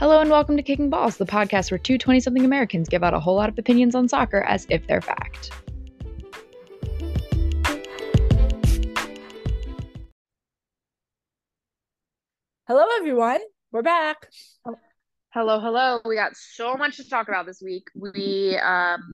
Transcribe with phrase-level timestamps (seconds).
[0.00, 3.12] Hello and welcome to Kicking Balls, the podcast where two 20 something Americans give out
[3.12, 5.50] a whole lot of opinions on soccer as if they're fact.
[12.66, 13.40] Hello, everyone.
[13.72, 14.26] We're back.
[15.34, 16.00] Hello, hello.
[16.06, 17.88] We got so much to talk about this week.
[17.94, 19.12] We um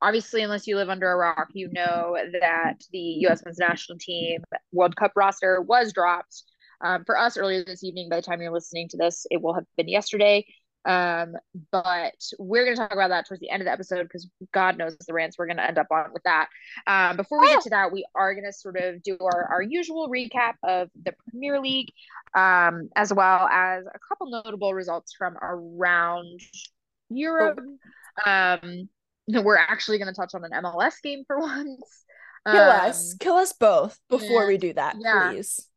[0.00, 4.42] obviously unless you live under a rock, you know that the US men's national team
[4.72, 6.44] World Cup roster was dropped.
[6.80, 9.54] Um, for us earlier this evening, by the time you're listening to this, it will
[9.54, 10.44] have been yesterday.
[10.84, 11.34] Um,
[11.70, 14.78] but we're going to talk about that towards the end of the episode because God
[14.78, 16.48] knows the rants we're going to end up on with that.
[16.86, 19.62] Um, before we get to that, we are going to sort of do our, our
[19.62, 21.88] usual recap of the Premier League,
[22.34, 26.40] um, as well as a couple notable results from around
[27.10, 27.60] Europe.
[28.24, 28.88] Um,
[29.26, 32.04] we're actually going to touch on an MLS game for once.
[32.46, 33.12] Kill us.
[33.12, 35.32] Um, Kill us both before we do that, yeah.
[35.32, 35.67] please.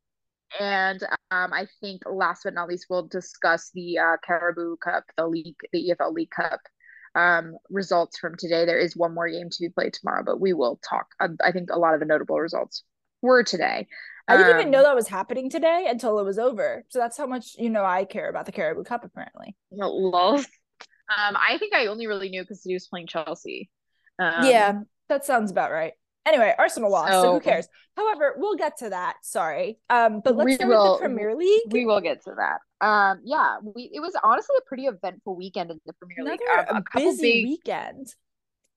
[0.59, 1.01] And
[1.31, 5.55] um, I think last but not least, we'll discuss the uh, Carabao Cup, the league,
[5.71, 6.59] the EFL League Cup
[7.15, 8.65] um, results from today.
[8.65, 11.07] There is one more game to be played tomorrow, but we will talk.
[11.19, 12.83] Uh, I think a lot of the notable results
[13.21, 13.87] were today.
[14.27, 16.85] I didn't even Um, know that was happening today until it was over.
[16.89, 19.55] So that's how much you know I care about the Carabao Cup, apparently.
[19.71, 20.35] Lol.
[20.37, 23.69] Um, I think I only really knew because he was playing Chelsea.
[24.19, 25.93] Um, yeah, that sounds about right.
[26.25, 27.67] Anyway, Arsenal lost, so, so- who cares?
[27.97, 29.15] However, we'll get to that.
[29.23, 29.79] Sorry.
[29.89, 31.71] Um, but let's start will- with the Premier League.
[31.71, 32.59] we will get to that.
[32.85, 36.39] Um, yeah, we it was honestly a pretty eventful weekend in the Premier League.
[36.53, 38.07] Another Um, a busy big weekend.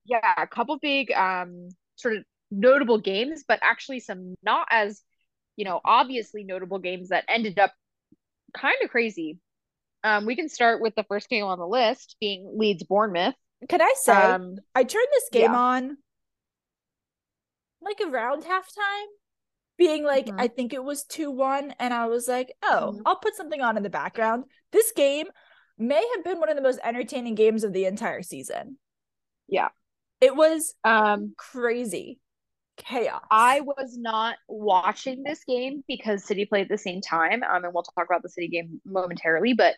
[0.04, 5.02] yeah, a couple big um sort of notable games, but actually some not as,
[5.56, 7.72] you know, obviously notable games that ended up
[8.54, 9.38] kind of crazy.
[10.02, 13.34] Um, we can start with the first game on the list being Leeds Bournemouth.
[13.68, 15.58] Can I say Um, I turned this game yeah.
[15.58, 15.96] on
[17.84, 19.06] like around halftime,
[19.76, 20.40] being like, Mhm.
[20.40, 21.72] I think it was 2 1.
[21.78, 23.02] And I was like, oh, Mhm.
[23.06, 24.44] I'll put something on in the background.
[24.72, 25.28] This game
[25.78, 28.78] may have been one of the most entertaining games of the entire season.
[29.48, 29.68] Yeah.
[30.20, 32.20] It was um, crazy
[32.76, 33.22] chaos.
[33.30, 37.42] I was not watching this game because City played at the same time.
[37.42, 39.74] Um, and we'll talk about the City game momentarily, but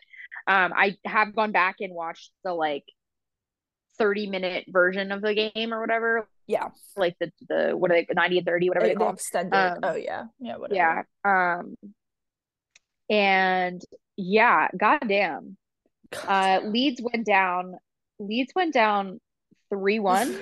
[0.47, 2.85] um, I have gone back and watched the like
[3.97, 6.69] 30 minute version of the game or whatever, yeah.
[6.95, 9.55] like the the what are they 90 and 30, whatever they call extended.
[9.55, 10.25] Um, oh, yeah.
[10.39, 10.57] Yeah.
[10.57, 10.75] Whatever.
[10.75, 11.03] Yeah.
[11.25, 11.75] Um
[13.09, 13.81] and
[14.15, 15.57] yeah, goddamn.
[16.27, 17.75] Uh Leeds went down.
[18.19, 19.19] Leeds went down
[19.73, 20.41] 3-1.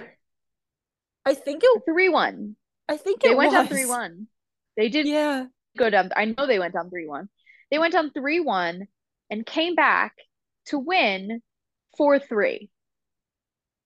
[1.26, 1.84] I think it.
[1.90, 2.56] 3-1.
[2.88, 4.28] I think They it went down 3-1.
[4.78, 5.46] They did Yeah.
[5.78, 6.12] go down.
[6.16, 7.28] I know they went down 3-1.
[7.72, 8.86] They went down 3-1
[9.32, 10.14] and came back
[10.68, 11.42] to win
[12.00, 12.70] 4-3.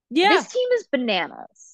[0.09, 0.29] Yeah.
[0.29, 1.68] This team is bananas.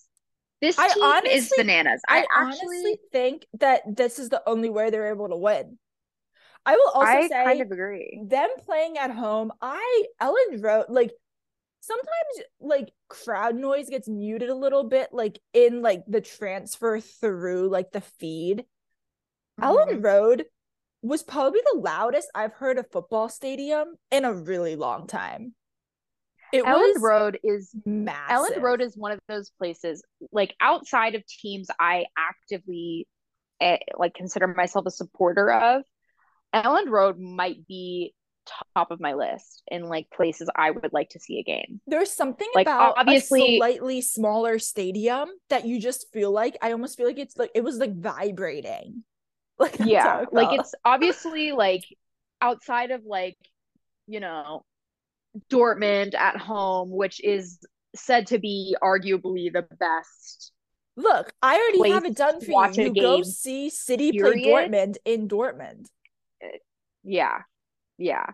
[0.61, 2.01] This I team is bananas.
[2.07, 5.77] I, I, honestly actually think that this is the only way they're able to win.
[6.65, 8.19] I will also say, I say kind of agree.
[8.27, 11.11] them playing at home, I Elland Road like
[11.81, 17.69] sometimes like crowd noise gets muted a little bit, like in like the transfer through
[17.69, 18.65] like the feed.
[19.61, 20.03] Elland Mhm.
[20.03, 20.45] Road
[21.01, 25.53] was probably the loudest I've heard a football stadium in a really long time.
[26.55, 28.55] It Elland was Road is massive.
[28.57, 33.07] Elland Road is one of those places, like outside of teams I actively
[33.61, 35.83] eh, like consider myself a supporter of.
[36.53, 38.13] Elland Road might be
[38.75, 41.81] top of my list in like places I would like to see a game.
[41.87, 46.71] There's something Like, about obviously- a slightly smaller stadium that you just feel like I
[46.71, 49.03] almost feel like it's like it was like vibrating.
[49.57, 51.85] Like Yeah, like it's obviously like
[52.41, 53.37] outside of like,
[54.05, 54.65] you know,
[55.51, 57.59] Dortmund at home, which is
[57.95, 60.51] said to be arguably the best.
[60.97, 62.83] look, I already have it done for you.
[62.83, 64.43] You go see City period.
[64.43, 65.87] play Dortmund in Dortmund.
[67.03, 67.39] Yeah.
[67.97, 68.25] Yeah.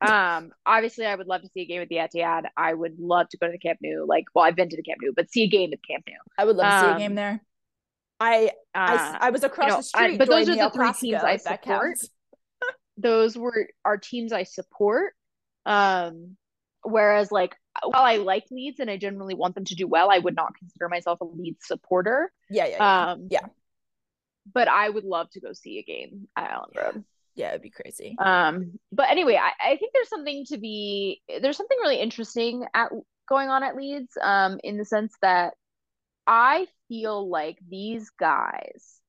[0.00, 2.44] Um, obviously I would love to see a game at the Etihad.
[2.56, 4.04] I would love to go to the Camp Nou.
[4.06, 6.04] Like, well, I've been to the Camp Nou, but see a game at the Camp
[6.08, 6.14] Nou.
[6.38, 7.42] I would love to see a Um, game there.
[8.20, 11.22] I Uh, I was across know, the street, I- but those are the three teams
[11.22, 11.98] I support.
[12.96, 15.14] those were our teams I support.
[15.66, 16.36] Um,
[16.84, 20.18] whereas like while I like Leeds and I generally want them to do well, I
[20.18, 22.32] would not consider myself a Leeds supporter.
[22.50, 23.12] Yeah, yeah, yeah.
[23.12, 23.46] Um, Yeah.
[24.52, 27.04] But I would love to go see a game at Elland Road.
[27.34, 28.14] yeah, it'd be crazy.
[28.18, 32.90] Um, but anyway, I, I think there's something to be there's something really interesting at
[33.28, 35.54] going on at Leeds, um, in the sense that
[36.26, 39.00] I feel like these guys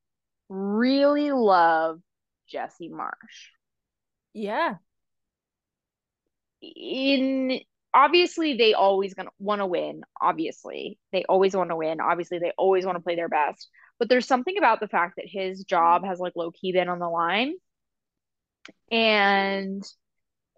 [0.50, 2.00] really love
[2.48, 3.50] Jesse Marsch.
[4.34, 4.76] Yeah.
[6.76, 7.60] In
[7.94, 12.52] obviously they always gonna want to win obviously they always want to win obviously they
[12.58, 13.70] always want to play their best
[14.00, 17.00] but there's something about the fact that his job has like low key been on
[17.00, 17.54] the line
[18.92, 19.84] and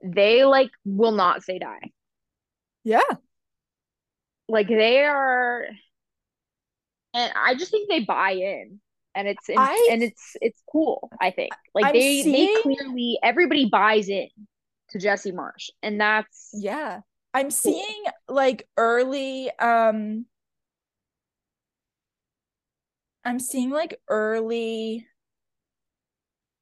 [0.04, 1.92] they like will not say die.
[2.84, 3.02] Yeah.
[4.48, 5.66] Like they are
[7.14, 8.80] and I just think they buy in
[9.16, 11.54] and it's and, I- and it's it's cool, I think.
[11.74, 14.30] Like I'm they seeing- they clearly everybody buys in
[14.90, 17.02] to Jesse Marsch and that's Yeah.
[17.34, 20.26] I'm seeing like early um
[23.26, 25.06] I'm seeing like early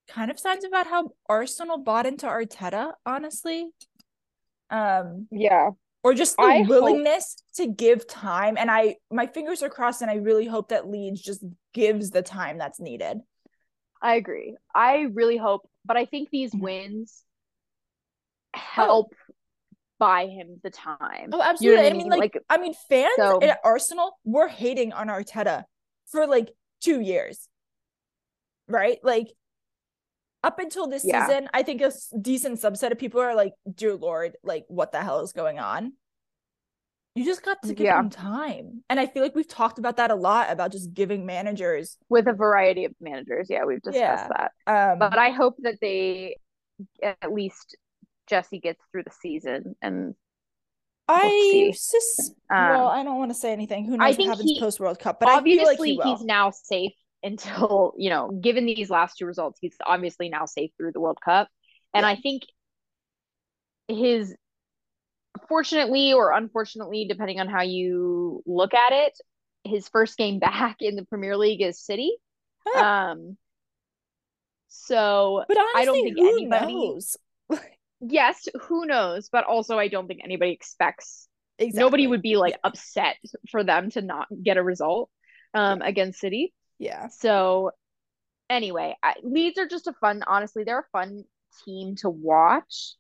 [0.08, 3.70] kind of signs about how Arsenal bought into Arteta, honestly.
[4.70, 5.70] Um yeah.
[6.04, 10.02] or just the I hope- willingness to give time and I my fingers are crossed
[10.02, 11.44] and I really hope that Leeds just
[11.74, 13.20] gives the time that's needed.
[14.02, 14.56] I agree.
[14.74, 16.62] I really hope, but I think these Mhm.
[16.62, 17.24] wins
[18.56, 19.14] help
[20.00, 21.30] buy him the time.
[21.32, 21.76] Oh, You absolutely.
[21.78, 25.64] know what I mean, like, I mean, fans So- at Arsenal were hating on Arteta
[26.08, 27.48] for like two years,
[28.68, 29.00] right?
[29.04, 29.28] Like,
[30.44, 31.26] up until this Yeah.
[31.26, 31.92] season, I think a
[32.22, 35.94] decent subset of people are like, "Dear Lord, like, what the hell is going on?"
[37.16, 37.96] You just got to give Yeah.
[37.96, 41.26] them time, and I feel like we've talked about that a lot about just giving
[41.26, 41.98] managers.
[42.10, 43.50] with a variety of managers.
[43.50, 44.50] Yeah, we've discussed Yeah.
[44.68, 44.92] that.
[44.92, 46.36] Um, But I hope that they
[47.02, 47.78] at least
[48.28, 50.16] Jesse gets through the season and
[51.08, 53.86] I sus- Um, well, I don't want to say anything.
[53.86, 55.20] Who I knows what happens post World Cup?
[55.20, 59.18] But I obviously feel like he he's now safe until, you know, given these last
[59.18, 61.48] two results, he's obviously now safe through the World Cup.
[61.94, 62.10] And Yeah.
[62.10, 62.44] I think
[63.88, 64.36] his
[65.48, 69.14] fortunately or unfortunately, depending on how you look at it,
[69.64, 72.18] his first game back in the Premier League is City.
[72.76, 73.38] Um
[74.68, 77.16] so but honestly, I don't think who anybody- knows?
[78.08, 79.30] Yes, who knows?
[79.32, 81.80] But also I don't think anybody expects Exactly.
[81.80, 83.16] nobody would be like upset
[83.50, 85.10] for them to not get a result
[85.54, 86.54] um against City.
[86.80, 87.08] Yeah.
[87.08, 87.72] So
[88.50, 91.24] anyway, I, Leeds are just a fun, honestly, they're a fun
[91.64, 92.96] team to watch.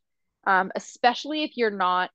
[0.48, 2.12] Um, especially if you're not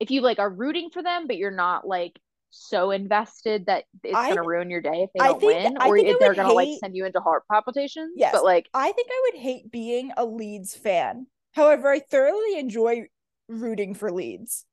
[0.00, 2.18] if you like are rooting for them, but you're not like
[2.50, 5.82] so invested that it's I- gonna ruin your day if they I don't think- win,
[5.82, 8.14] or if they're gonna like send you into heart palpitations.
[8.16, 8.32] Yes.
[8.32, 11.26] But like I think I would hate being a Leeds fan.
[11.54, 13.06] However, I thoroughly enjoy
[13.48, 14.64] rooting for Leeds.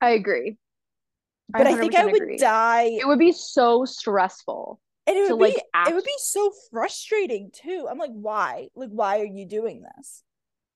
[0.00, 0.56] I agree.
[1.48, 2.38] But I, think I would agree.
[2.38, 4.80] die It would be so stressful.
[5.06, 7.86] and it would be like, it would be so frustrating too.
[7.90, 8.68] I'm like, why?
[8.74, 10.22] Like, why are you doing this?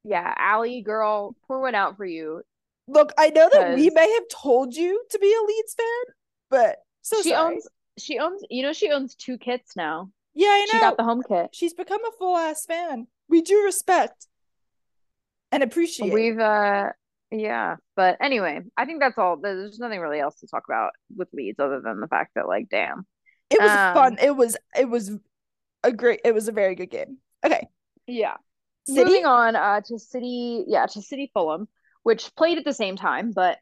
[0.04, 2.42] Yeah, Allie, girl, pour one out for you.
[2.86, 6.14] Look, I know that we may have told you to be a Leeds fan,
[6.50, 7.54] but so she sorry.
[7.54, 10.10] owns she owns you know she owns two kits now.
[10.34, 10.72] yeah, I know.
[10.72, 11.50] She got the home kit.
[11.52, 13.06] She's become a full ass fan.
[13.28, 14.26] We do respect
[15.53, 16.12] and appreciate.
[16.12, 16.91] We've uh
[17.31, 19.37] yeah, but anyway, I think that's all.
[19.37, 22.69] There's nothing really else to talk about with Leeds other than the fact that like
[22.71, 23.06] damn.
[23.50, 24.19] it was um, fun.
[24.21, 25.12] It was it was
[25.85, 27.19] a great it was a very good game.
[27.45, 27.69] Okay.
[28.06, 28.37] Yeah.
[28.87, 29.05] City?
[29.05, 31.69] Moving on uh to City, yeah, to City Fulham,
[32.03, 33.59] which played at the same time, but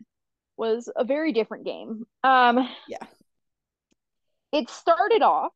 [0.57, 2.05] was a very different game.
[2.23, 3.05] Um Yeah.
[4.53, 5.53] It started off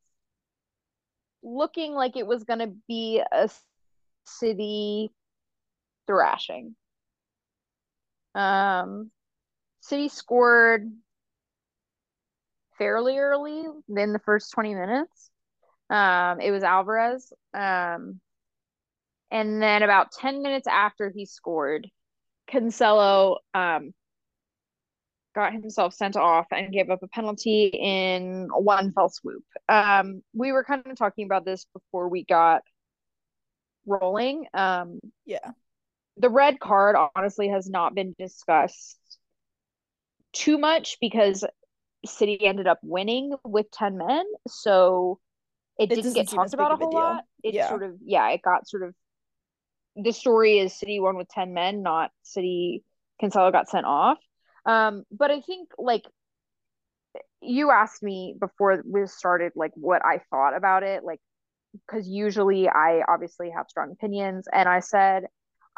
[1.42, 3.48] looking like it was gonna be a
[4.26, 5.10] City
[6.10, 6.74] thrashing.
[8.34, 9.10] Um
[9.80, 10.90] City scored
[12.78, 13.64] fairly early
[13.96, 15.30] in the first 20 minutes.
[15.88, 17.32] Um, it was Alvarez.
[17.54, 18.20] Um,
[19.30, 21.88] and then about 10 minutes after he scored,
[22.50, 23.92] Cancelo um,
[25.34, 29.44] got himself sent off and gave up a penalty in one fell swoop.
[29.68, 32.62] Um, we were kind of talking about this before we got
[33.86, 34.46] rolling.
[34.52, 35.52] Um, Yeah.
[36.20, 38.98] The red card honestly has not been discussed
[40.32, 41.44] too much because
[42.04, 44.24] City ended up winning with 10 men.
[44.48, 45.18] So
[45.78, 47.00] it, didn't get talked about a a whole deal.
[47.00, 47.24] lot.
[47.42, 47.68] It Yeah.
[47.68, 48.94] sort of, yeah, it got sort of
[49.96, 52.84] the story is City won with 10 men, not City
[53.22, 54.18] Cancelo got sent off.
[54.66, 56.04] Um, but I think like
[57.40, 61.20] you asked me before we started like what I thought about it, like
[61.86, 65.24] because usually I obviously have strong opinions, and I said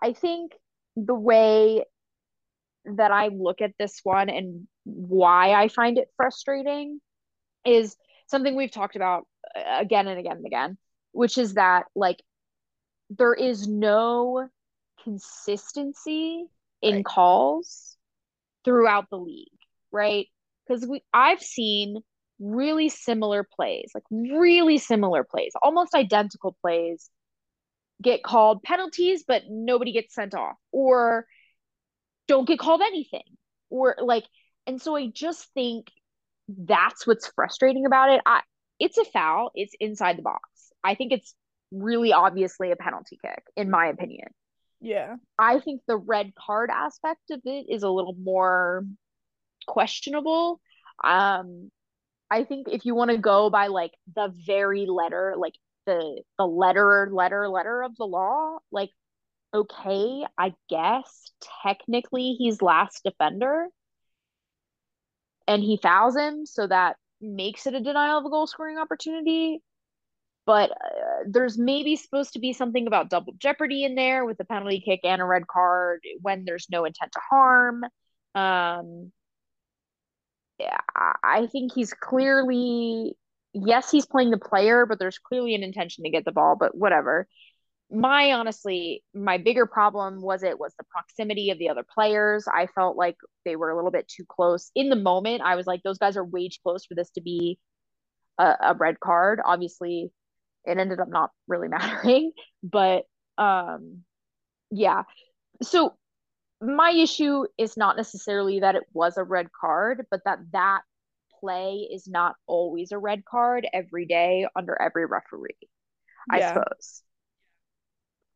[0.03, 0.53] I think
[0.97, 1.85] the way
[2.85, 7.01] that I look at this one and why I find it frustrating
[7.65, 10.79] is something we've talked about uh, again and again and again,
[11.13, 12.23] which is that like
[13.11, 14.49] there is no
[15.05, 16.47] consistency
[16.83, 17.05] in Right.
[17.05, 17.97] calls
[18.65, 19.49] throughout the league,
[19.93, 20.27] right?
[20.67, 22.01] Because we I've seen
[22.41, 27.11] really similar plays, like really similar plays, almost identical plays
[28.03, 31.27] get called penalties, but nobody gets sent off, or
[32.29, 33.23] don't get called anything,
[33.71, 34.25] or like,
[34.67, 35.89] and so I just think
[36.49, 38.21] that's what's frustrating about it.
[38.27, 38.43] I
[38.79, 40.43] it's a foul, it's inside the box.
[40.83, 41.35] I think it's
[41.71, 44.29] really obviously a penalty kick, in my opinion.
[44.81, 45.17] Yeah.
[45.39, 48.85] I think the red card aspect of it is a little more
[49.67, 50.61] questionable.
[51.05, 51.71] Um,
[52.31, 55.55] I think if you want to go by like the very letter, like
[55.87, 58.91] the the letter letter letter of the law, like
[59.55, 63.67] okay, I guess technically he's last defender
[65.47, 69.61] and he fouls him, so that makes it a denial of a goal scoring opportunity.
[70.47, 74.45] But uh, there's maybe supposed to be something about double jeopardy in there with a
[74.45, 77.85] penalty kick and a red card when there's no intent to harm.
[78.35, 79.13] Um,
[80.59, 80.79] yeah,
[81.23, 83.17] I think he's clearly
[83.55, 86.57] yes, he's playing the player, but there's clearly an intention to get the ball.
[86.59, 87.27] But whatever.
[87.91, 92.47] My honestly my bigger problem was it was the proximity of the other players.
[92.49, 94.71] I felt like they were a little bit too close.
[94.75, 97.21] In the moment i was like those guys are way too close for this to
[97.21, 97.59] be
[98.39, 99.41] a, a red card.
[99.45, 100.11] Obviously
[100.65, 102.33] it ended up not really mattering
[102.63, 103.05] but
[103.37, 104.05] um
[104.71, 105.03] yeah.
[105.63, 105.95] So
[106.63, 110.81] my issue is not necessarily that it was a red card but that that
[111.43, 115.51] play is not always a red card every day under every referee
[116.33, 116.37] yeah.
[116.37, 117.03] i suppose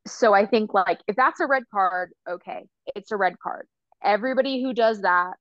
[0.07, 3.67] so I think like if that's a red card, okay, it's a red card.
[4.03, 5.35] Everybody who does that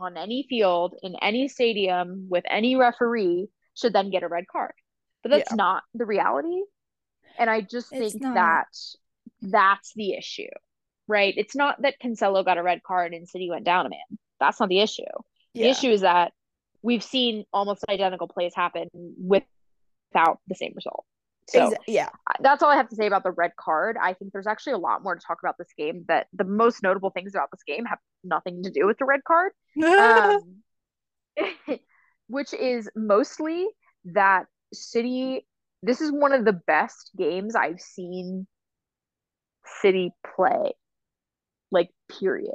[0.00, 4.72] on any field in any stadium with any referee should then get a red card.
[5.22, 5.56] But that's yeah.
[5.56, 6.62] not the reality.
[7.38, 8.66] And I just think that
[9.40, 10.50] that's the issue.
[11.06, 11.34] Right?
[11.36, 14.18] It's not that Cancelo got a red card and City went down a man.
[14.40, 15.02] That's not the issue.
[15.54, 15.64] Yeah.
[15.64, 16.32] The issue is that
[16.82, 19.44] we've seen almost identical plays happen with,
[20.12, 21.04] without the same result.
[21.48, 22.10] So yeah,
[22.40, 23.96] that's all I have to say about the red card.
[24.00, 26.04] I think there's actually a lot more to talk about this game.
[26.06, 29.20] That the most notable things about this game have nothing to do with the red
[29.24, 29.52] card,
[29.84, 30.62] um,
[32.28, 33.66] which is mostly
[34.06, 35.46] that City.
[35.82, 38.46] This is one of the best games I've seen
[39.82, 40.74] City play,
[41.72, 42.54] like period.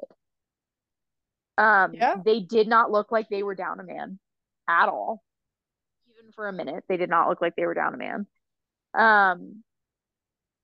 [1.57, 2.15] Um, yeah.
[2.23, 4.19] they did not look like they were down a man
[4.69, 5.23] at all.
[6.17, 8.27] Even for a minute, they did not look like they were down a man.
[8.93, 9.63] Um,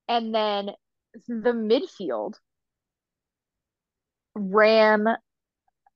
[0.08, 0.72] and then
[1.28, 2.36] the midfield
[4.36, 5.08] ran.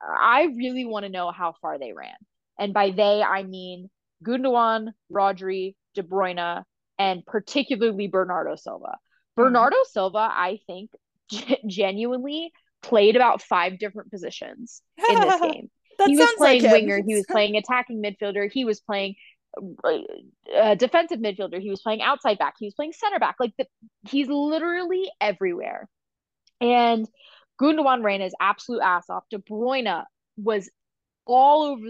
[0.02, 2.16] I really want to know how far they ran.
[2.60, 3.90] And by they, I mean
[4.24, 6.64] Gundogan, Rodri, De Bruyne,
[6.98, 8.86] and particularly Bernardo Silva.
[8.86, 9.44] Mm-hmm.
[9.44, 10.92] Bernardo Silva, I think,
[11.30, 15.70] g- genuinely played about five different positions in this game.
[16.06, 19.16] he was playing like winger, he was playing attacking midfielder, he was playing
[20.56, 21.60] uh, defensive midfielder.
[21.60, 22.56] He was playing outside back.
[22.60, 23.36] He was playing center back.
[23.40, 23.66] Like the,
[24.08, 25.90] he's literally everywhere.
[26.62, 27.08] And
[27.60, 29.24] Gundogan ran his absolute ass off.
[29.30, 30.04] De Bruyne
[30.38, 30.70] was
[31.26, 31.88] all over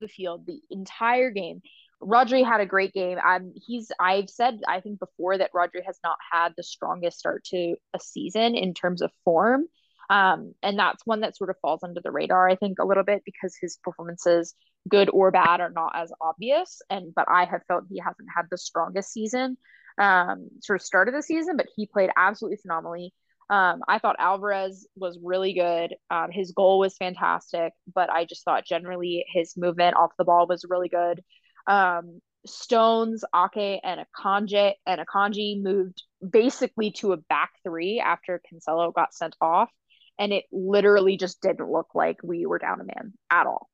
[0.00, 1.60] the field the entire game.
[2.02, 3.18] Rodri had a great game.
[3.18, 7.44] Um, he's I've said I think before that Rodri has not had the strongest start
[7.46, 9.64] to a season in terms of form.
[10.10, 13.04] Um, and that's one that sort of falls under the radar, I think, a little
[13.04, 14.54] bit because his performances,
[14.88, 16.80] good or bad, are not as obvious.
[16.88, 19.56] And but I have felt he hasn't had the strongest season,
[19.98, 23.12] um, sort of start of the season, but he played absolutely phenomenally.
[23.50, 25.94] Um, I thought Alvarez was really good.
[26.10, 30.46] Um, his goal was fantastic, but I just thought generally his movement off the ball
[30.46, 31.22] was really good.
[31.66, 38.92] Um, Stones, Ake, and Akanji and Akanji moved basically to a back three after Cancelo
[38.94, 39.70] got sent off
[40.18, 43.68] and it literally just didn't look like we were down a man at all.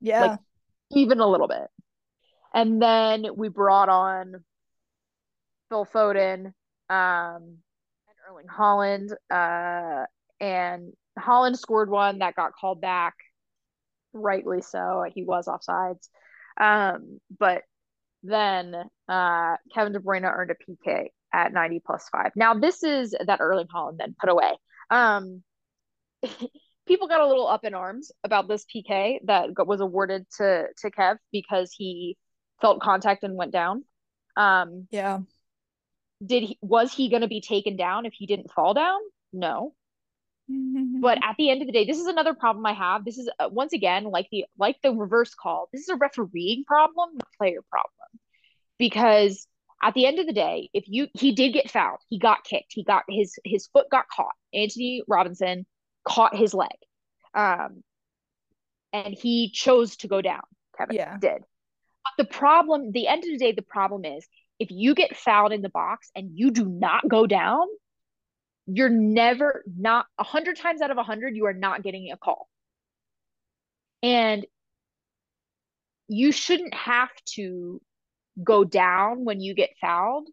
[0.00, 0.22] Yeah.
[0.22, 0.40] Like
[0.92, 1.66] even a little bit.
[2.54, 4.44] And then we brought on
[5.68, 6.46] Phil Foden,
[6.88, 7.58] um,
[8.08, 10.06] and Erling Haaland, uh,
[10.40, 13.14] and Haaland scored one that got called back,
[14.12, 15.04] rightly so.
[15.12, 16.08] He was offsides.
[16.58, 17.62] Um, but
[18.22, 18.74] then
[19.08, 22.32] uh, Kevin De Bruyne earned a PK at 90 plus five.
[22.34, 24.52] Now, this is that Erling Haaland then put away.
[24.90, 25.42] Um,
[26.86, 30.90] people got a little up in arms about this PK that was awarded to to
[30.90, 32.16] Kev because he
[32.60, 33.84] felt contact and went down.
[34.36, 35.20] Um, yeah.
[36.24, 38.98] Did he was he going to be taken down if he didn't fall down?
[39.32, 39.74] No.
[40.48, 43.04] but at the end of the day, this is another problem I have.
[43.04, 45.68] This is uh, once again like the like the reverse call.
[45.72, 47.92] This is a refereeing problem, not player problem.
[48.78, 49.46] Because
[49.82, 52.72] at the end of the day, if you he did get fouled, he got kicked,
[52.72, 54.34] he got his his foot got caught.
[54.54, 55.66] Antonee Robinson
[56.08, 56.68] caught his leg.
[57.34, 57.82] Um,
[58.92, 60.42] and he chose to go down.
[60.76, 61.18] Kevin yeah.
[61.18, 61.42] did.
[61.42, 64.26] But the problem, the end of the day, the problem is
[64.58, 67.66] if you get fouled in the box and you do not go down,
[68.66, 72.16] you're never not a hundred times out of a hundred, you are not getting a
[72.16, 72.48] call.
[74.02, 74.46] And
[76.08, 77.80] you shouldn't have to
[78.42, 80.28] go down when you get fouled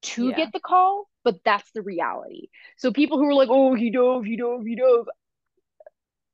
[0.00, 0.36] to yeah.
[0.36, 2.48] get the call but that's the reality.
[2.78, 5.06] So people who are like, "Oh, he dove, he dove, he dove,"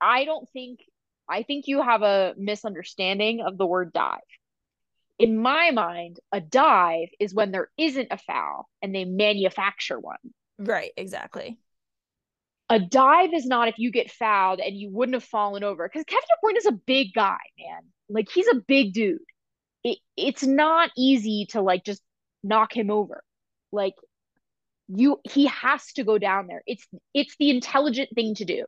[0.00, 0.80] I don't think.
[1.28, 4.20] I think you have a misunderstanding of the word dive.
[5.18, 10.18] In my mind, a dive is when there isn't a foul and they manufacture one.
[10.60, 11.58] Right, exactly.
[12.70, 15.88] A dive is not if you get fouled and you wouldn't have fallen over.
[15.88, 17.82] Because Kevin De Bruyne is a big guy, man.
[18.08, 19.18] Like he's a big dude.
[19.82, 22.02] It, it's not easy to like just
[22.44, 23.24] knock him over.
[23.72, 23.94] Like
[24.88, 26.62] you he has to go down there.
[26.66, 28.64] It's it's the intelligent thing to do.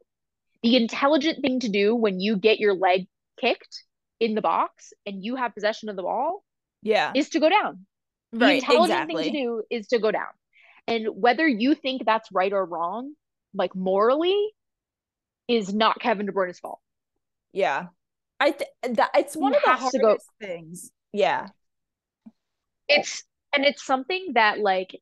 [0.62, 3.06] The intelligent thing to do when you get your leg
[3.40, 3.84] kicked
[4.18, 6.42] in the box and you have possession of the ball
[6.82, 7.12] Yeah.
[7.14, 7.86] is to go down.
[8.32, 9.24] The intelligent exactly.
[9.24, 10.28] thing to do is to go down.
[10.88, 13.14] And whether you think that's right or wrong,
[13.54, 14.50] like morally,
[15.48, 16.80] is not Kevin De Bruyne's fault.
[17.52, 17.86] Yeah.
[18.40, 20.90] I th- that it's one of the hardest things.
[21.12, 21.48] Yeah.
[22.88, 25.00] It's and it's something that like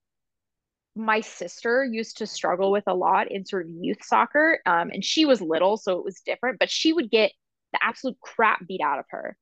[0.97, 4.61] my sister used to struggle with a lot in sort of youth soccer.
[4.67, 7.33] Um, and she was little, so it was different, but she would get
[7.73, 9.37] the absolute crap beat out of her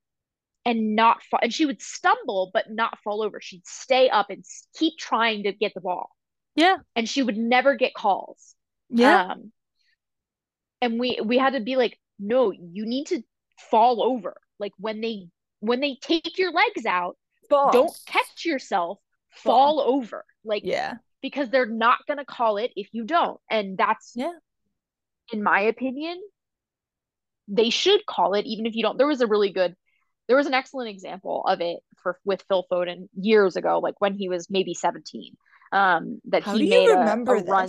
[0.64, 3.40] and not fall and she would stumble but not fall over.
[3.40, 4.44] She'd stay up and
[4.78, 6.10] keep trying to get the ball.
[6.54, 6.76] Yeah.
[6.96, 8.54] And she would never get calls.
[8.88, 9.32] Yeah.
[9.32, 9.52] Um,
[10.80, 13.22] and we we had to be like, no, you need to
[13.70, 14.36] fall over.
[14.58, 15.28] Like when they
[15.60, 17.16] when they take your legs out,
[17.48, 17.72] Fall.
[17.72, 18.98] don't catch yourself,
[19.30, 19.78] Fall.
[19.78, 20.24] fall over.
[20.44, 20.94] Like Yeah.
[21.22, 23.40] Because they're not gonna call it if you don't.
[23.50, 24.32] And that's Yeah.
[25.32, 26.20] in my opinion,
[27.48, 28.98] they should call it even if you don't.
[28.98, 29.76] There was a really good
[30.28, 34.14] there was an excellent example of it for with Phil Foden years ago, like when
[34.14, 35.36] he was maybe 17.
[35.72, 37.68] Um, that How he made you a- remember a, run?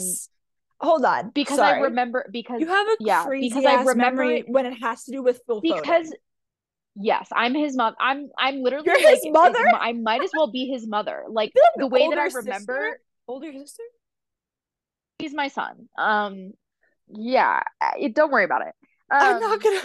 [0.80, 1.30] Hold on.
[1.30, 1.80] because Sorry.
[1.80, 5.04] I remember because you have a yeah, crazy because I remember it- when it has
[5.06, 5.82] to do with Phil Foden.
[5.82, 6.16] because
[6.96, 7.96] yes, I'm his mom.
[8.00, 9.58] I'm I'm literally You're like his mother?
[9.74, 11.24] I might as well be his mother.
[11.28, 13.00] Like the way that I remember, sister?
[13.28, 13.84] Older sister.
[15.20, 15.88] he's my son.
[15.98, 16.52] Um,
[17.08, 17.64] yeah,
[17.98, 18.74] it, don't worry about it.
[19.12, 19.82] I'm Um, not gonna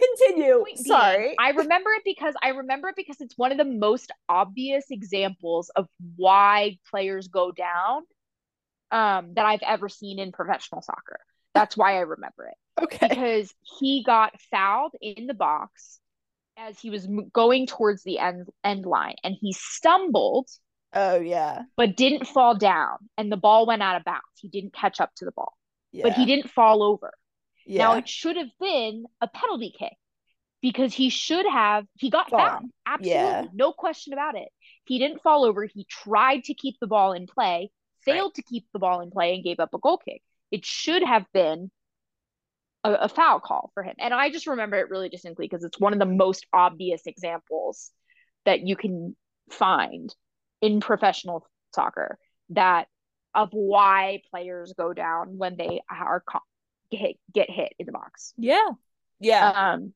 [0.00, 0.64] continue.
[0.64, 1.34] being, Sorry.
[1.38, 5.70] I remember it because I remember it because it's one of the most obvious examples
[5.74, 8.02] of why players go down
[8.90, 11.18] um, that I've ever seen in professional soccer.
[11.54, 13.08] That's why I remember it okay.
[13.08, 15.98] because he got fouled in the box
[16.58, 20.48] as he was going towards the end end line and he stumbled
[20.98, 21.62] Oh yeah.
[21.76, 24.22] but didn't fall down and the ball went out of bounds.
[24.40, 25.52] He didn't catch up to the ball,
[25.92, 26.04] Yeah.
[26.04, 27.12] but he didn't fall over.
[27.66, 27.84] Yeah.
[27.84, 29.92] Now it should have been a penalty kick
[30.62, 32.46] because he should have he got Fallen.
[32.46, 32.70] fouled.
[32.86, 33.12] Absolutely.
[33.22, 33.44] Yeah.
[33.52, 34.48] No question about it.
[34.84, 35.64] He didn't fall over.
[35.66, 37.70] He tried to keep the ball in play,
[38.04, 40.22] failed to keep the ball in play and gave up a goal kick.
[40.50, 41.70] It should have been
[42.84, 43.96] a, a foul call for him.
[43.98, 47.90] And I just remember it really distinctly because it's one of the most obvious examples
[48.44, 49.16] that you can
[49.50, 50.14] find
[50.60, 52.18] in professional soccer
[52.50, 52.88] that
[53.34, 56.38] of why players go down when they are co-
[56.90, 58.32] get get hit in the box.
[58.36, 58.70] yeah.
[59.18, 59.48] Yeah.
[59.48, 59.94] Um,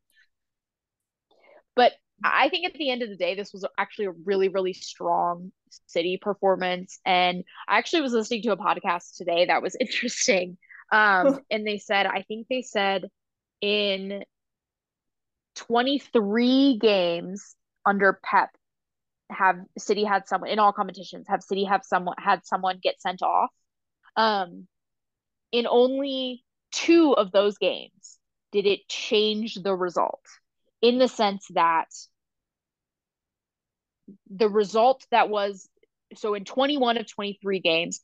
[1.77, 1.93] but
[2.23, 5.53] I think at the end of the day, this was actually a really, really strong
[5.87, 6.99] city performance.
[7.05, 10.59] And I actually was listening to a podcast today that was interesting.
[10.93, 13.05] Um, and they said, I think they said
[13.61, 14.25] in
[15.57, 17.55] 23 games
[17.87, 18.51] under Pep,
[19.31, 23.23] have City had someone in all competitions, have City have someone had someone get sent
[23.23, 23.51] off.
[24.17, 24.67] Um,
[25.53, 28.19] in only two of those games
[28.53, 30.21] did it change the result
[30.83, 31.87] in the sense that
[34.31, 35.69] the result that was
[36.15, 38.01] so in 21 of 23 games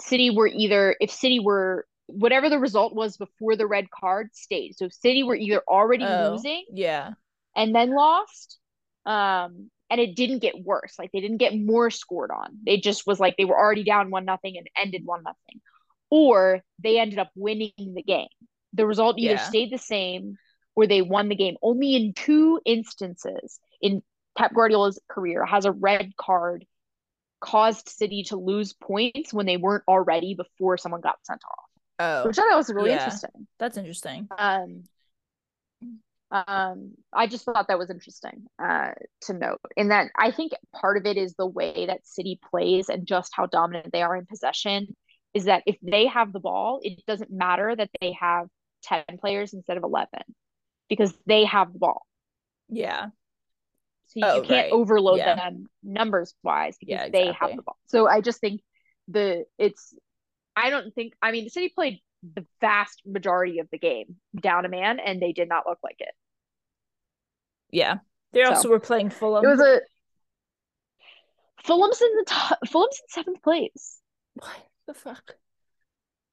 [0.00, 4.76] city were either if city were whatever the result was before the red card stayed
[4.76, 7.12] so if city were either already Oh, losing Yeah.
[7.56, 8.58] and then lost
[9.06, 10.94] um and it didn't get worse.
[10.98, 12.58] Like they didn't get more scored on.
[12.64, 15.60] They just was like they were already down one nothing and ended one nothing.
[16.10, 18.28] Or they ended up winning the game.
[18.72, 19.42] The result either Yeah.
[19.48, 20.36] stayed the same
[20.76, 21.56] or they won the game.
[21.62, 24.02] Only in two instances in
[24.38, 26.64] Pep Guardiola's career has a red card
[27.40, 31.64] caused City to lose points when they weren't already before someone got sent off.
[31.98, 32.96] Oh, which I thought was really yeah.
[32.96, 33.46] interesting.
[33.58, 34.28] That's interesting.
[34.38, 34.84] um
[36.32, 38.90] um i just thought that was interesting uh
[39.20, 42.88] to note and that i think part of it is the way that city plays
[42.88, 44.86] and just how dominant they are in possession
[45.34, 48.46] is that if they have the ball it doesn't matter that they have
[48.82, 50.20] 10 players instead of 11
[50.88, 52.06] because they have the ball
[52.68, 53.10] Yeah.
[54.06, 54.72] so you, Oh, you can't right.
[54.72, 55.34] overload Yeah.
[55.36, 58.60] them numbers wise because Yeah, they have the ball so i just think
[59.08, 59.94] the it's
[60.56, 62.00] i don't think i mean the city played
[62.34, 65.96] the vast majority of the game down a man and they did not look like
[66.00, 66.14] it
[67.70, 67.98] Yeah.
[68.32, 69.44] They So, also were playing Fulham.
[69.44, 69.80] it was a
[71.64, 72.58] Fulham's in the top.
[72.68, 73.98] Fulham's in seventh place,
[74.34, 74.48] What
[74.86, 75.34] the fuck?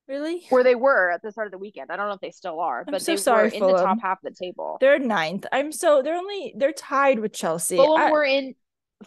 [0.08, 0.46] Really?
[0.50, 1.92] Where they were at the start of the weekend.
[1.92, 3.74] I don't know if they still are, I'm but so they sorry, were in the
[3.84, 4.78] top half of the table.
[4.80, 5.46] They're ninth.
[5.52, 7.76] I'm so they're only they're tied with Chelsea.
[7.76, 8.56] Fulham I, were in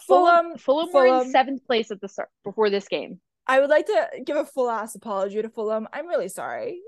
[0.06, 0.88] Fulham- Fulham.
[0.90, 3.18] Fulham were in seventh place at the start before this game.
[3.50, 5.88] I would like to give a full ass apology to Fulham.
[5.92, 6.80] I'm really sorry.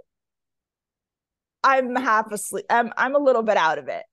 [1.64, 2.66] I'm half asleep.
[2.70, 4.04] I'm I'm a little bit out of it.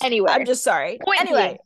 [0.00, 1.00] Anyway, I'm just sorry.
[1.04, 1.58] Point anyway,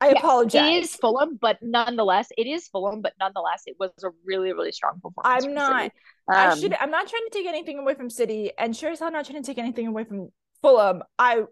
[0.00, 0.76] I yes, apologize.
[0.76, 4.70] It is Fulham, but nonetheless, it is Fulham, but nonetheless, it was a really, really
[4.70, 5.44] strong performance.
[5.44, 5.90] I'm not-.
[6.30, 6.74] I Um, should.
[6.74, 9.42] I'm not trying to take anything away from City, and sure as hell not trying
[9.42, 10.28] to take anything away from
[10.62, 11.02] Fulham.
[11.18, 11.42] I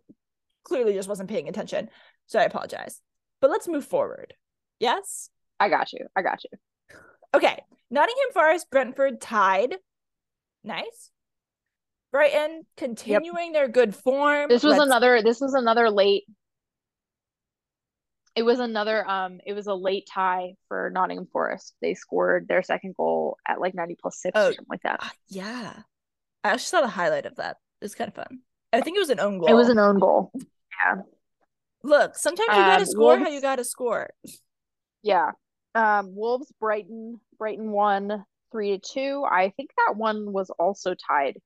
[0.62, 1.90] clearly just wasn't paying attention,
[2.26, 3.00] so I apologize.
[3.40, 4.34] But let's move forward.
[4.78, 5.30] Yes.
[5.60, 6.06] I got you.
[6.16, 6.50] I got you.
[7.34, 7.62] Okay.
[7.90, 9.76] Nottingham Forest, Brentford tied.
[10.64, 11.10] Nice.
[12.12, 14.48] Brighton continuing their good form.
[14.48, 15.22] This was Let's- another.
[15.22, 16.24] This was another late.
[18.36, 19.08] It was another.
[19.08, 19.40] Um.
[19.44, 21.74] It was a late tie for Nottingham Forest.
[21.82, 25.00] They scored their second goal at like ninety plus six Oh, or something like that.
[25.02, 25.72] Ah, yeah.
[26.44, 27.56] I actually saw the highlight of that.
[27.80, 28.40] It was kind of fun.
[28.72, 29.48] I think it was an own goal.
[29.48, 30.32] It was an own goal.
[30.84, 31.02] Yeah.
[31.82, 34.10] Look, sometimes you gotta Um, score how you gotta score.
[35.02, 35.32] Yeah.
[35.74, 36.14] Um.
[36.14, 39.24] Wolves Brighton Brighton won three to two.
[39.30, 41.38] I think that one was also tied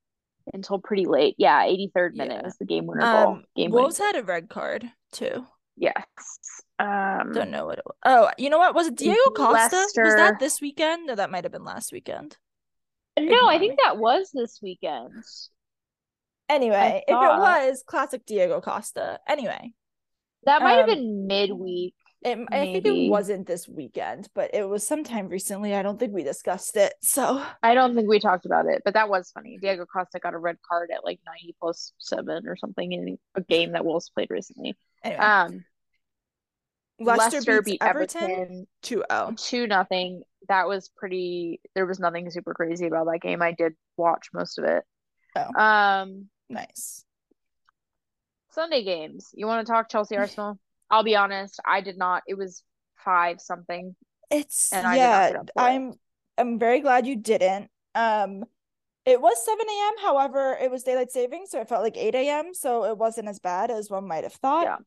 [0.52, 1.34] until pretty late.
[1.38, 2.42] Yeah, eighty third minute Yeah.
[2.44, 3.32] was the game winner goal.
[3.34, 4.14] Um, Game Wolves winning.
[4.14, 5.46] had a red card too.
[5.76, 5.94] Yes.
[6.78, 7.32] Um.
[7.32, 7.96] Don't know what it was.
[8.04, 8.74] Oh, you know what?
[8.74, 9.76] Was it Diego Costa?
[9.76, 11.06] Was that this weekend?
[11.06, 12.36] No, that might have been last weekend.
[13.18, 13.78] No, Ignore I think me.
[13.84, 15.12] that was this weekend.
[16.48, 19.18] Anyway, if it was classic Diego Costa.
[19.28, 19.72] Anyway,
[20.44, 21.94] That might have Um, been midweek.
[22.24, 25.74] It, I think it wasn't this weekend, but it was sometime recently.
[25.74, 26.94] I don't think we discussed it.
[27.02, 29.58] So I don't think we talked about it, but that was funny.
[29.60, 33.40] Diego Costa got a red card at like 90 plus seven or something in a
[33.42, 34.74] game that Wolves played recently.
[35.02, 35.64] anyway, Um,
[36.98, 39.36] Leicester, Leicester beat Everton Everton 2-0.
[39.36, 40.22] two nothing.
[40.48, 41.60] That was pretty.
[41.74, 43.42] There was nothing super crazy about that game.
[43.42, 44.84] I did watch most of it.
[45.36, 45.60] Oh.
[45.60, 47.04] Um, Nice.
[48.50, 49.30] Sunday games.
[49.34, 50.58] You want to talk Chelsea Arsenal?
[50.90, 51.60] I'll be honest.
[51.66, 52.22] I did not.
[52.26, 52.62] It was
[53.04, 53.94] five something.
[54.30, 55.70] It's And I did not yeah, get up for it.
[55.70, 55.92] I'm
[56.38, 57.70] I'm very glad you didn't.
[57.94, 58.44] Um
[59.06, 59.94] it was 7 a.m.
[60.02, 62.54] However, it was daylight saving, so it felt like 8 a.m.
[62.54, 64.64] So it wasn't as bad as one might have thought.
[64.64, 64.78] Yeah.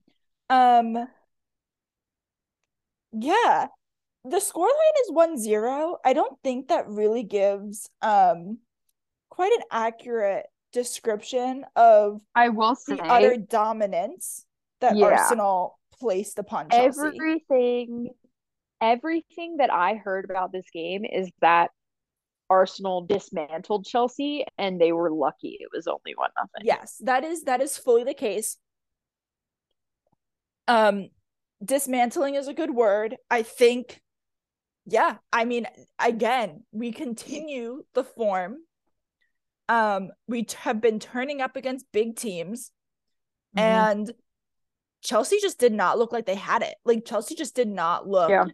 [0.50, 1.08] Um
[3.12, 3.68] yeah.
[4.26, 5.98] The scoreline is 1-0.
[6.06, 8.60] I don't think that really gives um
[9.30, 14.46] quite an accurate description of I will say the utter dominance
[14.82, 15.02] that Yeah.
[15.02, 17.00] Arsenal placed upon Chelsea.
[17.08, 18.10] everything
[18.82, 21.72] everything that I heard about this game is that
[22.50, 26.66] Arsenal dismantled Chelsea and they were lucky it was only one nothing.
[26.66, 28.58] Yes, that is that is fully the case.
[30.68, 31.10] Um
[31.64, 33.18] dismantling is a good word.
[33.30, 34.02] I think
[34.86, 35.68] yeah, I mean
[36.00, 38.58] again, we continue the form.
[39.68, 42.72] Um we t- have been turning up against big teams
[43.58, 43.62] Mhm.
[43.62, 44.14] and
[45.04, 46.76] Chelsea just did not look like they had it.
[46.86, 48.46] Like Chelsea just did not look Yeah.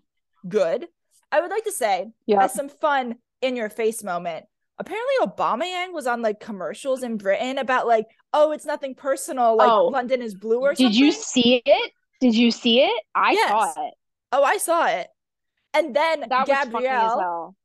[0.48, 0.88] good.
[1.32, 2.44] I would like to say yeah.
[2.44, 4.46] as some fun in your face moment.
[4.80, 9.70] Apparently, Aubameyang was on like commercials in Britain about like, oh, it's nothing personal, like
[9.72, 9.88] Oh.
[9.88, 10.88] London is blue or something.
[10.92, 11.92] Did you see it?
[12.20, 13.04] Did you see it?
[13.16, 13.50] I Yes.
[13.50, 13.94] saw it.
[14.32, 15.08] Oh, I saw it.
[15.74, 17.56] And then That was funny as Gabrielle.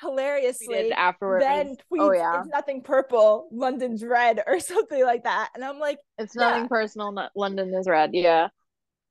[0.00, 1.44] Hilariously afterwards.
[1.44, 2.40] then oh, tweets, oh yeah.
[2.40, 5.50] "It's nothing purple, London's red" or something like that.
[5.54, 6.68] And I'm like, It's nothing yeah.
[6.68, 7.12] personal.
[7.12, 8.10] Not London is red.
[8.12, 8.48] Yeah.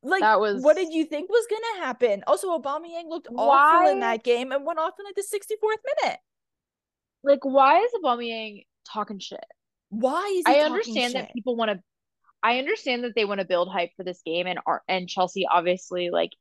[0.04, 2.24] like That was what did you think was gonna happen?
[2.28, 6.20] Also, Aubameyang looked awful in that game and went off in like the 64th minute.
[7.24, 9.40] like why is Aubameyang talking shit?
[9.90, 11.22] Why is he I understand shit?
[11.22, 11.80] that people want to.
[12.44, 15.46] I understand that they want to build hype for this game, and are and Chelsea
[15.46, 16.32] obviously like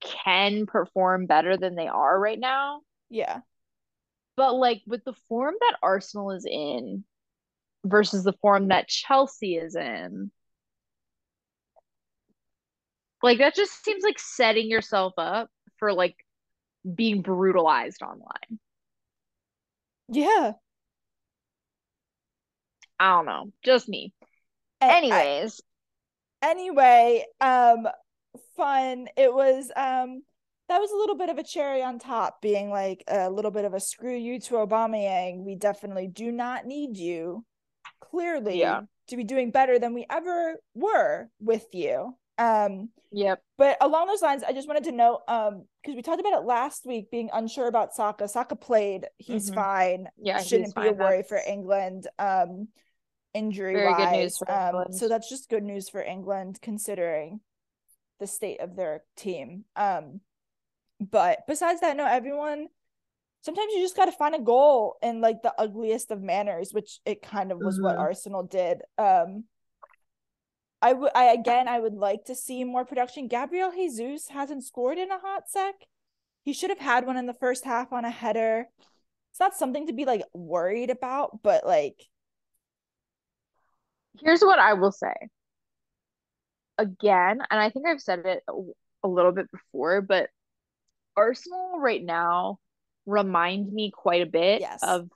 [0.00, 2.80] can perform better than they are right now.
[3.10, 3.40] Yeah.
[4.36, 7.04] But like with the form that Arsenal is in
[7.84, 10.30] versus the form that Chelsea is in,
[13.22, 16.16] like that just seems like setting yourself up for like
[16.94, 18.58] being brutalized online.
[20.08, 20.52] Yeah.
[22.98, 24.12] I don't know, just me.
[24.80, 25.60] And I- Anyways,
[26.42, 27.88] anyway, um,
[28.56, 29.08] fun.
[29.16, 30.22] It was um
[30.70, 33.64] that was a little bit of a cherry on top, being like a little bit
[33.64, 35.44] of a screw you to Aubameyang.
[35.44, 37.44] We definitely do not need you,
[38.00, 38.82] clearly, Yeah.
[39.08, 42.16] to be doing better than we ever were with you.
[42.38, 43.42] Um, yep.
[43.58, 46.46] but along those lines, I just wanted to note, um, because we talked about it
[46.46, 48.28] last week, being unsure about Saka.
[48.28, 49.54] Saka played, he's Mhm.
[49.54, 50.08] fine.
[50.16, 50.96] Yeah, shouldn't be a fine.
[50.98, 52.06] worry for England.
[52.18, 52.68] Um,
[53.34, 54.38] injury Very wise.
[54.48, 57.40] Um, so that's just good news for England considering
[58.20, 59.64] the state of their team.
[59.76, 60.20] Um,
[61.00, 62.68] But besides that, no, everyone
[63.42, 67.00] sometimes you just got to find a goal in like the ugliest of manners, which
[67.04, 67.84] it kind of was mm-hmm.
[67.84, 68.82] what Arsenal did.
[68.98, 69.44] Um
[70.82, 73.28] I would I again I would like to see more production.
[73.28, 75.74] Gabriel Jesus hasn't scored in a hot sec.
[76.44, 78.66] He should have had one in the first half on a header.
[79.30, 81.96] It's not something to be like worried about, but like
[84.20, 85.14] here's what I will say.
[86.78, 88.52] Again, and I think I've said it a,
[89.04, 90.30] a little bit before, but
[91.16, 92.58] Arsenal right now
[93.06, 94.80] remind me quite a bit yes.
[94.82, 95.08] of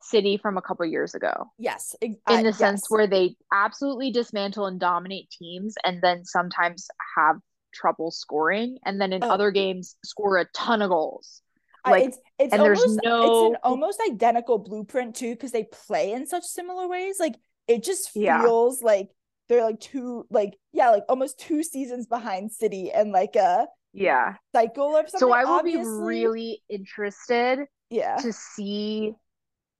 [0.00, 1.50] City from a couple years ago.
[1.58, 1.96] Yes.
[2.00, 2.58] in the yes.
[2.58, 7.36] sense where they absolutely dismantle and dominate teams and then sometimes have
[7.74, 9.28] trouble scoring and then in oh.
[9.28, 11.42] other games score a ton of goals.
[11.86, 15.64] Like it's, it's and almost, there's no it's an almost identical blueprint too because they
[15.64, 17.16] play in such similar ways.
[17.18, 18.86] Like it just feels yeah.
[18.86, 19.08] like
[19.48, 24.34] they're like two like yeah, like almost two seasons behind City and like a yeah
[24.54, 25.18] cycle or something.
[25.20, 25.82] So I will obviously.
[25.82, 29.14] be really interested yeah to see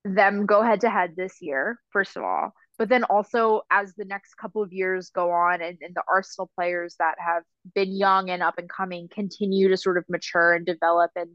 [0.05, 2.53] them go head to head this year, first of all.
[2.79, 6.49] But then also as the next couple of years go on and, and the Arsenal
[6.55, 7.43] players that have
[7.75, 11.31] been young and up and coming continue to sort of mature and develop and,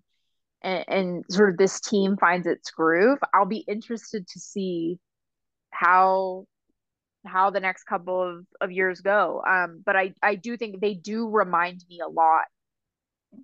[0.62, 5.00] and and sort of this team finds its groove, I'll be interested to see
[5.72, 6.46] how
[7.26, 9.42] how the next couple of, of years go.
[9.48, 12.46] Um, but I, I do think they do remind me a lot.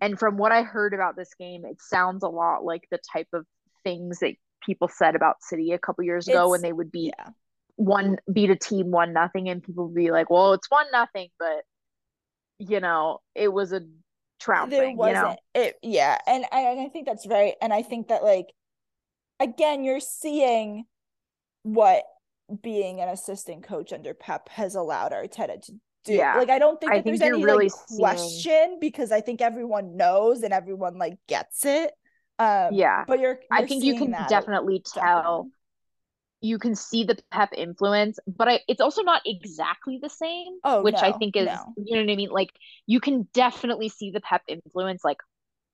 [0.02, 3.28] And from what I heard about this game, it sounds a lot like the type
[3.34, 3.45] of
[3.84, 7.13] things that people said about City a couple years ago it's, when they would beat
[7.17, 7.30] yeah.
[7.75, 11.30] one beat a team one nothing and people would be like, Well, it's one nothing,
[11.39, 11.63] but
[12.60, 13.82] you know, it was a
[14.39, 14.78] trouncing.
[14.78, 15.36] There wasn't you know?
[15.67, 17.56] it yeah, and I, and I think that's right.
[17.62, 18.47] And I think that like
[19.39, 20.86] again, you're seeing
[21.63, 22.04] what
[22.62, 25.73] being an assistant coach under Pep has allowed Arteta to
[26.05, 26.13] do.
[26.13, 26.38] Yeah.
[26.38, 28.79] Like I don't think that think there's any really like question seeing...
[28.79, 31.91] because I think everyone knows and everyone like gets it.
[32.38, 35.49] Um, yeah, but you're, you're I think you can definitely tell.
[36.41, 40.57] You can see the Pep influence, but I, it's also not exactly the same.
[40.63, 41.73] Oh, which no, I think is, no.
[41.75, 42.29] you know what I mean.
[42.29, 42.51] Like
[42.85, 45.17] you can definitely see the Pep influence, like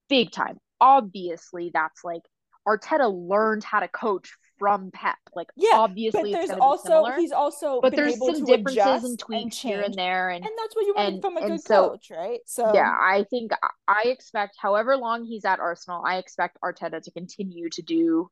[0.10, 0.58] big time.
[0.82, 2.24] Obviously, that's like
[2.68, 5.18] Arteta learned how to coach from Pep.
[5.36, 9.54] Like yeah, obviously, but there's also he's also but there's some differences and tweaks and
[9.54, 12.12] here and there, and and that's what you want and, from a good so, coach,
[12.12, 12.40] right?
[12.46, 13.52] So yeah, I think
[13.88, 18.30] I expect however long he's at Arsenal, I expect Arteta to continue to do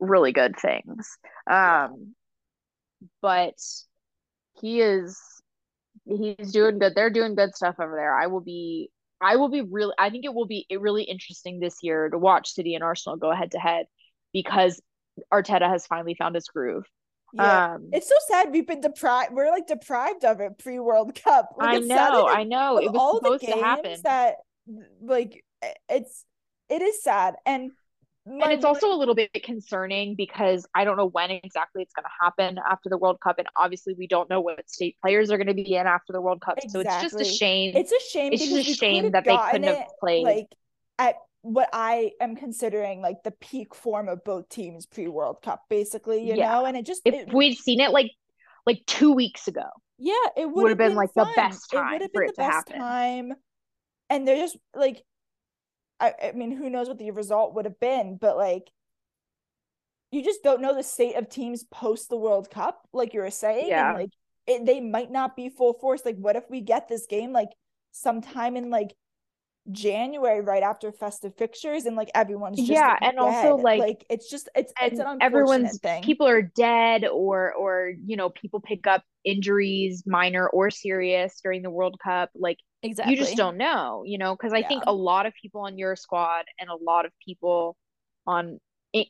[0.00, 1.18] really good things.
[1.50, 2.14] Um,
[3.22, 3.54] but
[4.60, 5.18] he is
[6.04, 6.94] he's doing good.
[6.94, 8.14] They're doing good stuff over there.
[8.18, 11.78] I will be I will be really I think it will be really interesting this
[11.82, 13.86] year to watch City and Arsenal go head to head
[14.32, 14.80] because
[15.32, 16.84] Arteta has finally found his groove.
[17.32, 17.74] Yeah.
[17.74, 19.32] Um, it's so sad we've been deprived.
[19.32, 21.50] We're like deprived of it pre World Cup.
[21.56, 22.78] Like, I know, I know.
[22.78, 24.00] It was all supposed the games to happen.
[24.02, 24.34] That
[25.02, 25.44] like
[25.88, 26.24] it's
[26.68, 27.70] it is sad and
[28.26, 31.92] my, and it's also a little bit concerning because I don't know when exactly it's
[31.94, 35.30] going to happen after the World Cup, and obviously we don't know what state players
[35.30, 36.58] are going to be in after the World Cup.
[36.58, 36.84] Exactly.
[36.84, 37.72] So it's just a shame.
[37.74, 38.32] It's a shame.
[38.32, 40.46] It's just a shame that they couldn't have played like
[40.98, 45.64] at what I am considering like the peak form of both teams pre World Cup,
[45.70, 46.52] basically, you yeah.
[46.52, 48.10] know, and it just if it, we'd seen it like
[48.66, 49.64] like two weeks ago,
[49.98, 51.28] yeah, it would have been, been, like fun.
[51.28, 51.88] the best time.
[51.88, 52.78] It would have been the best happen.
[52.78, 53.32] time,
[54.10, 55.02] and they're just like,
[55.98, 58.70] I, I mean, who knows what the result would have been, but like,
[60.10, 63.30] you just don't know the state of teams post the World Cup, like you were
[63.30, 64.10] saying, yeah, and like
[64.46, 66.02] it, they might not be full force.
[66.04, 67.50] Like, what if we get this game like
[67.92, 68.94] sometime in like
[69.70, 73.18] January right after festive fixtures and like everyone's just yeah and dead.
[73.18, 76.02] also like, like it's just it's it's an everyone's thing.
[76.02, 81.62] people are dead or or you know people pick up injuries minor or serious during
[81.62, 84.68] the World Cup like exactly you just don't know you know because I yeah.
[84.68, 87.76] think a lot of people on your squad and a lot of people
[88.26, 88.58] on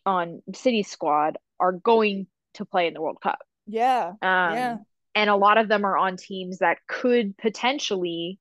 [0.04, 4.76] on City squad are going to play in the World Cup yeah um yeah
[5.14, 8.38] and a lot of them are on teams that could potentially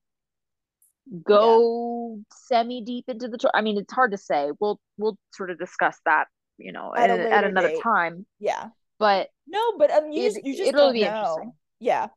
[1.24, 2.24] go yeah.
[2.48, 3.52] semi deep into the tour.
[3.54, 4.52] I mean, it's hard to say.
[4.60, 6.26] We'll we'll sort of discuss that,
[6.58, 7.84] you know, at, at, at another date.
[7.84, 8.26] time.
[8.39, 8.67] Yeah.
[9.00, 11.08] But no, but um, you it, just you just it'll be know.
[11.08, 11.52] interesting.
[11.80, 12.08] Yeah.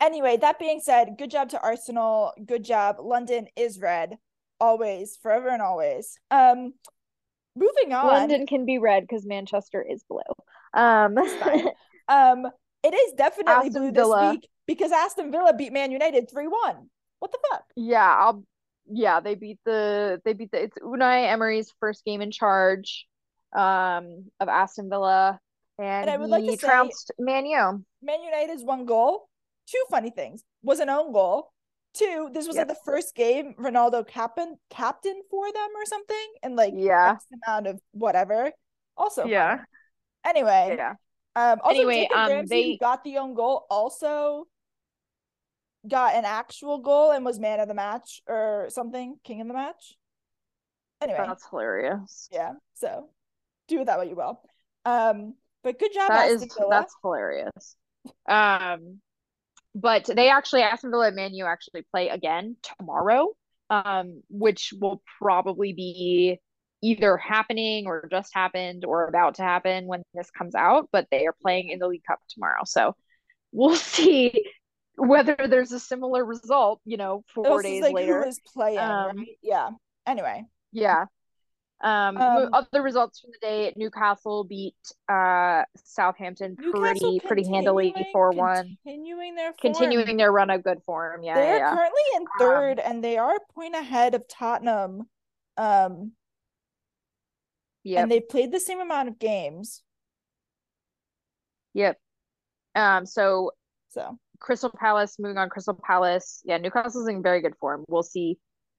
[0.00, 2.32] Anyway, that being said, good job to Arsenal.
[2.46, 2.96] Good job.
[3.00, 4.16] London is red,
[4.58, 6.18] always, forever and always.
[6.30, 6.72] Um,
[7.54, 8.06] moving on.
[8.06, 10.20] London can be red because Manchester is blue.
[10.72, 11.18] Um,
[12.08, 12.46] um,
[12.82, 14.20] it is definitely Aston blue Villa.
[14.20, 16.88] this week because Aston Villa beat Man United three one.
[17.20, 17.64] What the fuck?
[17.76, 18.44] Yeah, I'll
[18.92, 23.06] yeah, they beat the they beat the it's Unai Emery's first game in charge
[23.54, 25.38] um of Aston Villa
[25.78, 27.84] and, and I would like to trounced say, Man U.
[28.02, 29.28] Man United's one goal.
[29.66, 30.42] Two funny things.
[30.62, 31.52] Was an own goal
[31.94, 32.68] Two, this was Yep.
[32.68, 37.12] like the first game Ronaldo captain captain for them or something, and like Yeah.
[37.14, 38.52] X amount of whatever.
[38.96, 39.56] Also, Yeah.
[39.56, 39.64] funny.
[40.24, 40.94] Anyway, Yeah.
[41.34, 44.46] um, also Anyway, Jacob um, Ramsey, they- got the own goal, also
[45.88, 49.54] got an actual goal and was man of the match or something, king of the
[49.54, 49.94] match.
[51.02, 52.28] Anyway, That's hilarious.
[52.30, 52.52] yeah.
[52.74, 53.08] So
[53.68, 54.40] do with that what you will.
[54.84, 57.76] Um, but good job, That is that's hilarious.
[58.28, 59.00] Um,
[59.74, 63.28] but they actually Aston Villa and Man U actually play again tomorrow,
[63.70, 66.38] um, which will probably be
[66.82, 70.88] either happening or just happened or about to happen when this comes out.
[70.92, 72.94] But they are playing in the League Cup tomorrow, so
[73.52, 74.44] we'll see
[75.00, 76.80] whether there's a similar result.
[76.84, 78.22] You know, four days like later.
[78.22, 79.38] who is playing, Um, right?
[79.42, 79.70] Yeah.
[80.06, 81.06] Anyway, Yeah.
[81.82, 84.76] Um, Um, other results from the day, Newcastle beat
[85.08, 86.80] uh Southampton Newcastle
[87.18, 89.56] pretty pretty handily continuing- 4-1, Continuing their form.
[89.62, 91.22] continuing their run of good form.
[91.22, 91.74] Yeah, They're yeah, yeah.
[91.74, 95.08] currently in third, and they are a point ahead of Tottenham.
[95.56, 96.12] Um,
[97.84, 98.02] Yep.
[98.02, 99.82] and they've played the same amount of games.
[101.72, 101.98] Yep.
[102.74, 103.52] Um, so
[103.88, 106.42] So Crystal Palace, moving on, Crystal Palace.
[106.44, 107.84] Yeah, Newcastle's in very good form.
[107.88, 108.38] We'll see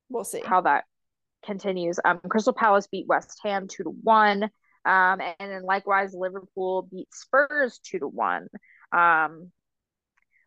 [0.09, 0.41] we'll see.
[0.45, 0.85] how that
[1.45, 1.99] continues.
[2.03, 4.43] Um, Crystal Palace beat West Ham two to one.
[4.83, 8.47] Um, and then likewise Liverpool beat Spurs two to one.
[8.91, 9.51] Um,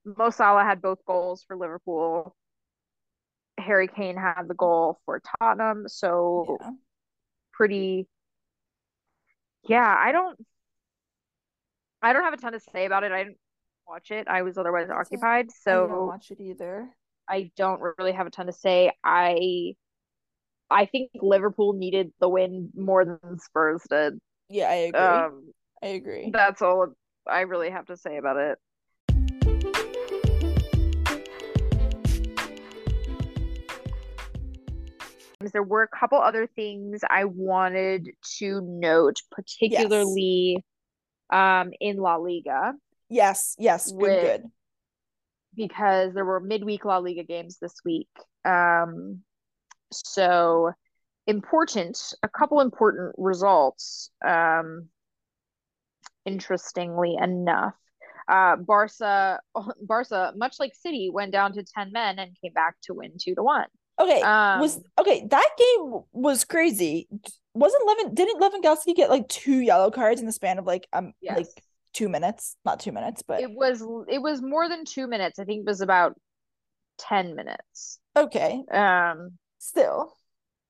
[0.04, 2.34] Mo Salah had both goals for Liverpool.
[3.56, 5.84] Harry Kane had the goal for Tottenham.
[5.86, 6.70] So Yeah.
[7.52, 8.08] pretty.
[9.66, 10.38] Yeah, I don't.
[12.02, 13.12] I don't have a ton to say about it.
[13.12, 13.38] I didn't
[13.88, 14.28] watch it.
[14.28, 16.88] I was otherwise That's occupied, I didn't so watch it either.
[17.28, 18.92] I don't really have a ton to say.
[19.02, 19.74] I
[20.70, 24.18] I think Liverpool needed the win more than Spurs did.
[24.48, 25.00] Yeah, I agree.
[25.00, 26.30] Um, I agree.
[26.32, 26.94] that's all
[27.26, 28.58] I really have to say about it.
[35.52, 40.64] There were a couple other things I wanted to note, particularly
[41.30, 42.72] um, in La Liga.
[43.08, 44.42] Yes, yes, good, With- good.
[45.54, 48.08] because there were midweek La Liga games this week.
[48.44, 49.20] Um,
[49.92, 50.72] so
[51.26, 54.10] important, a couple important results.
[54.24, 54.88] Um,
[56.26, 57.74] interestingly enough,
[58.28, 59.40] uh, Barca,
[59.82, 63.34] Barca, much like City, went down to ten men and came back to win two
[63.34, 63.66] to one.
[63.98, 65.24] Okay, Um, was okay.
[65.30, 67.06] That game was crazy.
[67.54, 68.14] Wasn't Levin?
[68.14, 71.46] Didn't Lewandowski get like two yellow cards in the span of like um yes, like
[71.94, 72.56] two minutes?
[72.64, 75.38] Not two minutes, but it was it was more than two minutes.
[75.38, 76.14] I think it was about
[76.98, 77.98] ten minutes.
[78.16, 78.62] okay.
[78.70, 80.14] Um, Still,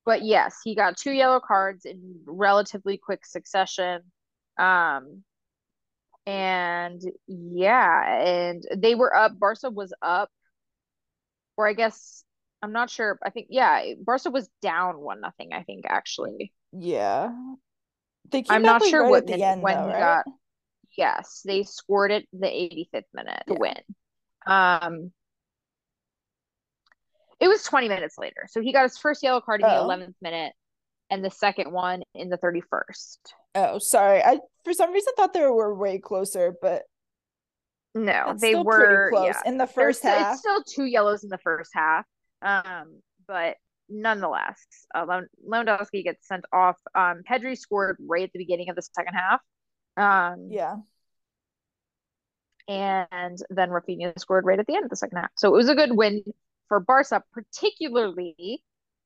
[0.06, 4.02] but yes, he got two yellow cards in relatively quick succession.
[4.58, 5.24] Um,
[6.26, 9.38] and yeah, and they were up.
[9.38, 10.30] Barca was up,
[11.56, 12.24] or I guess
[12.62, 13.18] I'm not sure.
[13.24, 15.52] I think yeah, Barca was down one nothing.
[15.52, 16.52] I think actually.
[16.72, 17.32] yeah.
[18.48, 19.98] I'm not sure right what at the minute end when though, he right?
[19.98, 20.24] got.
[20.96, 23.74] Yes, they scored it the 85th minute to win.
[24.46, 25.12] Um,
[27.40, 28.46] it was 20 minutes later.
[28.48, 29.84] So he got his first yellow card in the Oh.
[29.86, 30.52] 11th minute
[31.10, 33.18] and the second one in the 31st.
[33.54, 34.22] Oh, sorry.
[34.22, 36.84] I for some reason thought they were way closer, but
[37.94, 39.42] No, they were close yeah.
[39.50, 40.32] in the first still, half.
[40.32, 42.04] it's still two yellows in the first half.
[42.40, 43.56] Um, but
[43.88, 46.76] nonetheless, uh, Lew- Lewandowski gets sent off.
[46.94, 49.40] Um, Pedri scored right at the beginning of the second half.
[49.96, 50.76] Um, Yeah.
[52.68, 55.30] and then Raphinha scored right at the end of the second half.
[55.36, 56.22] So it was a good win
[56.68, 58.62] for Barca, particularly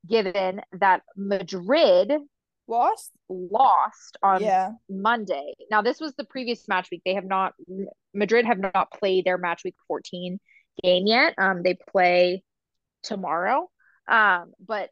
[0.06, 2.12] given that Madrid
[2.68, 3.10] Lost?
[3.28, 4.72] lost on Yeah.
[4.88, 5.54] Monday.
[5.70, 7.02] Now this was the previous match week.
[7.04, 7.54] They have not
[8.14, 10.38] Madrid have not played their match week 14
[10.82, 11.34] game yet.
[11.38, 12.42] Um they play
[13.02, 13.70] tomorrow.
[14.06, 14.90] Um but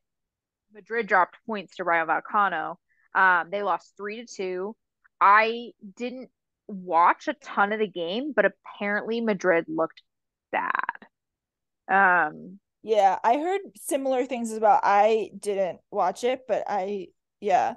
[0.72, 2.76] Madrid dropped points to Rayo Vallecano.
[3.14, 4.76] Um they lost 3 to 2.
[5.20, 6.30] I didn't
[6.68, 10.02] watch a ton of the game, but apparently Madrid looked
[10.52, 10.72] bad.
[11.88, 17.08] Um Yeah, I heard similar things about I didn't watch it, but I
[17.40, 17.74] yeah.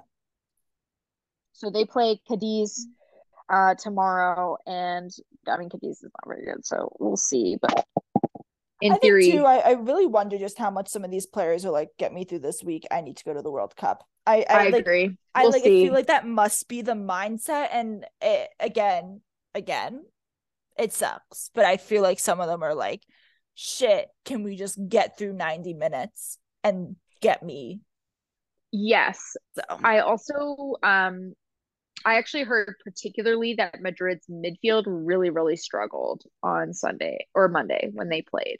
[1.52, 2.86] So they play Cadiz
[3.48, 5.10] uh tomorrow, and
[5.48, 7.56] I mean Cadiz is not very good, so we'll see.
[7.60, 7.86] But
[8.80, 11.26] in I think theory, too, I, I really wonder just how much some of these
[11.26, 12.86] players are like, get me through this week.
[12.90, 14.06] I need to go to the World Cup.
[14.26, 15.16] I, I, I like agree.
[15.34, 17.68] I We'll like I feel like that must be the mindset.
[17.72, 19.20] And it, again,
[19.54, 20.04] again,
[20.78, 21.50] it sucks.
[21.54, 23.02] But I feel like some of them are like,
[23.54, 27.80] shit, can we just get through 90 minutes and get me?
[28.72, 31.34] Yes, So I also um
[32.04, 38.08] I actually heard particularly that Madrid's midfield really, really struggled on Sunday or Monday when
[38.08, 38.58] they played.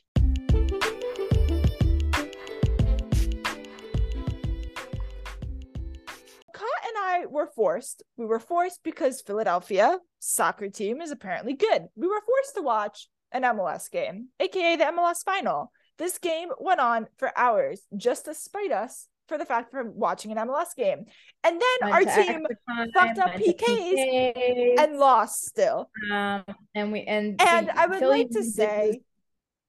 [7.21, 8.03] Why we're forced.
[8.16, 11.87] We were forced because Philadelphia soccer team is apparently good.
[11.97, 15.73] We were forced to watch an MLS game, aka the MLS final.
[15.99, 20.33] This game went on for hours just to spite us for the fact for watching
[20.33, 21.05] an MLS game.
[21.45, 25.91] And then Went our team time, fucked up PKs PKs, and lost still.
[26.12, 26.43] um,
[26.75, 29.01] and we and And I would Philly like to say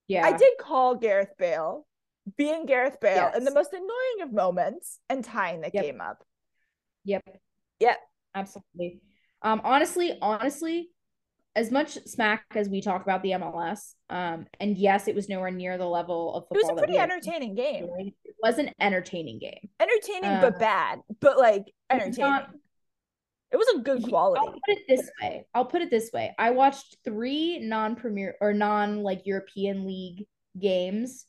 [0.08, 1.86] yeah, I did call Gareth Bale,
[2.38, 5.84] being Gareth Bale, in the most annoying of moments and tying the Yep.
[5.84, 6.24] game up.
[7.06, 7.24] Yep.
[7.80, 7.98] Yep.
[8.36, 9.02] Absolutely.
[9.42, 10.90] Um, honestly, honestly,
[11.56, 15.52] as much smack as we talk about the MLS, um, and yes, it was nowhere
[15.52, 17.90] near the level of It was a pretty entertaining game.
[17.98, 19.70] It was an entertaining game.
[19.80, 22.20] Entertaining Uh, but bad, but like entertaining.
[22.22, 22.50] not-
[23.52, 24.40] it was a good quality.
[24.46, 25.46] I'll put it this way.
[25.54, 26.34] I'll put it this way.
[26.40, 30.26] I watched three non-premier or non like European League
[30.58, 31.26] games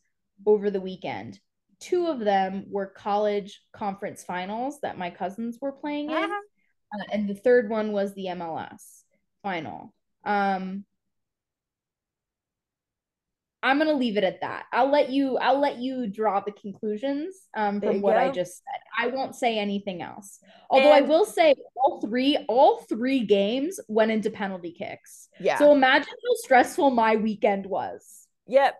[0.47, 1.41] over the weekend.
[1.83, 6.16] Two of them were college conference finals that my cousins were playing in.
[6.16, 6.41] Uh-huh.
[6.95, 9.03] Uh, and the third one was the MLS
[9.43, 9.93] final.
[10.24, 10.85] Um,
[13.64, 14.66] I'm gonna leave it at that.
[14.72, 15.39] I'll let you.
[15.39, 18.80] I'll let you draw the conclusions um, from what I just said.
[18.99, 20.41] I won't say anything else.
[20.68, 25.28] Although I will say all three, all three games went into penalty kicks.
[25.39, 25.59] Yeah.
[25.59, 28.26] So imagine how stressful my weekend was.
[28.47, 28.74] yep.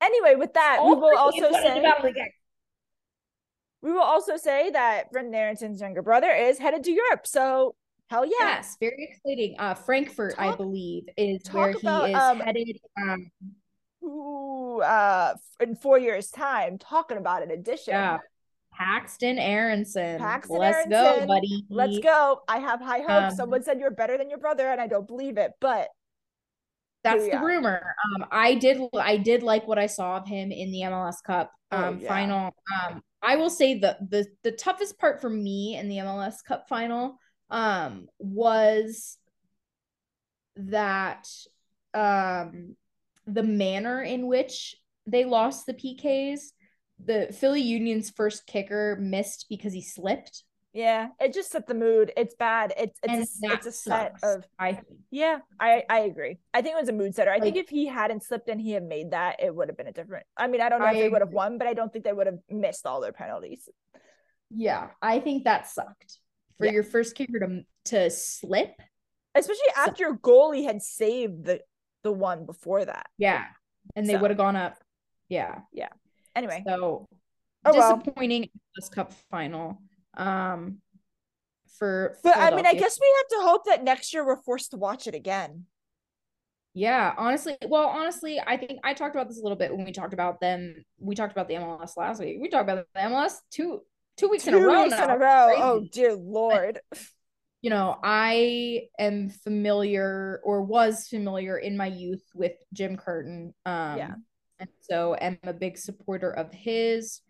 [0.00, 2.32] Anyway, with that, we will also games went into say
[3.82, 7.26] we will also say that Brenden Aaronson's younger brother is headed to Europe.
[7.26, 7.74] So
[8.08, 8.32] hell yeah.
[8.40, 9.56] Yes, very exciting.
[9.58, 12.78] Uh, Frankfurt, I believe, is talk where he is um, headed.
[13.00, 13.30] Um,
[14.02, 17.94] Ooh, uh in four years' time, talking about an addition.
[17.94, 18.18] Yeah.
[18.78, 20.18] Paxten Aaronson.
[20.18, 21.66] Paxten Let's go, buddy.
[21.68, 22.40] Let's go.
[22.48, 23.32] I have high hopes.
[23.32, 25.88] Um, Someone said you're better than your brother, and I don't believe it, but
[27.02, 27.94] That's we the rumor.
[28.16, 31.50] Um, I did I did like what I saw of him in the MLS Cup
[31.72, 32.08] Oh, um yeah.
[32.08, 32.54] final.
[32.84, 36.66] Um, I will say the the the toughest part for me in the MLS Cup
[36.68, 37.18] final
[37.50, 39.18] um was
[40.56, 41.28] that
[41.94, 42.76] um
[43.26, 44.74] the manner in which
[45.06, 46.40] they lost the PKs.
[47.02, 50.44] The Philly Union's first kicker missed because he slipped.
[50.72, 52.12] Yeah, it just set the mood.
[52.16, 52.72] It's bad.
[52.76, 54.86] It's it's a, it's a set sucks, of I think.
[55.10, 55.38] yeah.
[55.58, 56.38] I I agree.
[56.54, 57.30] I think it was a mood setter.
[57.30, 59.88] I think if he hadn't slipped and he had made that, it would have been
[59.88, 60.26] a different.
[60.36, 62.04] I mean, I don't know I if they would have won, but I don't think
[62.04, 63.68] they would have missed all their penalties.
[64.50, 66.18] Yeah, I think that sucked
[66.58, 66.72] for Yeah.
[66.72, 68.74] your first kicker to to slip.
[69.34, 71.60] Especially after your goalie had saved the
[72.02, 73.06] the one before that.
[73.18, 73.44] Yeah,
[73.96, 74.76] and they So- would have gone up.
[75.28, 75.60] Yeah.
[75.72, 75.88] Yeah
[76.36, 77.06] anyway, So
[77.64, 77.96] oh well.
[77.98, 79.82] disappointing this cup final.
[80.16, 80.78] Um,
[81.78, 84.72] for But I mean, I guess we have to hope that next year we're forced
[84.72, 85.64] to watch it again.
[86.74, 89.90] Yeah, honestly, well, honestly, I think I talked about this a little bit when we
[89.92, 90.84] talked about them.
[91.00, 92.38] We talked about the MLS last week.
[92.40, 93.80] We talked about the MLS two
[94.16, 95.04] two weeks in a Two row weeks now.
[95.04, 95.52] in a row.
[95.56, 96.80] Oh dear lord.
[97.62, 103.52] you know, I am familiar or was familiar in my youth with Jim Curtin.
[103.66, 104.14] Um, Yeah.
[104.60, 107.20] And so am a big supporter of his.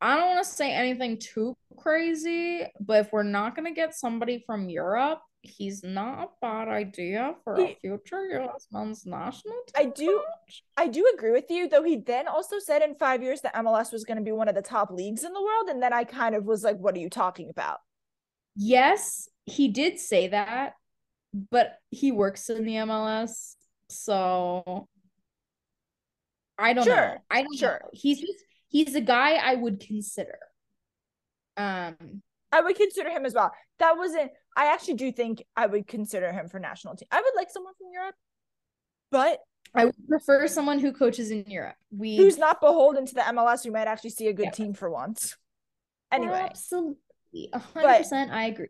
[0.00, 3.94] I don't want to say anything too crazy, but if we're not going to get
[3.94, 8.66] somebody from Europe, he's not a bad idea for a future U.S.
[8.72, 9.74] men's national team.
[9.76, 10.62] I do coach.
[10.76, 13.92] I do agree with you, though he then also said in five years that MLS
[13.92, 15.68] was going to be one of the top leagues in the world.
[15.68, 17.78] And then I kind of was like, what are you talking about?
[18.56, 20.74] Yes, he did say that,
[21.50, 23.54] but he works in the MLS,
[23.88, 24.88] so
[26.58, 27.16] I don't Sure, know.
[27.30, 27.80] I don't sure.
[27.82, 27.90] know.
[27.92, 30.38] He's just he's a guy I would consider.
[31.56, 33.52] Um, I would consider him as well.
[33.78, 37.08] That wasn't I actually do think I would consider him for national team.
[37.10, 38.14] I would like someone from Europe,
[39.10, 39.40] but
[39.74, 41.76] I would prefer someone who coaches in Europe.
[41.96, 44.50] We who's not beholden to the MLS, we might actually see a good Yeah.
[44.52, 45.36] team for once.
[46.10, 46.96] Anyway, absolutely
[47.52, 48.30] a hundred percent.
[48.30, 48.68] I agree.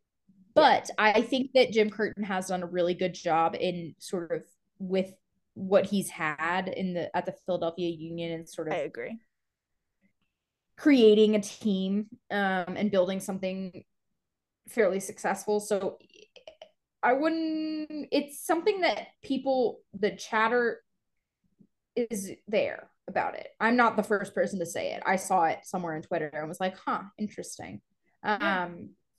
[0.54, 4.42] But I think that Jim Curtin has done a really good job in sort of
[4.80, 5.12] with
[5.54, 9.18] what he's had in the at the Philadelphia Union and sort of I agree.
[10.78, 13.84] Creating a team um, and building something
[14.68, 15.58] fairly successful.
[15.58, 15.98] So
[17.02, 20.80] I wouldn't, it's something that people, the chatter
[21.96, 23.48] is there about it.
[23.58, 25.02] I'm not the first person to say it.
[25.04, 27.80] I saw it somewhere on Twitter and was like, huh, interesting.
[28.22, 28.68] Um, Yeah.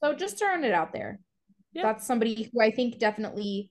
[0.02, 1.20] So just throwing it out there.
[1.74, 1.84] Yeah.
[1.84, 3.70] That's somebody who I think definitely,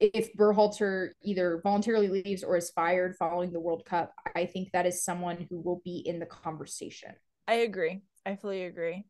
[0.00, 4.86] if Berhalter either voluntarily leaves or is fired following the World Cup, I think that
[4.86, 7.14] is someone who will be in the conversation.
[7.46, 8.02] I agree.
[8.24, 9.04] I fully agree.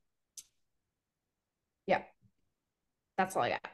[1.87, 2.03] Yeah.
[3.19, 3.67] That's all I got.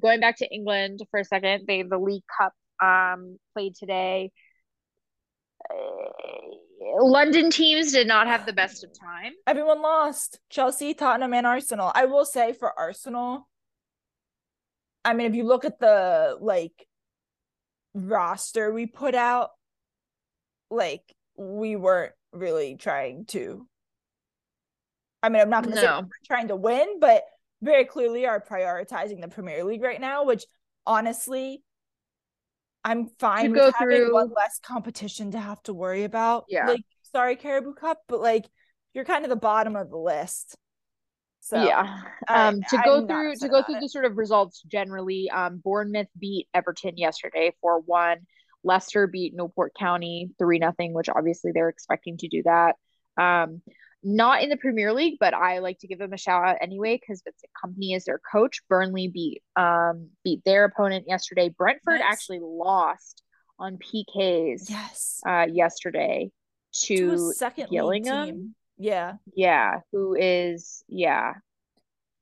[0.00, 2.52] Going back to England for a second, they the League Cup
[2.82, 4.32] um played today.
[6.94, 9.32] London teams did not have the best of time.
[9.46, 10.38] Everyone lost.
[10.50, 11.90] Chelsea, Tottenham, and Arsenal.
[11.94, 13.48] I will say for Arsenal,
[15.04, 16.86] I mean, if you look at the like
[17.94, 19.50] roster we put out,
[20.70, 21.02] like
[21.36, 23.66] we weren't really trying to.
[25.22, 26.00] I mean, I'm not going to No.
[26.00, 27.22] say trying to win, but
[27.62, 30.44] very clearly are prioritizing the Premier League right now, which
[30.86, 31.62] honestly,
[32.84, 36.44] I'm fine To with go having one less competition to have to worry about.
[36.48, 36.66] Yeah.
[36.66, 38.46] Like, sorry, Carabao Cup, but like
[38.94, 40.56] you're kind of the bottom of the list.
[41.40, 42.00] So yeah.
[42.28, 43.80] I- Um, to I'm go through to go through it.
[43.80, 48.18] the sort of results generally, um, Bournemouth beat Everton yesterday for one.
[48.64, 52.76] Leicester beat Newport County three nothing, which obviously they're expecting to do that.
[53.16, 53.62] Um,
[54.04, 56.98] not in the Premier League, but I like to give them a shout out anyway
[57.00, 58.60] because Vincent Kompany is their coach.
[58.68, 61.48] Burnley beat um beat their opponent yesterday.
[61.48, 62.12] Brentford Nice.
[62.12, 63.22] actually lost
[63.58, 65.20] on PKs yes.
[65.26, 66.30] uh yesterday
[66.84, 68.26] To to second league Gillingham.
[68.26, 68.54] team.
[68.78, 69.14] Yeah.
[69.34, 71.34] Yeah, who is yeah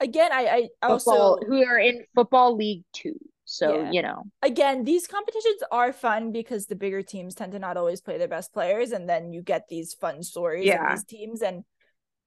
[0.01, 3.19] Again, I I football also who are in football league two.
[3.45, 3.91] So Yeah.
[3.91, 8.01] you know, again these competitions are fun because the bigger teams tend to not always
[8.01, 10.85] play their best players, and then you get these fun stories Yeah.
[10.85, 11.65] of these teams, and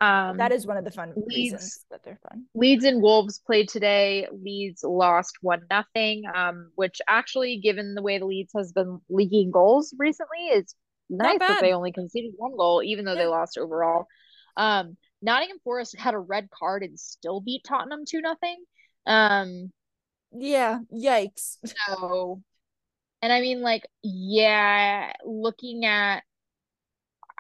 [0.04, 2.46] um, that is one of the fun Leeds- reasons that they're fun.
[2.56, 4.28] Leeds and Wolves played today.
[4.32, 6.24] Leeds lost one nothing.
[6.34, 10.76] Um, which actually, given the way the Leeds has been leaking goals recently, is
[11.10, 14.08] nice that they only conceded one goal, even though they lost overall.
[14.58, 18.58] Um, Nottingham Forest had a red card and still beat Tottenham two nothing.
[19.06, 19.72] Um,
[20.32, 21.58] Yeah, yikes.
[21.66, 22.42] So,
[23.22, 26.24] and I mean, like, yeah, looking at,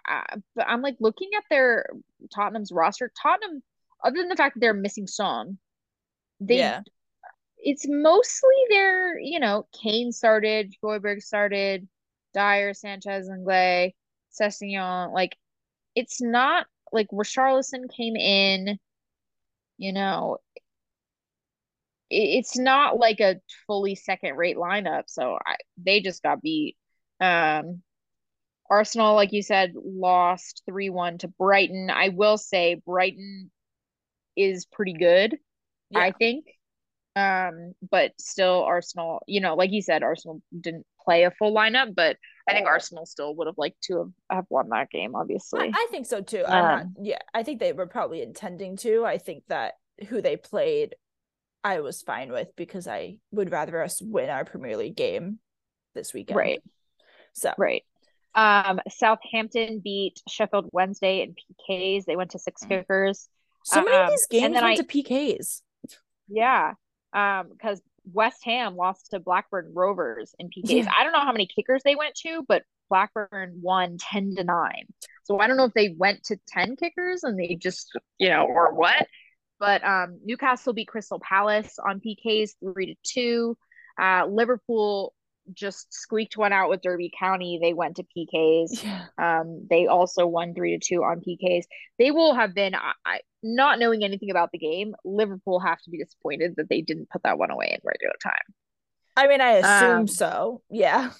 [0.09, 1.85] uh, but I'm like looking at their
[2.33, 3.11] Tottenham's roster.
[3.21, 3.61] Tottenham,
[4.03, 5.57] other than the fact that they're missing Son,
[6.39, 6.81] they yeah,
[7.57, 11.87] it's mostly their, you know, Kane started, Højbjerg started,
[12.33, 13.95] Dier, Sanchez, and Glay,
[14.39, 15.13] Sessegnon.
[15.13, 15.37] Like,
[15.95, 18.77] it's not like Richarlison came in,
[19.77, 20.37] you know,
[22.09, 25.03] it- it's not like a fully second rate lineup.
[25.07, 26.77] So I, they just got beat.
[27.19, 27.81] Um,
[28.73, 31.91] Arsenal, like you said, lost 3 1 to Brighton.
[31.91, 33.51] I will say Brighton
[34.35, 35.37] is pretty good,
[35.95, 36.45] I think.
[37.15, 41.93] Um, but still, Arsenal, you know, like you said, Arsenal didn't play a full lineup,
[41.93, 42.17] but
[42.49, 45.71] I think Arsenal still would have liked to have, have won that game, obviously.
[45.71, 46.43] I think so too.
[46.43, 46.81] I'm not.
[46.81, 49.05] Um, Yeah, I think they were probably intending to.
[49.05, 49.73] I think that
[50.09, 50.95] who they played,
[51.63, 55.37] I was fine with because I would rather us win our Premier League game
[55.93, 56.37] this weekend.
[56.37, 56.63] Right.
[57.33, 57.83] So Right.
[58.35, 62.05] Um, Southampton beat Sheffield Wednesday in PKs.
[62.05, 62.69] They went to six Mm.
[62.69, 63.29] kickers.
[63.65, 65.61] so many of Um, these games went I- to PKs.
[66.27, 66.73] Yeah.
[67.13, 67.81] Um, because
[68.11, 70.85] West Ham lost to Blackburn Rovers in PKs.
[70.85, 70.91] Yeah.
[70.97, 74.85] I don't know how many kickers they went to, but Blackburn won 10 to 9.
[75.23, 78.45] So I don't know if they went to 10 kickers and they just, you know,
[78.45, 79.07] or what.
[79.59, 83.57] But um Newcastle beat Crystal Palace on PKs 3 to 2.
[83.97, 85.13] Uh Liverpool
[85.53, 87.59] just squeaked one out with Derby County.
[87.61, 88.83] They went to PKs.
[88.83, 89.05] Yeah.
[89.17, 91.63] Um, they also won three to two on PKs.
[91.99, 94.95] They will have been, I, not knowing anything about the game.
[95.03, 98.53] Liverpool have to be disappointed that they didn't put that one away in regular time,
[99.17, 100.61] I mean, I assume Um, so.
[100.69, 101.11] Yeah.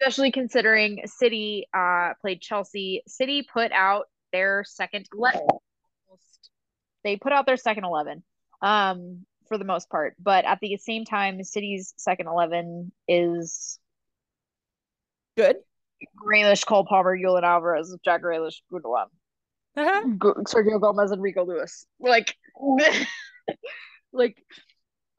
[0.00, 3.02] especially considering City uh played Chelsea.
[3.06, 5.46] City put out their second eleven.
[7.04, 8.22] They put out their second eleven,
[8.62, 10.14] um, for the most part.
[10.18, 13.78] But at the same time, City's second eleven is
[15.36, 15.56] Good.
[16.16, 19.06] Grealish, Cole Palmer, Julian Alvarez, Jack Grealish, Gundogan.
[19.76, 20.02] Uh-huh.
[20.18, 21.86] Go- Sergio Gomez and Rico Lewis.
[21.98, 22.36] Like,
[24.12, 24.36] like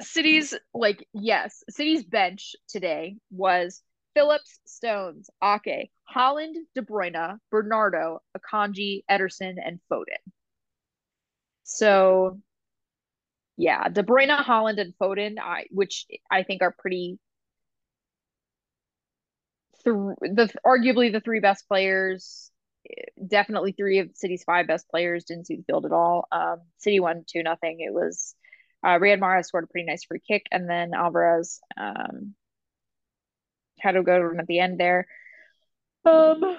[0.01, 3.81] City's like yes, City's bench today was
[4.13, 10.21] Phillips, Stones, Ake, Haaland, De Bruyne, Bernardo, Akanji, Ederson, and Foden.
[11.63, 12.39] So,
[13.57, 17.19] yeah, De Bruyne, Haaland, and Foden, I which I think are pretty.
[19.83, 22.51] Th- the arguably the three best players
[23.25, 26.27] definitely three of City's five best players didn't see the field at all.
[26.31, 27.79] Um, City won two nothing.
[27.79, 28.35] It was
[28.83, 32.35] uh, Riyad Mahrez scored a pretty nice free kick, and then Alvarez um,
[33.79, 35.07] had go to him at the end there.
[36.05, 36.57] Um,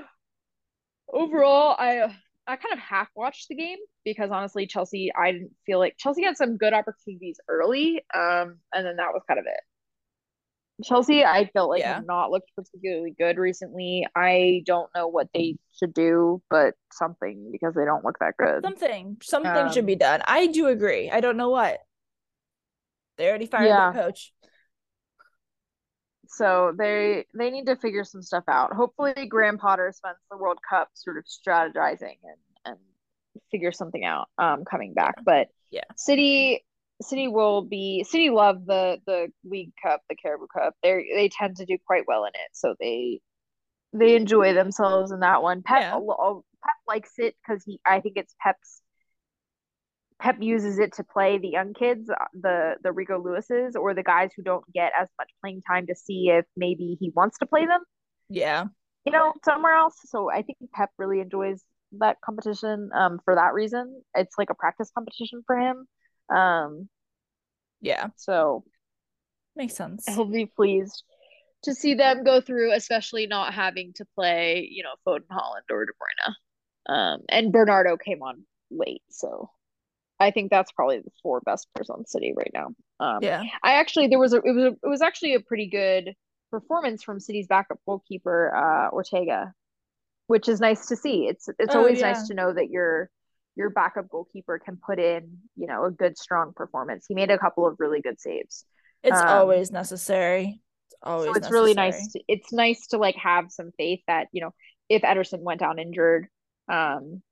[1.13, 2.15] overall, I
[2.47, 6.23] I kind of half watched the game because honestly, Chelsea I didn't feel like Chelsea
[6.25, 9.61] had some good opportunities early, um, and then that was kind of it.
[10.83, 11.95] Chelsea, I felt like Yeah.
[11.95, 14.07] have not looked particularly good recently.
[14.17, 18.63] I don't know what they should do, but something because they don't look that good.
[18.65, 19.19] Something.
[19.23, 20.23] Something should Um, be done.
[20.27, 21.11] I do agree.
[21.11, 21.81] I don't know what.
[23.17, 23.93] They already fired Yeah.
[23.93, 24.33] their coach.
[26.37, 28.73] So they they need to figure some stuff out.
[28.73, 32.77] Hopefully, Graham Potter spends the World Cup sort of strategizing and and
[33.51, 35.17] figure something out um coming back.
[35.25, 35.83] But Yeah.
[35.97, 36.65] City
[37.03, 40.75] City will be City love the the League Cup, the Carabao Cup.
[40.83, 43.21] They they tend to do quite well in it, so they
[43.93, 45.63] they enjoy themselves in that one.
[45.63, 45.99] Pep Yeah.
[46.65, 48.81] Pep likes it because he I think it's Pep's
[50.25, 54.03] Pep uses it to play the young kids, uh, the the Rico Lewis's, or the
[54.03, 57.47] guys who don't get as much playing time to see if maybe he wants to
[57.47, 57.83] play them,
[58.31, 58.65] Yeah.
[59.05, 59.97] you know, somewhere else.
[60.07, 61.63] So I think Pep really enjoys
[61.99, 64.03] that competition um, for that reason.
[64.15, 65.87] It's like a practice competition for him.
[66.35, 66.89] Um,
[67.83, 68.09] Yeah.
[68.17, 68.65] so
[69.55, 70.07] Makes sense.
[70.09, 71.05] he'll be pleased
[71.65, 75.85] to see them go through, especially not having to play, you know, Foden, Haaland, or
[75.85, 76.35] De Bruyne.
[76.87, 79.51] Um, and Bernardo came on late, so
[80.25, 82.69] I think that's probably the four best players on City right now.
[83.01, 83.43] Um, Yeah.
[83.63, 86.15] I actually there was a it was a, it was actually a pretty good
[86.51, 89.53] performance from City's backup goalkeeper uh, Ortega,
[90.29, 91.27] which is nice to see.
[91.29, 92.03] It's it's Oh, always yeah.
[92.03, 93.11] nice to know that your
[93.57, 97.07] your backup goalkeeper can put in you know a good strong performance.
[97.09, 98.65] He made a couple of really good saves.
[99.03, 100.61] It's Um, always necessary.
[100.87, 104.29] It's always so it's really nice to, it's nice to like have some faith that
[104.33, 104.53] you know
[104.89, 106.27] if Ederson went down injured
[106.71, 107.23] um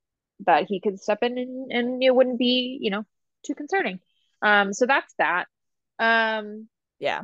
[0.45, 3.03] that he could step in and, and it wouldn't be you know
[3.45, 3.99] too concerning
[4.41, 5.45] um so that's that
[5.99, 6.67] um
[6.99, 7.23] Yeah.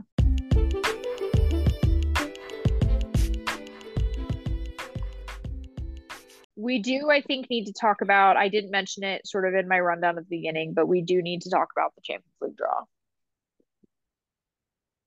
[6.56, 9.68] we do i think need to talk about i didn't mention it sort of in
[9.68, 12.58] my rundown at the beginning but we do need to talk about the champions league
[12.58, 12.84] draw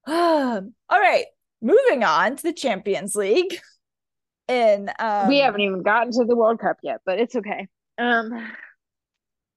[0.06, 1.26] All right.
[1.60, 3.56] Moving on to the Champions League.
[4.48, 7.68] In um we haven't even gotten to the World Cup yet, but it's okay.
[7.98, 8.30] Um,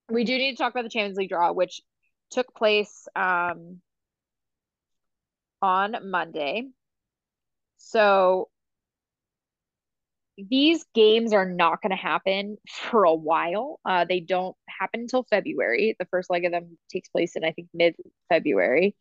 [0.10, 1.82] we do need to talk about the Champions League draw, which
[2.32, 3.82] took place um
[5.62, 6.68] on Monday.
[7.78, 8.50] So
[10.38, 13.80] these games are not going to happen for a while.
[13.86, 15.96] Uh, they don't happen until February.
[15.98, 17.96] The first leg of them takes place in I think mid
[18.30, 18.96] February.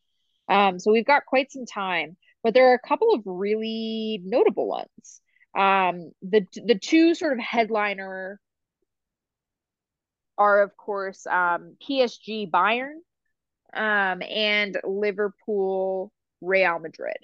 [0.49, 4.69] Um, so we've got quite some time, but there are a couple of really notable
[4.69, 5.21] ones.
[5.57, 8.39] Um, the the two sort of headliner
[10.39, 12.97] are of course um, PSG Bayern
[13.75, 17.17] um, and Liverpool Real Madrid.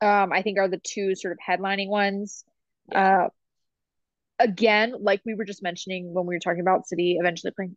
[0.00, 2.44] Um, I think are the two sort of headlining ones.
[2.92, 3.28] Uh,
[4.38, 7.76] again, like we were just mentioning when we were talking about City eventually playing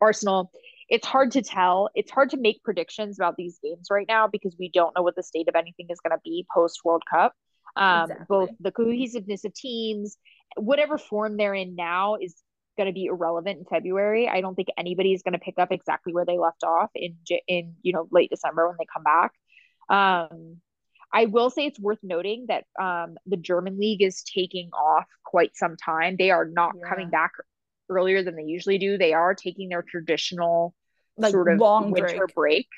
[0.00, 0.50] Arsenal,
[0.88, 1.90] it's hard to tell.
[1.94, 5.16] It's hard to make predictions about these games right now because we don't know what
[5.16, 7.32] the state of anything is going to be post World Cup.
[7.76, 8.26] Um, Exactly.
[8.28, 10.16] Both the cohesiveness of teams,
[10.56, 12.36] whatever form they're in now, is
[12.76, 14.28] going to be irrelevant in February.
[14.28, 17.16] I don't think anybody is going to pick up exactly where they left off in
[17.48, 19.32] in you know late December when they come back.
[19.88, 20.60] Um,
[21.12, 25.56] I will say it's worth noting that um, the German league is taking off quite
[25.56, 26.16] some time.
[26.18, 26.88] They are not Yeah.
[26.88, 27.32] coming back
[27.88, 28.98] earlier than they usually do.
[28.98, 30.74] They are taking their traditional
[31.16, 32.34] like sort of long winter break.
[32.34, 32.68] break.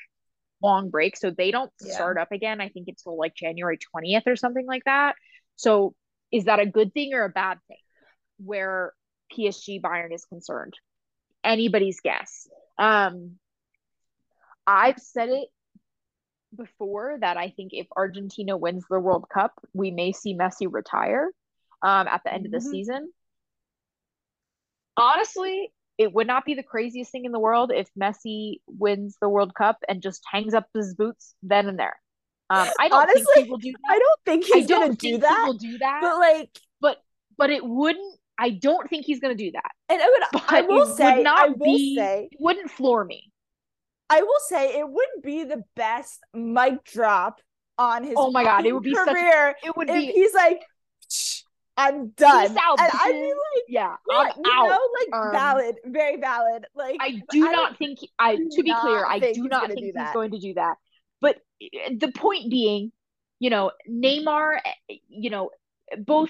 [0.61, 1.15] long break.
[1.17, 1.93] So they don't Yeah.
[1.93, 5.15] start up again, I think, until like January 20th or something like that.
[5.55, 5.95] So
[6.31, 7.77] is that a good thing or a bad thing
[8.37, 8.93] where
[9.35, 10.73] PSG Bayern is concerned?
[11.43, 12.47] Anybody's guess.
[12.77, 13.37] Um,
[14.65, 15.47] I've said it
[16.55, 21.31] before that I think if Argentina wins the World Cup, we may see Messi retire
[21.81, 22.71] um, at the end of the Mhm.
[22.71, 23.13] season.
[24.95, 29.29] Honestly, it would not be the craziest thing in the world if Messi wins the
[29.29, 31.99] World Cup and just hangs up his boots then and there.
[32.49, 33.91] Um, I don't think Honestly, he will do that.
[33.91, 35.43] I don't think he's don't gonna think do he that.
[35.45, 35.99] will do that.
[36.01, 36.49] But like,
[36.79, 37.03] but
[37.37, 38.19] but it wouldn't.
[38.37, 39.71] I don't think he's gonna do that.
[39.89, 42.71] and I would, I will it would say, not I will be- say, It wouldn't
[42.71, 43.31] floor me.
[44.09, 47.41] I will say, it wouldn't be the best mic drop
[47.77, 48.13] on his.
[48.15, 50.61] Oh my God, it would be such career It would if be he's like,
[51.11, 51.41] "Shh,
[51.75, 54.69] I'm done, peace out, and I'd be like, yeah, yeah, I'm you out.
[54.69, 56.65] know, like Um, valid, very valid.
[56.73, 59.93] Like, I do I not think I to be clear, I do not think he's
[59.95, 60.13] that.
[60.13, 60.77] going to do that.
[61.21, 62.91] But eh, the point being,
[63.39, 64.59] you know, Neymar,
[64.89, 65.49] eh, you know,
[65.97, 66.29] both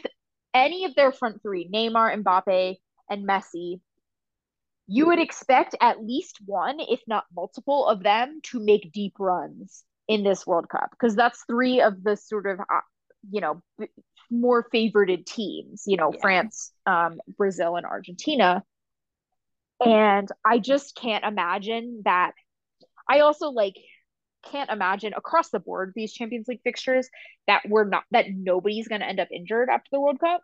[0.58, 2.78] any of their front three, Neymar, Mbappe,
[3.10, 3.80] and Messi,
[4.88, 9.84] you would expect at least one, if not multiple of them to make deep runs
[10.08, 12.80] in this World Cup because that's three of the sort of uh,
[13.30, 13.62] you know
[14.32, 16.20] more favorited teams, you know, Yeah.
[16.22, 18.64] France, um, Brazil, and Argentina.
[19.86, 22.32] And I just can't imagine that.
[23.10, 23.76] I also like
[24.44, 27.10] can't imagine across the board these Champions League fixtures
[27.48, 30.42] that we're not that nobody's going to end up injured after the World Cup.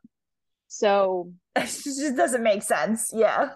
[0.68, 3.12] So it just doesn't make sense.
[3.14, 3.50] Yeah,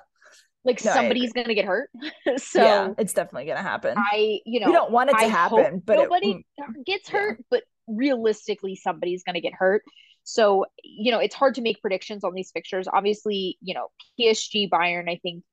[0.64, 1.90] like No, somebody's going to get hurt.
[2.38, 3.96] so yeah, it's definitely gonna happen.
[3.98, 7.20] I, you know, we don't want it to I happen, but nobody mm, gets yeah.
[7.20, 7.46] hurt.
[7.50, 9.84] But realistically somebody's going to get hurt.
[10.24, 12.88] So, you know, it's hard to make predictions on these fixtures.
[12.92, 13.88] Obviously, you know,
[14.20, 15.44] PSG Bayern, I think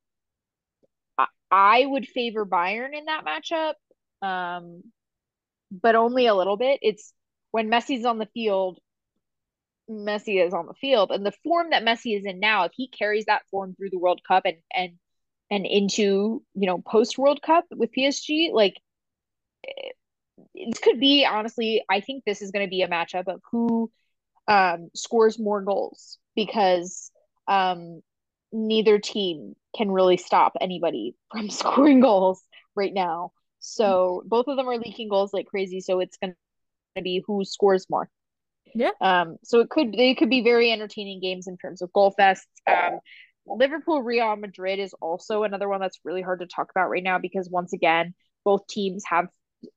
[1.17, 3.75] I, I would favor Bayern in that matchup.
[4.23, 4.83] Um,
[5.71, 6.81] but only a little bit.
[6.83, 7.13] It's
[7.51, 8.79] when Messi's on the field,
[9.91, 12.89] Messi is on the field, and the form that Messi is in now, if he
[12.89, 14.93] carries that form through the World Cup and and
[15.51, 18.81] and into you know post World Cup with PSG, like
[20.55, 21.85] it could be honestly.
[21.89, 23.91] I think this is going to be a matchup of who
[24.49, 27.11] um, scores more goals because
[27.47, 28.03] um,
[28.53, 32.43] neither team can really stop anybody from scoring goals
[32.75, 33.33] right now.
[33.65, 35.81] So both of them are leaking goals like crazy.
[35.81, 36.35] So it's going
[36.97, 38.09] to be who scores more.
[38.75, 38.91] Yeah.
[39.01, 39.37] Um.
[39.45, 42.43] So it could they could be very entertaining games in terms of goal fests.
[42.67, 42.99] Um.
[43.47, 47.19] Liverpool Real Madrid is also another one that's really hard to talk about right now
[47.19, 49.29] because once again both teams have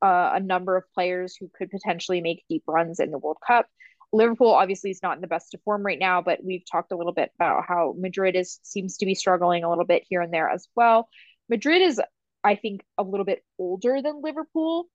[0.02, 3.68] uh, a number of players who could potentially make deep runs in the World Cup.
[4.14, 6.98] Liverpool obviously is not in the best of form right now, but we've talked a
[6.98, 10.34] little bit about how Madrid is seems to be struggling a little bit here and
[10.34, 11.10] there as well.
[11.50, 12.02] Madrid is,
[12.48, 14.88] I think, a little bit older than Liverpool.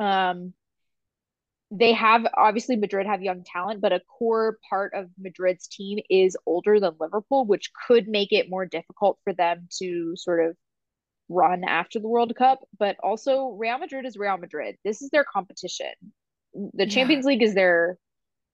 [0.00, 0.54] Um,
[1.70, 6.36] they have obviously Madrid have young talent, but a core part of Madrid's team is
[6.44, 10.56] older than Liverpool, which could make it more difficult for them to sort of
[11.28, 12.58] run after the World Cup.
[12.76, 14.76] But also, Real Madrid is Real Madrid.
[14.84, 15.92] This is their competition.
[16.74, 17.98] The Champions League is their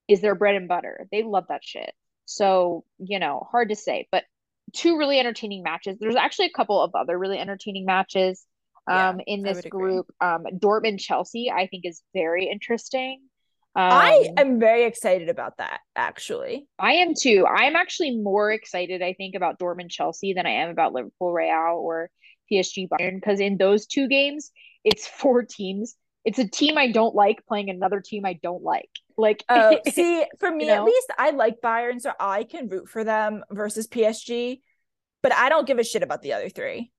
[0.09, 1.09] is their bread and butter.
[1.11, 1.95] They love that shit.
[2.27, 4.25] So you know, hard to say, but
[4.73, 5.99] two really entertaining matches.
[5.99, 8.45] There's actually a couple of other really entertaining matches
[8.87, 10.07] um, in this group.
[10.21, 13.21] Um, Dortmund Chelsea, I think, is very interesting.
[13.75, 16.67] Um, I am very excited about that, actually.
[16.79, 17.47] I am too.
[17.47, 21.79] I'm actually more excited, I think, about Dortmund Chelsea than I am about Liverpool Real
[21.79, 22.09] or
[22.51, 24.51] PSG Bayern because in those two games,
[24.83, 25.95] it's four teams.
[26.25, 28.91] It's a team I don't like playing another team I don't like.
[29.17, 30.81] Like, uh, see, for me you know?
[30.81, 34.61] at least, I like Bayern, so I can root for them versus PSG,
[35.23, 36.93] but I don't give a shit about the other three.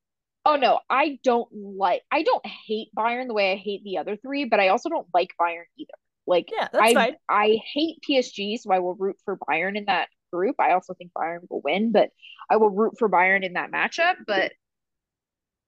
[0.46, 2.04] Oh no, I don't like.
[2.10, 5.08] I don't hate Bayern the way I hate the other three, but I also don't
[5.14, 5.92] like Bayern either.
[6.26, 7.16] Like, yeah, that's I fine.
[7.30, 10.56] I hate PSG, so I will root for Bayern in that group.
[10.60, 12.10] I also think Bayern will win, but
[12.50, 14.16] I will root for Bayern in that matchup.
[14.26, 14.54] But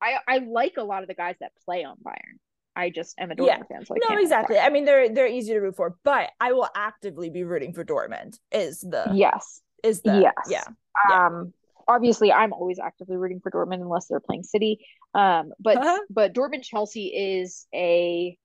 [0.02, 2.40] I I like a lot of the guys that play on Bayern.
[2.80, 3.64] I just am a Dortmund yeah.
[3.64, 4.58] fan, so I no, exactly.
[4.58, 7.84] I mean, they're they're easy to root for, but I will actively be rooting for
[7.84, 8.40] Dortmund.
[8.52, 10.64] Is the yes, is the yes, yeah.
[11.12, 11.54] Um,
[11.90, 14.80] obviously I'm always actively rooting for Dortmund unless they're playing City.
[15.14, 16.00] Um, but uh-huh.
[16.10, 18.38] but Dortmund Chelsea is a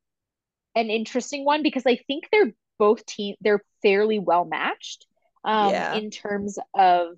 [0.75, 5.07] an interesting one because I think they're both team they're fairly well matched
[5.45, 5.95] um yeah.
[5.95, 7.17] in terms of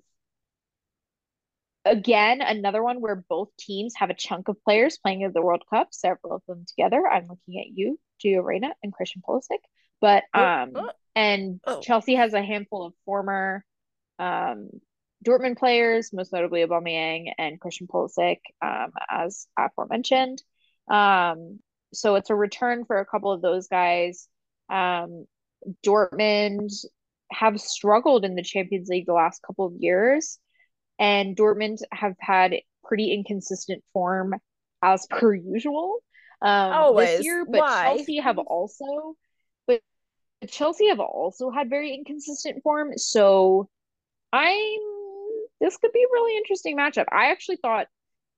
[1.89, 5.63] again another one where both teams have a chunk of players playing in the World
[5.69, 7.07] Cup, several of them together.
[7.07, 9.59] I'm looking at you, Gio Reyna and Christian Pulisic.
[10.01, 10.91] But oh, um oh, oh.
[11.15, 11.81] and oh.
[11.81, 13.63] Chelsea has a handful of former
[14.19, 14.69] um
[15.25, 20.41] Dortmund players, most notably Aubameyang and Christian Pulisic, um, as aforementioned.
[20.89, 21.59] Um,
[21.93, 24.27] so it's a return for a couple of those guys.
[24.69, 25.25] Um,
[25.85, 26.71] Dortmund
[27.31, 30.39] have struggled in the Champions League the last couple of years,
[30.99, 34.35] and Dortmund have had pretty inconsistent form
[34.81, 35.99] as per usual
[36.41, 37.17] um, Always.
[37.17, 37.45] this year.
[37.45, 37.83] But Why?
[37.95, 39.15] Chelsea have also,
[39.65, 39.81] but
[40.47, 42.97] Chelsea have also had very inconsistent form.
[42.97, 43.69] So
[44.31, 44.79] I'm
[45.59, 47.05] this could be a really interesting matchup.
[47.11, 47.87] I actually thought,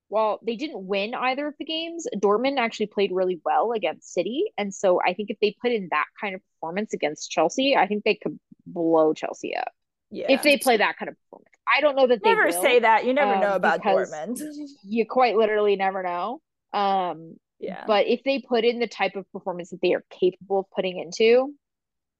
[0.08, 4.44] while they didn't win either of the games, Dortmund actually played really well against City.
[4.58, 7.86] And so I think if they put in that kind of performance against Chelsea, I
[7.86, 9.70] think they could blow Chelsea up.
[10.10, 10.26] Yeah.
[10.28, 11.49] If they play that kind of performance.
[11.74, 13.04] I don't know that they never say that.
[13.04, 14.40] You never um, know about Dortmund.
[14.84, 16.40] you quite literally never know.
[16.72, 17.84] Um, yeah.
[17.86, 20.98] But if they put in the type of performance that they are capable of putting
[20.98, 21.54] into,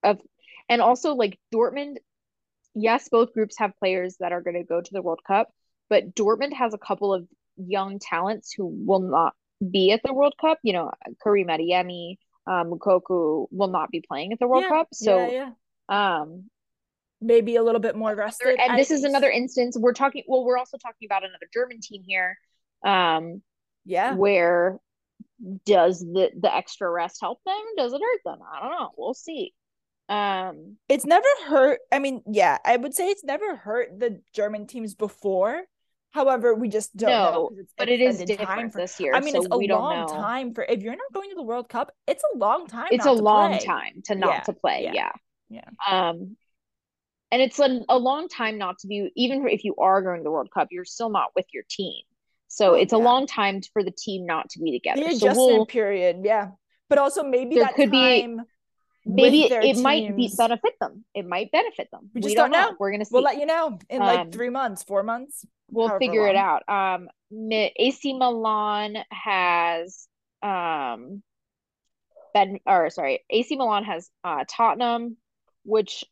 [0.02, 0.18] of
[0.68, 1.96] and also like Dortmund
[2.74, 5.48] yes, both groups have players that are going to go to the World Cup,
[5.88, 7.26] but Dortmund has a couple of
[7.56, 9.34] young talents who will not
[9.70, 10.58] be at the World Cup.
[10.62, 10.90] You know,
[11.22, 14.88] Karim Adeyemi, um, Moukoko will not be playing at the World yeah, Cup.
[14.92, 15.50] So, yeah,
[15.88, 16.20] yeah.
[16.20, 16.50] um,
[17.20, 18.58] maybe a little bit more rested.
[18.58, 20.24] And this is another instance we're talking.
[20.26, 22.36] Well, we're also talking about another German team here.
[22.84, 23.42] Um,
[23.84, 24.78] yeah, where
[25.64, 27.60] does the the extra rest help them?
[27.76, 28.38] Does it hurt them?
[28.52, 28.90] I don't know.
[28.96, 29.54] We'll see.
[30.08, 31.80] Um, it's never hurt.
[31.92, 35.62] I mean, yeah, I would say it's never hurt the German teams before.
[36.12, 37.50] However, we just don't no, know.
[37.78, 39.14] but it is different for, this year.
[39.14, 41.68] I mean, so it's a long time for if you're not going to the World
[41.68, 41.92] Cup.
[42.08, 42.88] It's a long time.
[42.90, 43.64] It's a long play.
[43.64, 44.90] time to not yeah, to play.
[44.92, 45.12] Yeah.
[45.48, 46.08] yeah, yeah.
[46.10, 46.36] Um,
[47.32, 49.10] and it's a, a long time not to be.
[49.16, 52.02] Even if you are going to the World Cup, you're still not with your team.
[52.48, 52.98] So oh, it's yeah.
[52.98, 55.02] a long time for the team not to be together.
[55.02, 56.48] The adjustment so we'll, period, yeah.
[56.88, 58.36] But also maybe that could time...
[58.38, 58.42] be
[59.06, 61.04] maybe it might be benefit them.
[61.14, 62.10] It might benefit them.
[62.12, 62.74] We just don't know.
[62.78, 63.10] We're gonna see.
[63.12, 65.46] We'll let you know in like Um, three months, four months.
[65.70, 66.68] we'll figure it out.
[66.68, 70.08] Um, AC Milan has
[70.42, 71.22] um,
[72.34, 75.16] Ben or sorry, AC Milan has uh Tottenham,
[75.64, 76.04] which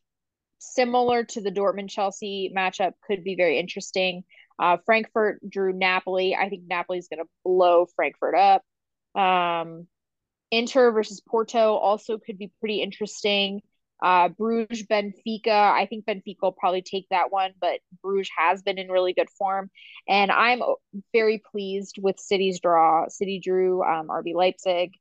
[0.59, 4.23] similar to the Dortmund Chelsea matchup could be very interesting.
[4.59, 6.35] Uh, Frankfurt drew Napoli.
[6.35, 8.63] I think Napoli is gonna blow Frankfurt up.
[9.19, 9.87] Um,
[10.51, 13.61] Inter versus Porto also could be pretty interesting.
[14.01, 15.47] Uh, Bruges, Benfica.
[15.47, 19.29] I think Benfica will probably take that one, but Bruges has been in really good
[19.29, 19.69] form,
[20.07, 20.61] and I'm
[21.11, 23.07] very pleased with City's draw.
[23.09, 24.93] City drew um, RB Leipzig,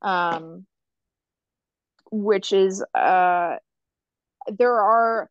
[0.00, 0.66] um,
[2.10, 3.56] which is uh,
[4.48, 5.30] there are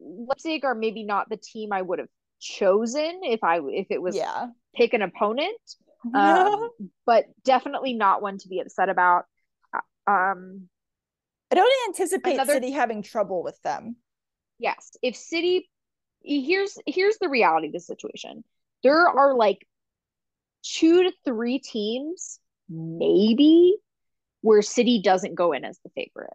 [0.00, 2.08] Leipzig are maybe not the team I would have
[2.40, 4.48] chosen if I if it was Yeah.
[4.74, 5.56] pick an opponent
[6.14, 6.68] um,
[7.06, 9.24] but definitely not one to be upset about.
[10.06, 10.68] Um,
[11.50, 13.96] I don't anticipate another- City having trouble with them.
[14.58, 15.68] yes, if City,
[16.22, 18.44] here's here's the reality of the situation.
[18.82, 19.66] There are like
[20.62, 22.38] two to three teams,
[22.68, 23.76] maybe,
[24.42, 26.34] where City doesn't go in as the favorite,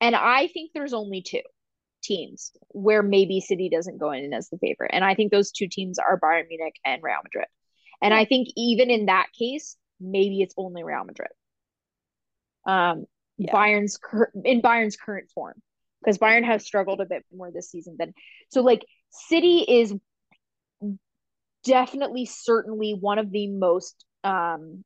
[0.00, 1.40] and I think there's only two
[2.02, 5.68] teams where maybe City doesn't go in as the favorite, and I think those two
[5.68, 7.46] teams are Bayern Munich and Real Madrid.
[8.02, 11.30] And I think even in that case, maybe it's only Real Madrid.
[12.66, 13.52] Um, Yeah.
[13.52, 15.60] Bayern's cur- in Bayern's current form
[16.00, 18.14] because Bayern has struggled a bit more this season than
[18.50, 18.62] so.
[18.62, 19.94] Like City is
[21.64, 24.84] definitely, certainly one of the most um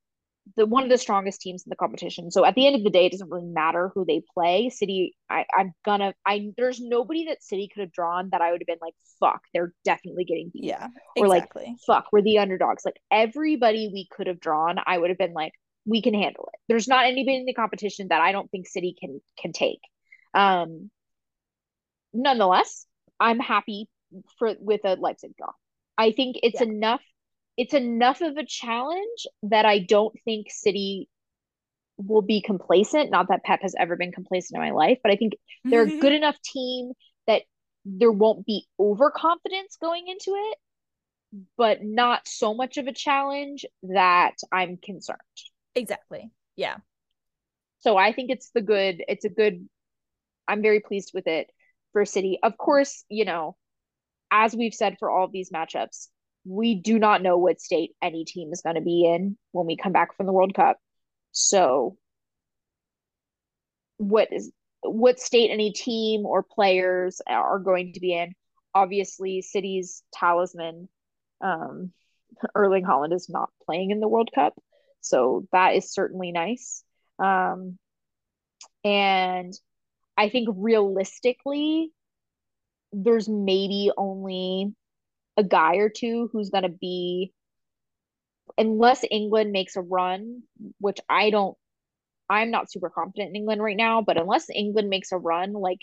[0.57, 2.31] the one of the strongest teams in the competition.
[2.31, 4.71] So at the end of the day, it doesn't really matter who they play.
[4.71, 8.61] City, I, I'm gonna I there's nobody that City could have drawn that I would
[8.61, 10.89] have been like, fuck, they're definitely getting beat Yeah.
[11.17, 11.49] Or, like,
[11.87, 12.85] fuck, we're the underdogs.
[12.85, 15.53] Like everybody we could have drawn, I would have been like,
[15.87, 16.61] we can handle it.
[16.69, 19.81] There's not anybody in the competition that I don't think City can can take.
[20.35, 20.91] Um
[22.13, 22.87] nonetheless,
[23.21, 23.89] I'm happy
[24.39, 25.53] for with a Leipzig draw.
[25.97, 26.69] I think it's Yeah.
[26.69, 27.03] enough
[27.59, 31.09] it's enough of a challenge that I don't think City
[31.97, 33.11] will be complacent.
[33.11, 35.35] Not that Pep has ever been complacent in my life, but I think
[35.65, 35.99] they're a mm-hmm.
[35.99, 36.93] good enough team
[37.27, 37.43] that
[37.85, 40.59] there won't be overconfidence going into it,
[41.57, 45.19] but not so much of a challenge that I'm concerned.
[45.75, 46.31] exactly.
[46.57, 46.77] Yeah.
[47.81, 49.69] So I think it's the good, it's a good,
[50.47, 51.51] I'm very pleased with it
[51.93, 52.39] for City.
[52.41, 53.57] Of course, you know,
[54.31, 56.09] as we've said for all of these matchups,
[56.49, 59.77] we do not know what state any team is going to be in when we
[59.77, 60.79] come back from the World Cup.
[61.33, 61.97] So
[63.99, 64.51] what is
[64.83, 68.33] what state any team or players are going to be in?
[68.75, 70.89] Obviously, City's talisman,
[71.43, 71.93] um,
[72.55, 74.55] Erling Haaland is not playing in the World Cup,
[75.01, 76.83] so that is certainly nice.
[77.19, 77.79] Um,
[78.85, 79.53] and
[80.17, 81.91] I think realistically,
[82.93, 84.73] there's maybe only
[85.39, 87.32] a guy or two who's going to be,
[88.59, 90.43] unless England makes a run,
[90.80, 91.57] which I don't,
[92.30, 95.80] I'm not super confident in England right now, but unless England makes a run, like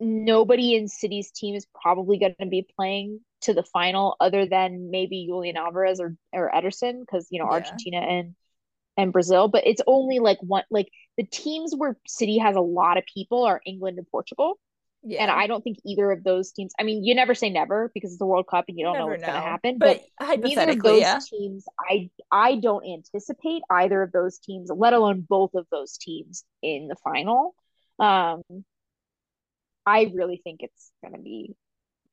[0.00, 4.90] nobody in City's team is probably going to be playing to the final other than
[4.90, 7.50] maybe Julian Alvarez or, or Ederson, because, you know, Yeah.
[7.50, 8.34] Argentina and
[8.96, 12.98] and Brazil, but it's only like one like the teams where City has a lot
[12.98, 14.58] of people are England and Portugal.
[15.02, 15.22] Yeah.
[15.22, 18.10] And I don't think either of those teams I mean, you never say never because
[18.10, 19.78] it's the World Cup and you don't know what's gonna happen.
[19.78, 21.18] But, But, neither of those yeah.
[21.30, 26.44] teams I I don't anticipate either of those teams, let alone both of those teams
[26.62, 27.54] in the final.
[27.98, 28.42] Um
[29.86, 31.54] I really think it's gonna be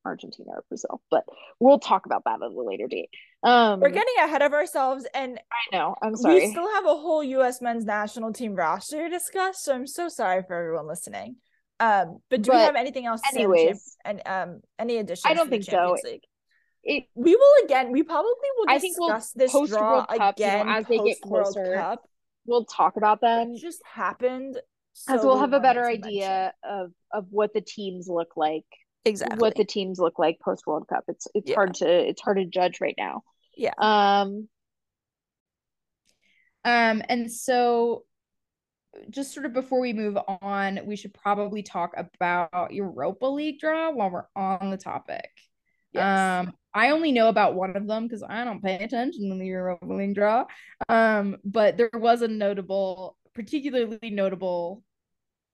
[0.06, 1.24] Argentina or Brazil, but
[1.60, 3.10] we'll talk about that at a later date.
[3.42, 6.36] Um We're getting ahead of ourselves and I know, I'm sorry.
[6.36, 9.62] we still have a whole US men's national team roster to discuss.
[9.62, 11.36] So I'm so sorry for everyone listening.
[11.80, 15.24] Um, but do we have anything else to say on anyways, and um any additions
[15.30, 15.96] I don't to the think so.
[16.04, 16.22] League?
[16.84, 20.08] it We will again, we probably will I think we'll discuss this post draw World
[20.08, 22.02] Cup, you know, again as they get post World closer, Cup.
[22.46, 24.54] we'll talk about them It just happened.
[25.06, 28.36] because so we'll have a better to mention idea of of what the teams look
[28.36, 28.64] like.
[29.04, 29.38] Exactly.
[29.38, 31.04] what the teams look like post World Cup.
[31.08, 31.54] It's it's Yeah.
[31.54, 33.22] hard to it's hard to judge right now.
[33.56, 33.72] Yeah.
[33.78, 34.48] Um
[36.64, 38.04] Um, and so
[39.10, 43.90] just sort of before we move on, we should probably talk about Europa League draw
[43.90, 45.30] while we're on the topic.
[45.92, 46.46] Yes.
[46.46, 49.46] Um, I only know about one of them because I don't pay attention to the
[49.46, 50.44] Europa League draw.
[50.88, 54.82] Um, but there was a notable, particularly notable,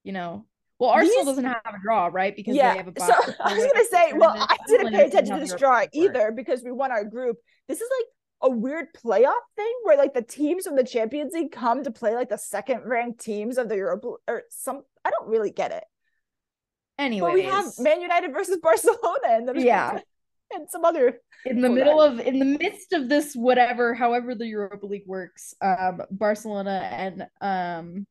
[0.03, 0.47] you know.
[0.79, 2.35] Well, Arsenal These- doesn't have a draw, right?
[2.35, 2.73] Because yeah.
[2.73, 4.35] they have a so I was gonna say, well.
[4.37, 7.37] I didn't pay attention to this draw either because we won our group.
[7.69, 8.09] This is like
[8.45, 12.15] a weird playoff thing where like the teams from the Champions League come to play
[12.15, 15.85] like the second ranked teams of the Europa or some I don't really get it.
[16.99, 19.99] Anyway, we have Man United versus Barcelona and the Yeah.
[20.55, 22.21] and some other in the Hold middle on.
[22.21, 27.27] of in the midst of this whatever however the europa league works um barcelona and
[27.41, 28.07] um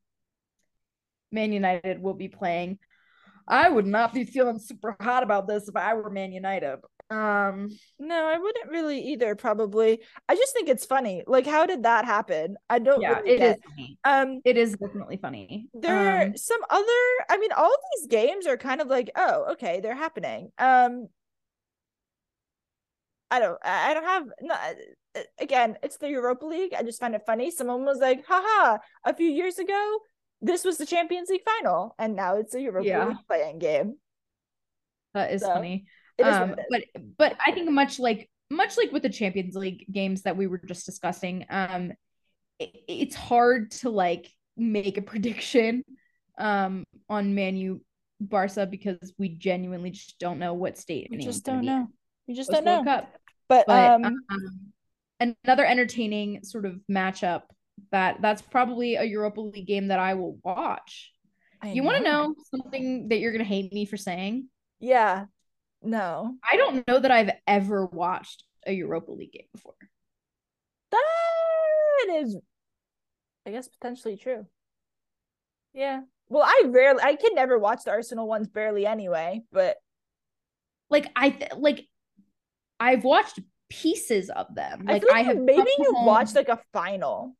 [1.31, 2.79] man united will be playing
[3.47, 6.79] i would not be feeling super hot about this if i were man united
[7.09, 10.01] um No, I wouldn't really either, probably.
[10.27, 11.23] I just think it's funny.
[11.27, 12.57] Like, how did that happen?
[12.69, 13.97] I don't yeah really it is funny.
[14.03, 16.85] Um it is definitely funny there are um, some other
[17.29, 20.51] I mean, all these games are kind of like, oh, okay, they're happening.
[20.57, 21.07] Um
[23.31, 26.73] I don't I don't have no uh, again, it's the Europa League.
[26.73, 27.51] I just find it funny.
[27.51, 29.99] Someone was like, haha, a few years ago,
[30.41, 33.05] this was the Champions League final, and now it's a Europa Yeah.
[33.09, 33.95] League playing game.
[35.13, 35.85] that is so, funny
[36.21, 37.03] um what it is.
[37.17, 40.47] but but i think much like much like with the champions league games that we
[40.47, 41.91] were just discussing um
[42.59, 45.83] it, it's hard to like make a prediction
[46.37, 47.79] um on manu
[48.19, 51.87] barca because we genuinely just don't know what state We just don't know.
[52.27, 52.83] We just don't know.
[52.83, 53.13] Cup.
[53.49, 57.43] But, but um, um, another entertaining sort of matchup
[57.91, 61.11] that that's probably a europa league game that i will watch
[61.61, 64.47] I you want to know something that you're gonna hate me for saying
[64.79, 65.25] Yeah.
[65.83, 66.35] No.
[66.49, 69.75] i don't know that i've ever watched a europa league game before
[70.91, 72.37] That is,
[73.45, 74.45] I guess, potentially true.
[75.73, 76.01] Yeah.
[76.29, 79.77] Well, I rarely, I can never watch the Arsenal ones barely anyway, but
[80.89, 81.87] like I th- like
[82.79, 84.85] I've watched pieces of them.
[84.87, 87.35] I Like I, have maybe you home- watched like a final.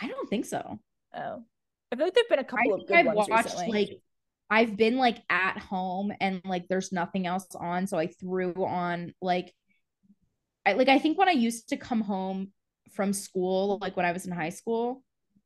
[0.00, 0.78] I don't think so.
[1.14, 1.44] Oh,
[1.90, 3.80] I feel like there've been a couple of think good I've ones watched recently.
[3.80, 4.00] like
[4.52, 9.14] I've been like at home and like there's nothing else on, so I threw on
[9.22, 9.50] like
[10.66, 12.52] I like I think when I used to come home
[12.92, 15.02] from school, like when I was in high school,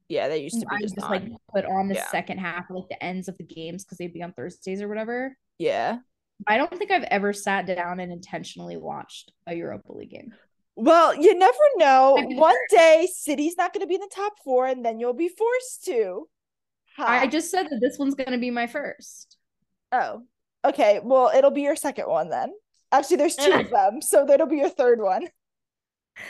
[0.08, 1.22] yeah, they used to I be just, just, like
[1.54, 2.08] put on the Yeah.
[2.10, 5.36] second half, like the ends of the games because they'd be on Thursdays or whatever.
[5.56, 5.98] Yeah.
[6.48, 10.34] I don't think I've ever sat down and intentionally watched a Europa League game.
[10.74, 12.18] Well, you never know.
[12.20, 15.28] One day, City's not going to be in the top four, and then you'll be
[15.28, 16.28] forced to.
[16.98, 19.36] I just said that this one's gonna be my first.
[19.92, 20.22] Oh,
[20.64, 21.00] okay.
[21.02, 22.52] Well, it'll be your second one then.
[22.92, 25.26] Actually, there's two of them, so that'll be your third one.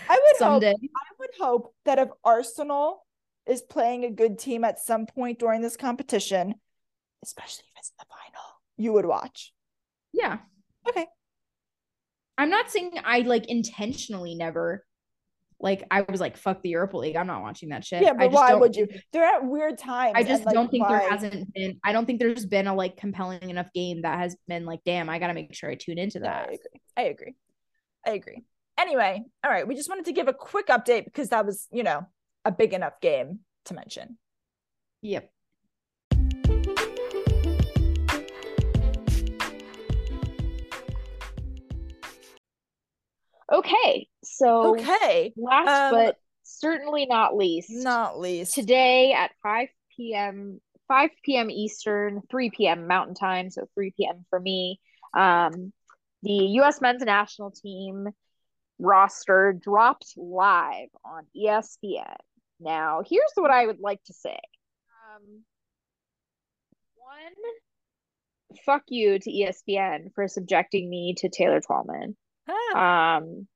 [0.09, 0.75] I would hope I
[1.19, 3.05] would hope that if Arsenal
[3.47, 6.55] is playing a good team at some point during this competition,
[7.23, 8.45] especially if it's the final,
[8.77, 9.53] you would watch.
[10.13, 10.39] Yeah.
[10.89, 11.07] Okay.
[12.39, 14.86] I'm not saying I like intentionally never
[15.59, 17.17] like I was like fuck the Europa League.
[17.17, 18.03] I'm not watching that shit.
[18.03, 18.89] Yeah, I but just why would you?
[19.13, 20.13] They're at weird times.
[20.15, 22.67] I and, just like, don't think why- there hasn't been I don't think there's been
[22.67, 25.71] a like compelling enough game that has been like damn, I got to make sure
[25.71, 26.45] I tune into No, I that.
[26.47, 26.81] agree.
[26.97, 27.35] I agree.
[28.07, 28.43] I agree.
[28.79, 29.67] Anyway, all right.
[29.67, 32.03] We just wanted to give a quick update because that was, you know,
[32.45, 34.19] a big enough game to mention.
[35.03, 35.31] Yep.
[43.53, 45.33] Okay, so Okay.
[45.37, 48.55] last um, but certainly not least, Not least.
[48.55, 50.61] today at 5 p.m.
[50.89, 51.51] 5 p.m.
[51.51, 52.87] Eastern, 3 p.m.
[52.87, 54.25] Mountain Time, so 3 p.m.
[54.31, 54.81] for me.
[55.15, 55.73] Um,
[56.23, 56.81] the U.S.
[56.81, 58.09] men's national team
[58.79, 62.15] roster dropped live on ESPN.
[62.61, 64.39] Now, here's what I would like to say.
[65.15, 65.43] Um,
[66.95, 72.17] one, fuck you to ESPN for subjecting me to Taylor Twellman.
[72.49, 73.49] Ah, Um,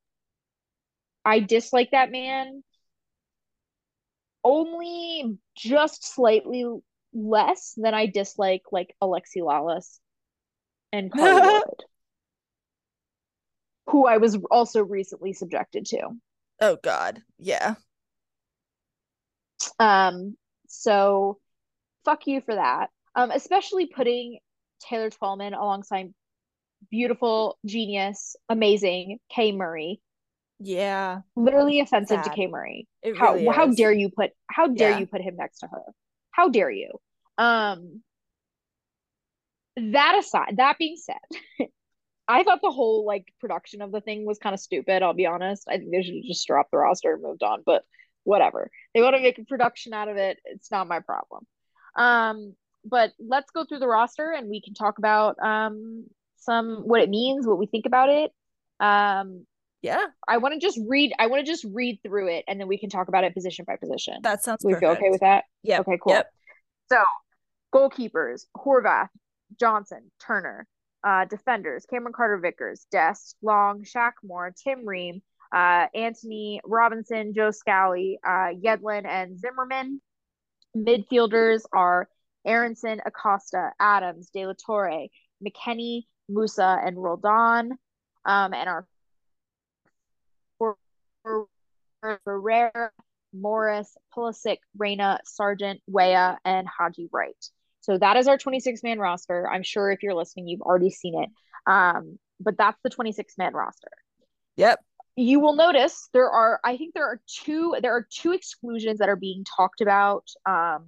[1.23, 2.63] I dislike that man
[4.43, 6.65] only just slightly
[7.13, 9.99] less than I dislike like Alexi Lalas
[10.91, 11.83] and Carly Lloyd,
[13.87, 16.09] who I was also recently subjected to.
[16.59, 17.21] oh God.
[17.37, 17.75] Yeah.
[19.79, 20.37] Um,
[20.67, 21.39] so
[22.05, 22.89] fuck you for that.
[23.15, 24.39] Um, especially putting
[24.79, 26.13] Taylor Twellman alongside
[26.89, 30.01] beautiful, genius, amazing Kay Murray.
[30.59, 31.21] Yeah.
[31.35, 32.35] Literally offensive to Sad.
[32.35, 32.87] Kay Murray.
[33.01, 34.99] It how really how dare you put how dare Yeah.
[34.99, 35.83] you put him next to her?
[36.31, 36.91] How dare you?
[37.37, 38.01] Um
[39.77, 41.15] that aside, that being said,
[42.27, 45.25] I thought the whole like production of the thing was kind of stupid, I'll be
[45.25, 45.67] honest.
[45.67, 47.83] I think they should have just dropped the roster and moved on, but
[48.23, 48.69] whatever.
[48.93, 51.45] They want to make a production out of it, it's not my problem.
[51.95, 56.05] Um but let's go through the roster and we can talk about um
[56.41, 58.31] some what it means, what we think about it.
[58.79, 59.45] Um
[59.81, 60.05] Yeah.
[60.27, 61.13] I want to just read.
[61.19, 63.65] I want to just read through it, and then we can talk about it position
[63.67, 64.15] by position.
[64.23, 64.81] That sounds we perfect.
[64.81, 65.45] feel okay with that?
[65.63, 65.79] Yep.
[65.81, 66.13] Okay, cool.
[66.13, 66.31] Yep.
[66.91, 67.03] So,
[67.73, 69.09] goalkeepers: Horvath,
[69.59, 70.67] Johnson, Turner.
[71.03, 77.49] Uh, defenders: Cameron Carter, Vickers, Dest, Long, Shaq Moore, Tim Ream, uh, Antonee Robinson, Joe
[77.49, 79.99] Scally, uh, Yedlin, and Zimmerman.
[80.77, 82.07] Midfielders are
[82.45, 85.07] Aaronson, Acosta, Adams, De La Torre,
[85.43, 87.77] McKennie, Musah, and Roldan.
[88.25, 88.87] Um, and our
[92.25, 92.91] Ferreira,
[93.33, 97.35] Morris, Pulisic, Reyna, Sargent, Weah, and Haji Wright.
[97.81, 99.49] So that is our 26 man roster.
[99.49, 101.29] I'm sure if you're listening, you've already seen it.
[101.69, 103.89] Um, but that's the 26 man roster.
[104.57, 104.79] Yep.
[105.15, 109.09] You will notice there are, I think there are two, there are two exclusions that
[109.09, 110.85] are being talked about um,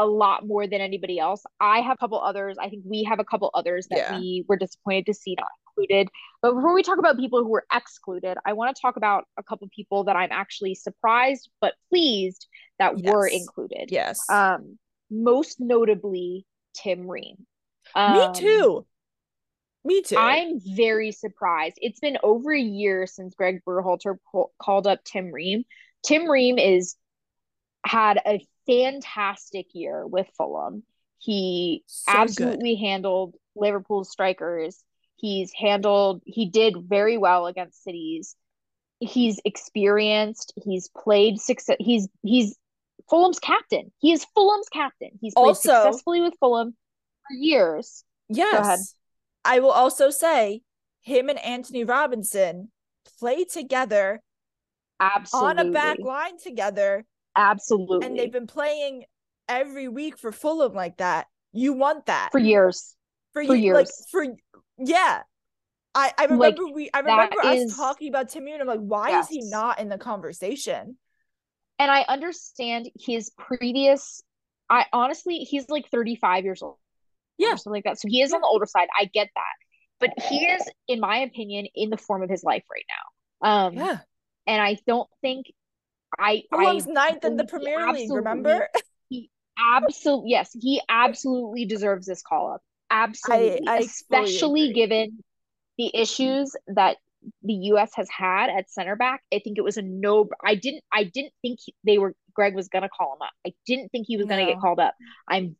[0.00, 1.42] a lot more than anybody else.
[1.60, 2.56] I have a couple others.
[2.58, 4.18] I think we have a couple others that Yeah.
[4.18, 6.08] we were disappointed to see not included.
[6.40, 9.42] But before we talk about people who were excluded, I want to talk about a
[9.42, 12.46] couple people that I'm actually surprised but pleased
[12.78, 13.90] that were included.
[13.90, 14.18] Yes.
[14.30, 14.78] Um,
[15.10, 17.36] most notably Tim Ream.
[17.94, 18.86] Me Um, too.
[19.84, 20.16] Me too.
[20.18, 21.76] I'm very surprised.
[21.80, 25.64] It's been over a year since Greg Berhalter po- called up Tim Ream.
[26.04, 26.96] Tim Ream is
[27.84, 30.82] had a fantastic year with Fulham.
[31.18, 32.20] He So good.
[32.20, 34.82] absolutely handled Liverpool's strikers.
[35.16, 38.36] He's handled he did very well against cities.
[39.00, 40.52] He's experienced.
[40.62, 42.56] He's played six he's he's
[43.08, 43.92] Fulham's captain.
[43.98, 45.10] He is Fulham's captain.
[45.20, 46.76] He's played Also- successfully with Fulham
[47.28, 48.04] for years.
[48.28, 48.54] Yes.
[48.64, 48.78] ahead.
[49.44, 50.62] I will also say
[51.02, 52.70] him and Antonee Robinson
[53.18, 54.22] play together
[55.00, 55.50] Absolutely.
[55.50, 57.04] on a back line together
[57.36, 58.06] Absolutely.
[58.06, 59.04] and they've been playing
[59.48, 61.26] every week for Fulham like that.
[61.52, 62.94] You want that for years.
[63.32, 64.06] for, for you like years.
[64.10, 64.26] for
[64.78, 65.22] yeah.
[65.94, 68.80] I, I Like, remember we I remember us is- talking about Timmy and I'm like,
[68.80, 70.96] why is he not in the conversation?
[71.80, 74.22] And I understand his previous
[74.68, 76.76] I honestly he's like 35 years old.
[77.38, 77.54] Yeah.
[77.54, 77.98] Or something like that.
[77.98, 78.88] So he is on the older side.
[78.98, 79.42] I get that.
[79.98, 82.84] But he is, in my opinion, in the form of his life right
[83.42, 83.66] now.
[83.66, 83.98] Um Yeah.
[84.46, 85.46] and I don't think
[86.18, 88.68] I I ninth in the Premier League, remember?
[89.58, 92.62] absolutely yes, he absolutely deserves this call up.
[92.90, 93.60] Absolutely.
[93.66, 95.22] I fully Especially given
[95.78, 96.96] the issues that
[97.42, 99.22] the US has had at center back.
[99.32, 102.54] I think it was a no I didn't I didn't think he- they were Greg
[102.54, 103.32] was going to call him up.
[103.46, 104.94] I didn't think he was going to get called up.
[105.28, 105.56] I'm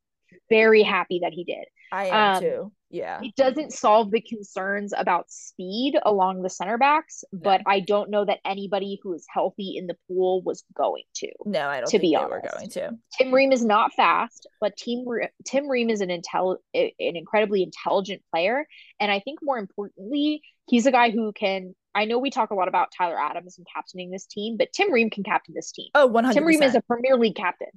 [0.50, 1.64] very happy that he did.
[1.92, 2.72] I am Um, too.
[2.92, 3.20] Yeah.
[3.22, 8.24] It doesn't solve the concerns about speed along the center backs, but I don't know
[8.24, 11.28] that anybody who is healthy in the pool was going to.
[11.46, 12.56] No, I don't to think be they were honest.
[12.56, 12.98] going to.
[13.16, 17.62] Tim Ream is not fast, but Tim Re- Tim Ream is an intel an incredibly
[17.62, 18.66] intelligent player,
[18.98, 21.74] and I think more importantly, he's a guy who can.
[21.94, 24.92] I know we talk a lot about Tyler Adams and captaining this team, but Tim
[24.92, 25.88] Ream can captain this team.
[25.94, 26.32] Oh, 100%.
[26.34, 27.68] Tim Ream is a Premier League captain.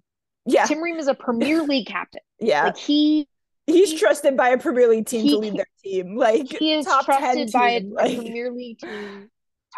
[0.46, 0.66] Yeah.
[0.66, 2.22] Tim Ream is a Premier League captain.
[2.40, 2.66] yeah.
[2.66, 3.28] Like he
[3.66, 6.18] He's he- trusted by a Premier League team he to lead their team.
[6.18, 7.92] Like he is top 10 trusted by a, team.
[7.92, 9.30] a like, Premier League team,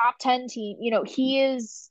[0.04, 0.78] top ten team.
[0.80, 1.90] You know, he is.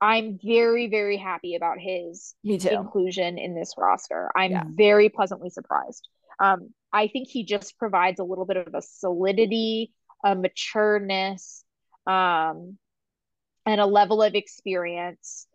[0.00, 4.30] I'm very very happy about his inclusion in this roster.
[4.36, 4.64] I'm Yeah.
[4.66, 6.08] very pleasantly surprised.
[6.40, 9.92] Um, I think he just provides a little bit of a solidity,
[10.24, 11.62] a matureness,
[12.06, 12.76] um,
[13.64, 15.46] and a level of experience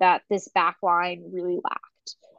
[0.00, 1.80] that this back line really lacked.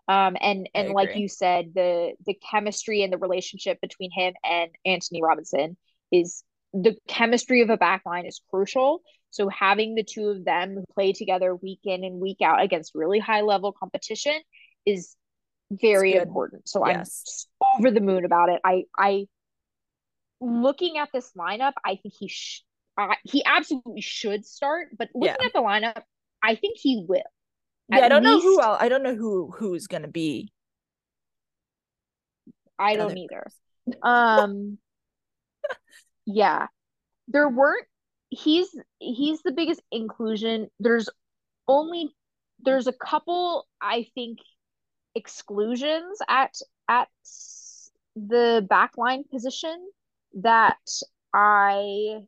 [0.08, 4.70] Um, and and like you said, the the chemistry and the relationship between him and
[4.86, 5.78] Antonee Robinson
[6.12, 6.44] is
[6.74, 9.02] the chemistry of a back line is crucial.
[9.32, 13.20] So having the two of them play together week in and week out against really
[13.20, 14.40] high level competition
[14.86, 15.16] is
[15.72, 16.70] very important.
[16.70, 18.62] So I'm just over the moon about it.
[18.64, 19.28] I I
[20.40, 22.64] looking at this lineup, I think he sh-
[23.24, 25.48] he absolutely should start, but looking Yeah.
[25.48, 26.04] at the lineup,
[26.42, 27.24] I think he will.
[27.90, 28.78] Yeah, I don't know who least- else.
[28.82, 30.52] I don't know who who's gonna be.
[32.78, 33.48] I don't either.
[34.02, 34.80] Um
[36.26, 36.68] yeah.
[37.28, 37.86] There weren't
[38.30, 38.68] he's
[39.00, 40.70] he's the biggest inclusion.
[40.80, 41.08] There's
[41.68, 42.10] only
[42.64, 44.40] there's a couple I think
[45.14, 46.56] exclusions at
[46.90, 47.08] at
[48.16, 49.88] the backline position
[50.42, 50.78] that
[51.34, 52.22] I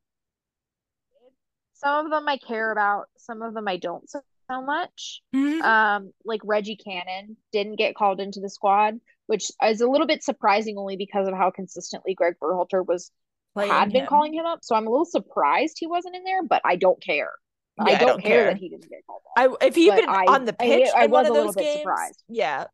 [1.74, 5.22] some of them I care about, some of them I don't so, so much.
[5.34, 10.24] Um, like Reggie Cannon didn't get called into the squad, which is a little bit
[10.24, 13.12] surprising only because of how consistently Greg Berhalter was
[13.54, 14.08] Playing had been him.
[14.08, 14.60] calling him up.
[14.64, 17.32] So I'm a little surprised he wasn't in there, but I don't care.
[17.80, 19.60] I Yeah, don't, care, that he didn't get called up.
[19.62, 21.46] I if he'd But been I- on the I- pitch I one was a little
[21.54, 22.24] those bit surprised.
[22.28, 22.66] yeah,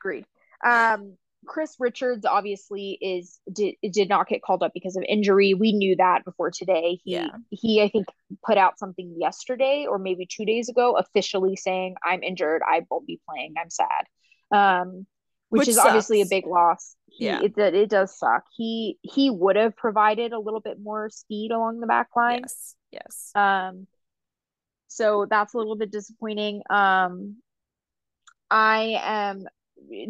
[0.00, 0.24] Agreed.
[0.64, 1.16] Um,
[1.48, 5.54] Chris Richards obviously is did did not get called up because of injury.
[5.54, 7.00] We knew that before today.
[7.02, 7.30] He Yeah.
[7.50, 8.06] he I think
[8.44, 12.62] put out something yesterday or maybe two days ago, officially saying I'm injured.
[12.64, 13.54] I won't be playing.
[13.60, 14.04] I'm sad.
[14.50, 15.06] Um,
[15.48, 16.94] which, Which is obviously a big loss.
[17.06, 17.40] He, Yeah.
[17.42, 18.44] it, it it does suck.
[18.54, 22.40] He he would have provided a little bit more speed along the back line.
[22.42, 22.76] Yes.
[22.92, 23.32] Yes.
[23.34, 23.86] Um,
[24.88, 26.62] so that's a little bit disappointing.
[26.70, 27.36] Um,
[28.50, 29.44] I am.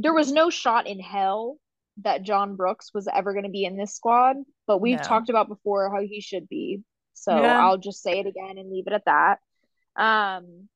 [0.01, 1.57] There was no shot in hell
[2.03, 4.37] that John Brooks was ever going to be in this squad,
[4.67, 5.05] but we've No.
[5.05, 6.83] talked about before how he should be.
[7.15, 7.61] So Yeah.
[7.61, 9.39] I'll just say it again and leave it at that.
[9.97, 10.69] Um,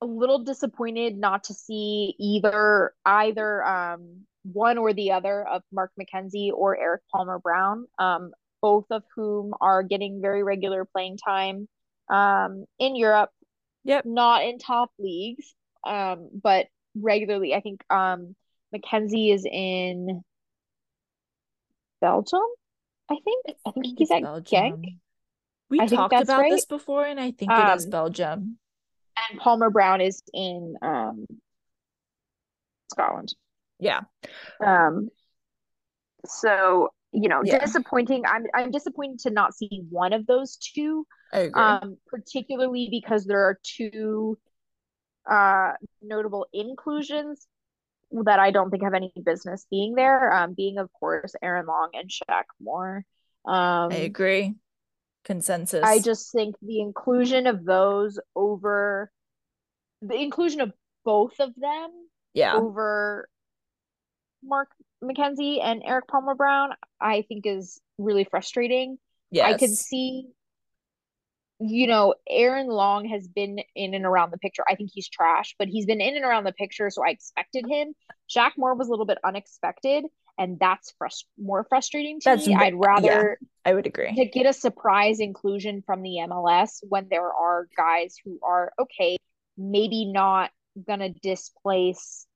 [0.00, 5.92] a little disappointed not to see either either um one or the other of Mark
[5.98, 11.68] McKenzie or Eric Palmer Brown, um, both of whom are getting very regular playing time
[12.10, 13.30] um in Europe.
[13.84, 14.04] Yep.
[14.04, 15.54] Not in top leagues,
[15.86, 16.66] um, but
[17.00, 17.54] regularly.
[17.54, 18.34] I think um
[18.74, 20.22] McKenzie is in
[22.00, 22.40] Belgium.
[23.10, 23.44] I think.
[23.66, 24.82] I think he's it's at Belgium.
[24.82, 24.98] Genk.
[25.70, 26.50] We I talked about right.
[26.50, 28.58] this before, and I think it is Um, Belgium.
[29.30, 31.26] and Palmer Brown is in um
[32.92, 33.34] Scotland.
[33.78, 34.02] Yeah.
[34.64, 35.08] Um
[36.26, 37.58] so you know, Yeah.
[37.58, 38.24] disappointing.
[38.26, 41.62] I'm I'm disappointed to not see one of those two, I agree.
[41.62, 44.38] um, particularly because there are two
[45.30, 45.72] uh
[46.02, 47.46] notable inclusions
[48.24, 50.32] that I don't think have any business being there.
[50.32, 53.04] Um, being of course Aaron Long and Shaq Moore.
[53.44, 54.54] Um I agree.
[55.24, 55.82] Consensus.
[55.82, 59.10] I just think the inclusion of those over
[60.02, 60.72] the inclusion of
[61.04, 61.90] both of them
[62.34, 62.54] yeah.
[62.54, 63.28] over
[64.44, 64.68] Mark
[65.02, 66.70] McKenzie and Eric Palmer Brown,
[67.00, 68.98] I think is really frustrating.
[69.30, 69.54] Yes.
[69.54, 70.28] I could see,
[71.58, 74.62] you know, Aaron Long has been in and around the picture.
[74.68, 77.64] I think he's trash, but he's been in and around the picture, so I expected
[77.66, 77.94] him.
[78.28, 80.04] Shaq Moore was a little bit unexpected,
[80.38, 82.54] and that's frust- more frustrating to That's me.
[82.54, 84.14] I'd rather I would agree.
[84.14, 89.16] to get a surprise inclusion from the MLS when there are guys who are okay,
[89.56, 90.50] maybe not
[90.86, 92.26] gonna displace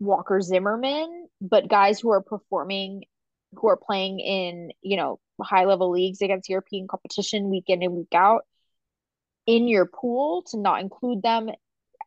[0.00, 3.04] Walker Zimmerman, but guys who are performing,
[3.54, 7.94] who are playing in, you know, high level leagues against European competition week in and
[7.94, 8.46] week out
[9.46, 11.50] in your pool to not include them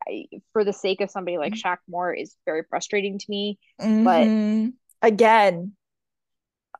[0.07, 3.59] I- for the sake of somebody like Shaq Moore is very frustrating to me.
[3.79, 4.73] Mhm.
[5.01, 5.75] again,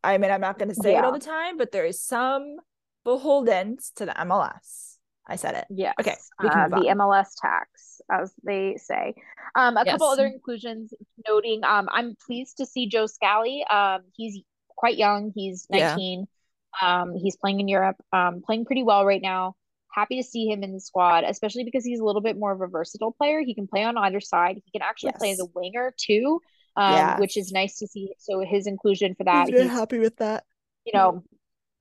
[0.03, 2.57] I mean, I'm not going to say it all the time, but there is some
[3.05, 4.98] beholdens to the MLS.
[5.29, 5.65] I said it.
[5.69, 5.93] Yeah.
[5.99, 6.97] Okay, Uh, the on.
[6.97, 9.13] MLS tax, as they say.
[9.55, 10.93] Um, a couple other inclusions
[11.27, 11.63] noting.
[11.63, 13.63] Um, I'm pleased to see Joe Scally.
[13.69, 14.41] Um, he's
[14.75, 15.31] quite young.
[15.35, 15.79] He's 19.
[15.79, 15.89] Yeah.
[15.91, 16.27] 19.
[16.81, 17.97] Um, he's playing in Europe.
[18.11, 19.55] Um, playing pretty well right now.
[19.91, 22.61] Happy to see him in the squad, especially because he's a little bit more of
[22.61, 23.41] a versatile player.
[23.41, 24.59] He can play on either side.
[24.63, 26.41] He can actually play as a winger too,
[26.75, 28.13] um, which is nice to see.
[28.19, 30.43] So his inclusion for that, I'm very he's happy with that.
[30.85, 31.23] you know,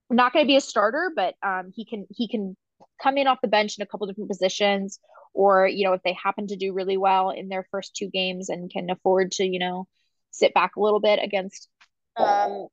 [0.09, 2.57] not going to be a starter, but um, he can he can
[3.01, 4.99] come in off the bench in a couple different positions,
[5.33, 8.49] or you know, if they happen to do really well in their first two games
[8.49, 9.87] and can afford to, you know,
[10.31, 11.67] sit back a little bit against
[12.17, 12.67] um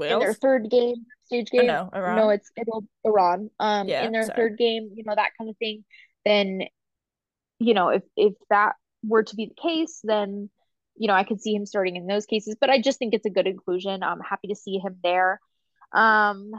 [0.00, 1.66] in their third game stage Oh, game.
[1.66, 2.16] no, Iran.
[2.16, 3.50] No, it's it'll Iran.
[3.58, 4.36] Um, Yeah, in their sorry.
[4.36, 5.84] third game, you know, that kind of thing.
[6.24, 6.62] Then,
[7.58, 8.74] you know, if if that
[9.04, 10.50] were to be the case, then
[10.96, 12.56] you know, I could see him starting in those cases.
[12.60, 14.02] But I just think it's a good inclusion.
[14.02, 15.40] I'm happy to see him there.
[15.92, 16.52] Um,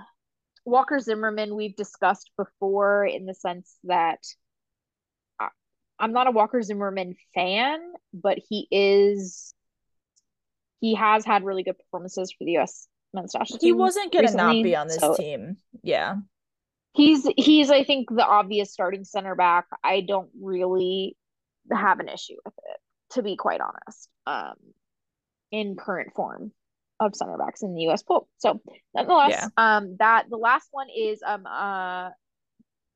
[0.65, 4.19] Walker Zimmerman, we've discussed before in the sense that
[5.40, 5.49] I-
[5.99, 9.53] I'm not a Walker Zimmerman fan, but he is.
[10.80, 12.88] He has had really good performances for the U.S.
[13.14, 13.68] men's national team.
[13.68, 15.57] He wasn't going to not be on this so- team.
[15.81, 16.18] Yeah.
[16.95, 19.65] He's he's I think the obvious starting center back.
[19.84, 21.18] I don't really
[21.72, 22.80] have an issue with it,
[23.14, 24.10] to be quite honest.
[24.27, 24.53] Um,
[25.52, 26.52] in current form
[26.99, 28.03] of center backs in the U.S.
[28.03, 28.28] pool.
[28.38, 28.61] So
[28.95, 29.48] nonetheless, Yeah.
[29.57, 32.10] um, that the last one is um uh,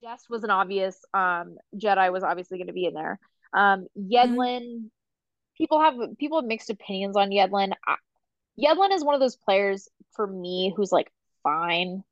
[0.02, 0.98] Dest was an obvious.
[1.14, 3.20] Um, Jedi was obviously going to be in there.
[3.54, 4.90] Um, Yedlin.
[5.58, 7.74] People have people have mixed opinions on Yedlin.
[7.88, 7.96] I,
[8.62, 11.12] Yedlin is one of those players for me who's like
[11.42, 12.04] fine.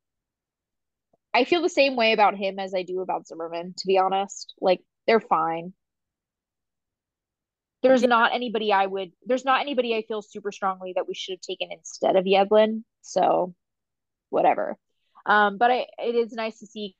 [1.33, 4.53] I feel the same way about him as I do about Zimmerman, to be honest.
[4.59, 5.73] Like they're fine.
[7.87, 11.33] There's not anybody I would there's not anybody I feel super strongly that we should
[11.33, 12.83] have taken instead of Yedlin.
[13.01, 13.53] So
[14.29, 14.77] whatever.
[15.25, 16.95] Um, but I it is nice to see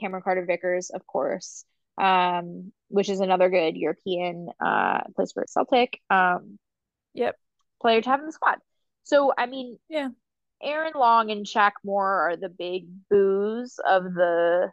[0.00, 1.64] Cameron Carter Vickers, of course.
[2.00, 6.00] Um, which is another good European uh place for Celtic.
[6.10, 6.58] Um
[7.14, 7.36] Yep.
[7.80, 8.58] player to have in the squad.
[9.04, 10.08] So I mean Yeah.
[10.62, 14.70] Aaron Long and Shaq Moore are the big boos of the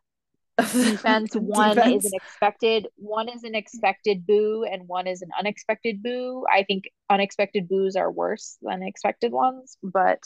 [0.61, 1.31] defense.
[1.35, 6.45] One is an expected, one is an expected boo, and one is an unexpected boo.
[6.51, 10.19] I think unexpected boos are worse than expected ones, but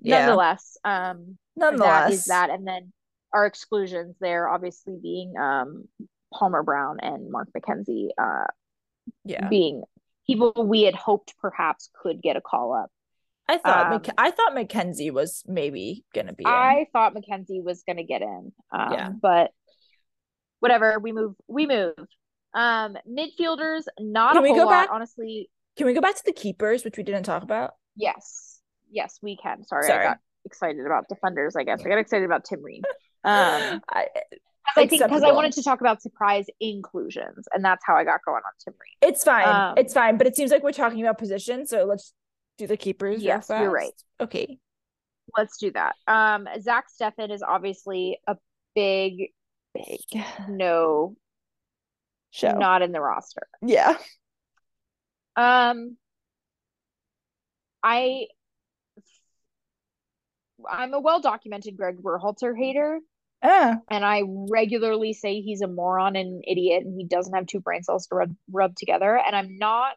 [0.00, 0.20] Yeah.
[0.26, 2.04] nonetheless, um, Nonetheless.
[2.04, 2.50] that is that.
[2.50, 2.92] And then
[3.32, 5.84] our exclusions there, obviously being um
[6.32, 8.46] Palmer Brown and Mark McKenzie, uh,
[9.24, 9.48] Yeah.
[9.48, 9.82] being
[10.26, 12.90] people we had hoped perhaps could get a call up.
[13.48, 16.44] I thought Um, I thought McKenzie was maybe gonna be.
[16.44, 16.50] in.
[16.50, 18.52] I thought McKenzie was going to get in.
[18.70, 19.10] Um, Yeah.
[19.10, 19.50] But
[20.60, 21.34] whatever, we move.
[21.48, 21.94] We move.
[22.54, 24.88] Um, midfielders, not Can a we whole go lot, back?
[24.92, 25.50] honestly.
[25.76, 27.74] Can we go back to the keepers, which we didn't talk about?
[27.96, 28.60] Yes,
[28.90, 29.64] yes, we can.
[29.64, 30.04] Sorry, Sorry.
[30.04, 31.56] I got excited about defenders.
[31.56, 32.82] I guess I got excited about Tim Ream.
[33.22, 34.06] Um, I,
[34.66, 38.20] I think because I wanted to talk about surprise inclusions, and that's how I got
[38.24, 39.10] going on Tim Ream.
[39.10, 39.46] it's fine.
[39.46, 40.16] Um, it's fine.
[40.16, 42.14] But it seems like we're talking about position, so let's
[42.56, 43.22] do the keepers.
[43.22, 43.92] Yes, you're right.
[44.20, 44.56] Okay.
[45.36, 45.96] Let's do that.
[46.06, 48.36] Um, Zach Steffen is obviously a
[48.74, 49.28] big
[49.74, 51.14] Big no,
[52.30, 52.52] show.
[52.58, 53.46] not in the roster.
[53.62, 53.96] yeah.
[55.36, 55.96] Um,
[57.82, 58.26] I,
[60.68, 63.00] I'm a well documented Greg Berhalter hater,
[63.42, 63.78] Ah.
[63.90, 67.60] and I regularly say he's a moron and an idiot, and he doesn't have two
[67.60, 69.16] brain cells to rub, rub together.
[69.16, 69.96] And I'm not,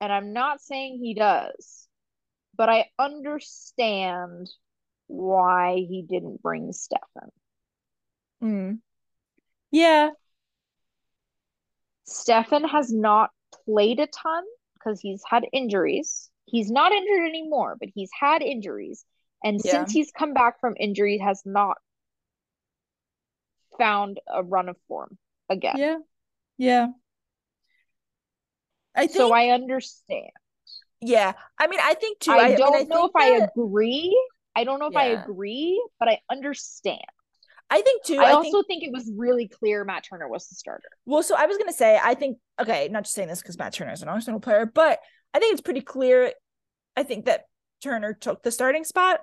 [0.00, 1.86] and I'm not saying he does,
[2.56, 4.50] but I understand
[5.06, 7.28] why he didn't bring Steffen.
[8.42, 8.78] Mm.
[9.70, 10.10] Yeah.
[12.08, 13.30] Steffen has not
[13.64, 14.44] played a ton
[14.74, 16.30] because he's had injuries.
[16.44, 19.04] He's not injured anymore, but he's had injuries.
[19.42, 19.72] And Yeah.
[19.72, 21.78] since he's come back from injury, has not
[23.78, 25.18] found a run of form
[25.48, 25.76] again.
[25.76, 25.98] Yeah.
[26.56, 26.88] Yeah.
[28.94, 29.16] I think.
[29.16, 30.30] So I understand.
[31.00, 31.34] yeah.
[31.58, 32.32] I mean, I think too.
[32.32, 34.28] I mean, don't know if think I agree.
[34.54, 37.04] I don't know if I agree, but I understand.
[37.68, 38.18] I think too.
[38.18, 38.66] I, I, also think.
[38.66, 40.88] think it was really clear Matt Turner was the starter.
[41.04, 42.38] Well, so I was gonna say, I think.
[42.60, 45.00] Okay, not just saying this because Matt Turner is an Arsenal player, but
[45.34, 46.32] I think it's pretty clear.
[46.96, 47.44] I think that
[47.82, 49.20] Turner took the starting spot.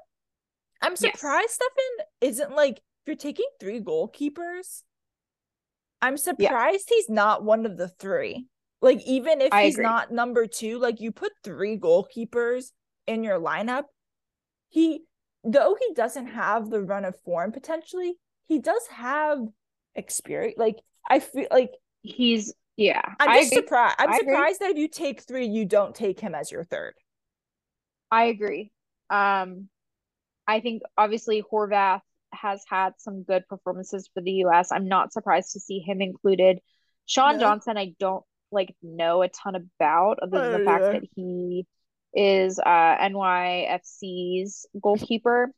[0.81, 1.13] I'm Yes.
[1.13, 4.83] surprised Steffen isn't like if you're taking three goalkeepers.
[6.01, 8.47] I'm surprised he's not one of the three.
[8.81, 9.85] Like even if I he's agree.
[9.85, 12.71] not number two, like you put three goalkeepers
[13.07, 13.83] in your lineup.
[14.67, 15.03] He
[15.45, 18.15] though he doesn't have the run of form potentially,
[18.47, 19.39] he does have
[19.95, 20.57] experience.
[20.57, 20.79] Like
[21.09, 21.71] I feel like
[22.01, 23.01] He's yeah.
[23.19, 23.63] I'm just agree.
[23.63, 23.95] surprised.
[23.99, 24.35] I'm I agree.
[24.35, 26.95] surprised that if you take three, you don't take him as your third.
[28.11, 28.71] I agree.
[29.09, 29.69] Um,
[30.47, 32.01] I think obviously Horvath
[32.33, 34.71] has had some good performances for the US.
[34.71, 36.59] I'm not surprised to see him included.
[37.05, 37.39] Sean Yeah.
[37.39, 41.65] Johnson, I don't like know a ton about other than I the fact that he
[42.13, 42.63] is uh
[42.99, 45.51] NYCFC's goalkeeper.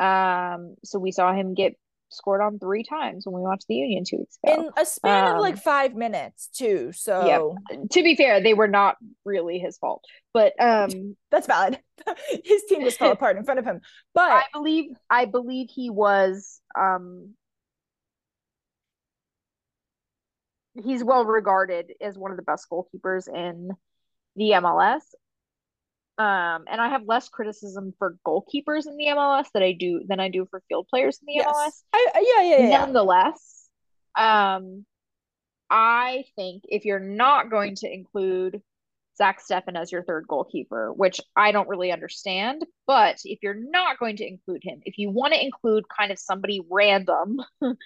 [0.00, 1.76] Um, so we saw him get
[2.14, 4.66] scored on three times when we watched the Union two weeks ago.
[4.66, 6.92] In a span of like Um, five minutes, too.
[6.92, 7.56] So
[7.90, 11.78] to be fair, they were not really his fault, but um, that's valid.
[12.44, 13.80] His team just fell apart in front of him.
[14.14, 17.34] But I believe I believe he was um
[20.74, 23.70] he's well regarded as one of the best goalkeepers in
[24.36, 25.02] the MLS.
[26.18, 30.20] Um and I have less criticism for goalkeepers in the MLS that I do than
[30.20, 31.46] I do for field players in the yes.
[31.46, 31.82] MLS.
[31.92, 32.78] I, yeah, yeah, yeah, yeah.
[32.78, 33.68] Nonetheless,
[34.16, 34.84] um
[35.70, 38.62] I think if you're not going to include
[39.16, 42.64] Zach Steffen as your third goalkeeper, which I don't really understand.
[42.86, 46.18] But if you're not going to include him, if you want to include kind of
[46.18, 47.40] somebody random,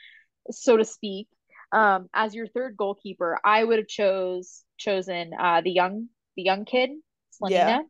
[0.51, 1.29] so to speak,
[1.73, 6.65] um, as your third goalkeeper, I would have chose chosen uh the young the young
[6.65, 6.91] kid,
[7.35, 7.51] Slonina.
[7.51, 7.81] Yeah.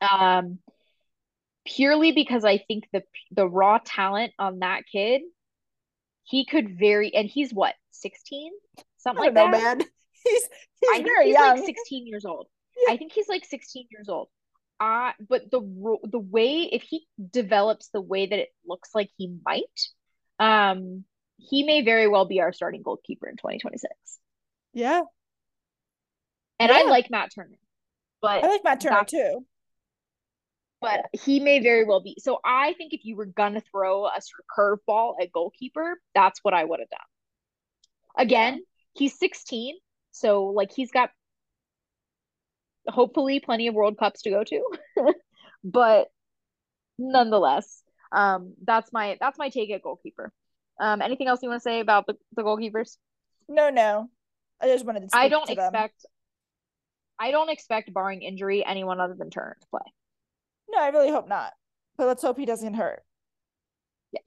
[0.00, 0.58] Um
[1.64, 5.22] purely because I think the the raw talent on that kid,
[6.24, 8.52] he could very and he's what, 16?
[8.98, 9.78] Something like know, that.
[9.78, 9.86] man.
[10.24, 10.48] He's
[10.80, 11.56] he's I think he's young.
[11.56, 12.46] like 16 years old.
[12.76, 12.94] Yeah.
[12.94, 14.28] I think he's like 16 years old.
[14.78, 15.60] Uh, but the
[16.04, 19.64] the way if he develops the way that it looks like he might,
[20.38, 21.04] um,
[21.38, 23.92] he may very well be our starting goalkeeper in 2026.
[24.74, 25.02] yeah.
[26.60, 27.58] And I like Matt Turner,
[28.22, 29.44] but I like Matt Turner too.
[30.80, 32.16] but he may very well be.
[32.18, 34.46] So I think if you were gonna throw a sort of
[34.88, 37.00] curveball at goalkeeper, that's what I would have done.
[38.16, 38.62] Again,
[38.94, 39.76] he's 16,
[40.12, 41.10] so like he's got
[42.88, 44.62] hopefully plenty of World Cups to go to.
[45.64, 46.08] but
[46.98, 47.82] nonetheless,
[48.12, 50.32] um that's my that's my take at goalkeeper.
[50.80, 52.96] Um anything else you want to say about the, the goalkeepers?
[53.48, 54.10] No, no.
[54.60, 55.08] I just wanted to.
[55.12, 55.72] I speak don't to them.
[57.22, 59.92] Expect I don't expect barring injury anyone other than Turner to play.
[60.68, 61.52] No, I really hope not.
[61.96, 63.02] But let's hope he doesn't hurt.
[64.12, 64.20] Yeah.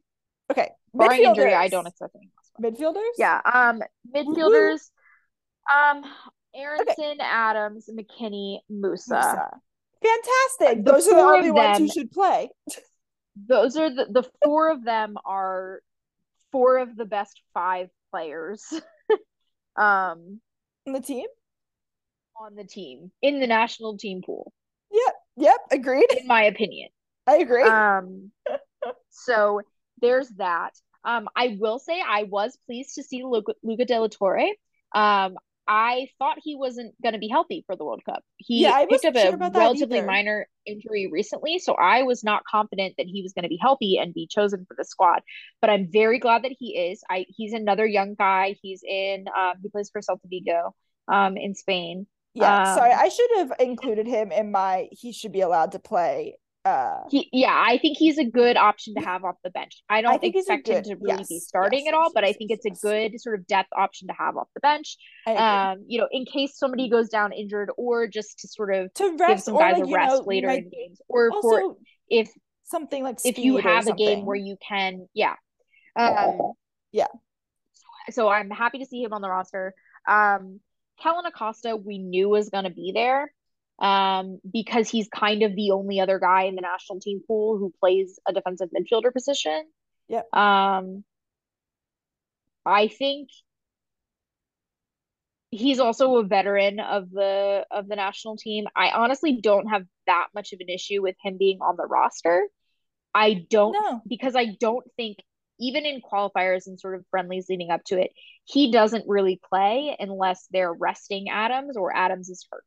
[0.52, 0.70] Okay.
[0.94, 2.80] Barring injury, I don't expect anyone else.
[2.80, 3.18] Midfielders.
[3.18, 3.42] Yeah.
[3.44, 3.82] Um,
[4.16, 4.90] midfielders.
[5.74, 6.04] Um,
[6.56, 9.10] Aaronson, Adams, McKennie, Musah.
[9.10, 9.50] Musah.
[10.04, 10.86] Fantastic.
[10.86, 12.50] The Those are the only of ones who should play.
[13.48, 15.82] Those are the the four of them are
[16.54, 18.64] four of the best five players.
[19.76, 20.40] um,
[20.86, 21.26] in the team.
[22.40, 24.52] On the team in the national team pool.
[24.92, 26.08] Yep, yep, agreed.
[26.20, 26.90] In my opinion,
[27.28, 27.64] I agree.
[27.64, 28.32] Um,
[29.10, 29.62] so
[30.02, 30.72] there's that.
[31.04, 34.50] Um, I will say I was pleased to see Luca, Luca De La Torre.
[34.94, 35.38] Um,
[35.68, 38.24] I thought he wasn't going to be healthy for the World Cup.
[38.38, 40.08] He Yeah, I picked up wasn't a sure about relatively either.
[40.08, 43.98] minor injury recently, so I was not confident that he was going to be healthy
[43.98, 45.22] and be chosen for the squad.
[45.62, 47.04] But I'm very glad that he is.
[47.10, 48.56] I he's another young guy.
[48.62, 50.76] He's in um, he plays for Celta Vigo
[51.08, 52.08] um in Spain.
[52.36, 55.80] Yeah, sorry, um, I should have included him in my he should be allowed to
[55.80, 56.38] play.
[56.64, 59.84] Uh He, yeah, I think he's a good option to have off the bench.
[59.90, 62.12] I don't think he's a expect him to really be starting yes, at all, yes,
[62.14, 64.62] but I think yes, it's a good sort of depth option to have off the
[64.62, 64.98] bench.
[65.28, 69.16] Um, you know, in case somebody goes down injured, or just to sort of to
[69.28, 71.76] give some guys like, a rest know, later like, in games, or for
[72.10, 72.32] if
[72.64, 75.36] something like if you have a game where you can, yeah.
[75.96, 76.54] Um,
[76.92, 77.08] Yeah.
[78.12, 79.74] So I'm happy to see him on the roster.
[80.08, 80.62] Um,
[81.02, 83.32] Kellen Acosta, we knew was going to be there
[83.80, 87.74] um, because he's kind of the only other guy in the national team pool who
[87.80, 89.66] plays a defensive midfielder position.
[90.08, 90.34] Yep.
[90.34, 91.04] Um,
[92.66, 93.30] I think
[95.52, 98.66] he's also a veteran of the of the national team.
[98.76, 102.48] I honestly don't have that much of an issue with him being on the roster.
[103.14, 104.02] I don't No.
[104.08, 105.18] because I don't think
[105.60, 108.12] even in qualifiers and sort of friendlies leading up to it,
[108.46, 112.64] he doesn't really play unless they're resting Adams or Adams is hurt.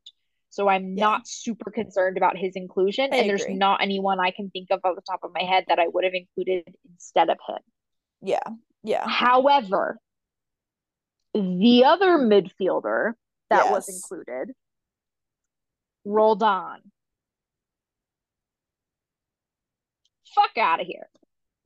[0.50, 1.04] So I'm Yeah.
[1.04, 4.80] not super concerned about his inclusion, I and there's not anyone I can think of
[4.84, 7.58] off the top of my head that I would have included instead of him.
[8.22, 8.42] Yeah.
[8.82, 9.06] Yeah.
[9.06, 9.98] However,
[11.34, 13.12] the other midfielder
[13.50, 14.54] that was included
[16.04, 16.90] Roldan.
[20.34, 21.08] Fuck out of here.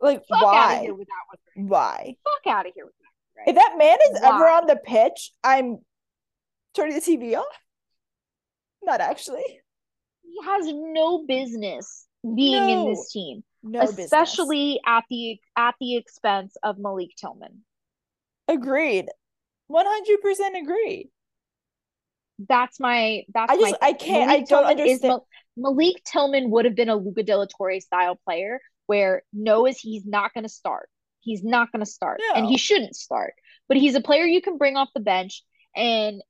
[0.00, 0.80] Like Fuck why?
[0.82, 1.68] here with that one.
[1.68, 2.16] Why?
[2.24, 2.94] Fuck out of here with
[3.44, 3.50] that.
[3.50, 5.78] If that man is ever on the pitch, I'm
[6.74, 7.46] turning the TV off.
[8.82, 9.44] Not actually.
[10.22, 14.06] He has no business being in this team, No business.
[14.06, 17.64] especially at the at the expense of Malik Tillman.
[18.48, 19.08] agreed.
[19.70, 21.08] 100% agree.
[22.48, 26.50] That's my that's I just- my I can't- I don't Tillman understand- Mal- Malik Tillman
[26.50, 30.32] would have been a Luca De La Torre style player where no is he's not
[30.34, 30.90] going to start.
[31.22, 33.34] He's not going to start, and he shouldn't start.
[33.68, 35.42] But he's a player you can bring off the bench.
[35.74, 36.22] And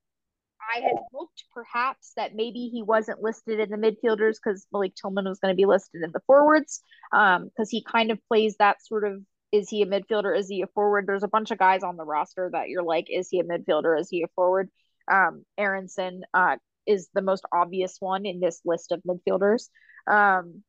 [0.75, 5.29] I had hoped perhaps that maybe he wasn't listed in the midfielders because Malik Tillman
[5.29, 6.81] was going to be listed in the forwards.
[7.13, 10.37] Um, because he kind of plays that sort of is he a midfielder?
[10.37, 11.07] Is he a forward?
[11.07, 14.01] There's a bunch of guys on the roster that you're like, is he a midfielder?
[14.01, 14.71] Is he a forward?
[15.11, 16.57] Um, Aaronson uh,
[16.87, 19.69] is the most obvious one in this list of midfielders.
[20.07, 20.63] Um,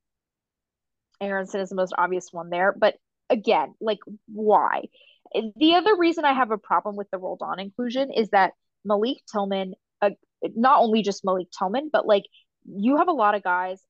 [1.21, 2.75] Aaronson is the most obvious one there.
[2.77, 2.97] But
[3.34, 4.84] again, like, why?
[5.34, 8.53] The other reason I have a problem with the Roldan inclusion is that
[8.85, 10.11] Malik Tillman, uh,
[10.55, 12.23] not only just Malik Tillman, but like
[12.65, 13.81] you have a lot of guys.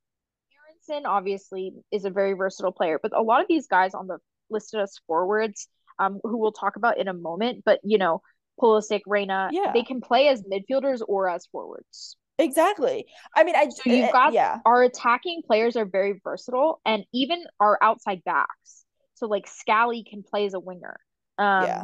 [0.90, 4.20] Aaronson obviously is a very versatile player, but a lot of these guys on the
[4.50, 5.68] listed as forwards,
[6.00, 8.22] um, who we'll talk about in a moment, but you know,
[8.62, 9.72] Pulisic, Reyna, Yeah.
[9.74, 12.18] they can play as midfielders or as forwards.
[12.40, 13.06] Exactly.
[13.36, 14.60] I mean, I So you've uh, got yeah.
[14.66, 18.83] our attacking players are very versatile, and even our outside backs.
[19.16, 21.00] So like Scally can play as a winger.
[21.38, 21.84] Um, Yeah.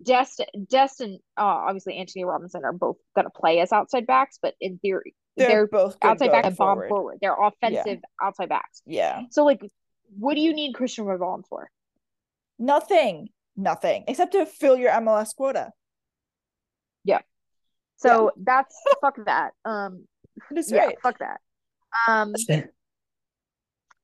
[0.00, 4.54] Dest, Dest, and uh, obviously Antonee Robinson are both gonna play as outside backs, but
[4.60, 6.88] in theory, They're, they're, both outside back going and bomb forward.
[6.88, 7.18] forward.
[7.20, 8.82] They're offensive outside backs.
[8.86, 9.22] Yeah.
[9.30, 9.60] So like,
[10.16, 11.68] what do you need Christian Roldan for?
[12.60, 13.28] Nothing.
[13.56, 14.04] Nothing.
[14.06, 15.72] Except to fill your MLS quota.
[17.04, 17.20] Yeah.
[17.96, 19.52] So that's fuck that.
[19.64, 20.06] Um,
[20.50, 20.96] That's yeah, right.
[21.02, 21.40] fuck that.
[22.06, 22.34] Um,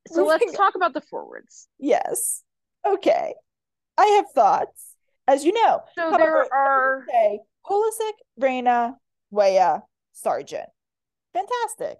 [0.09, 1.69] so let's talk about the forwards.
[1.79, 2.43] Yes.
[2.87, 3.35] Okay.
[3.97, 4.95] I have thoughts.
[5.27, 5.81] As you know.
[5.97, 8.97] So However, there are say Pulisic, Reyna,
[9.31, 9.83] Weah,
[10.13, 10.69] Sargent.
[11.33, 11.99] Fantastic.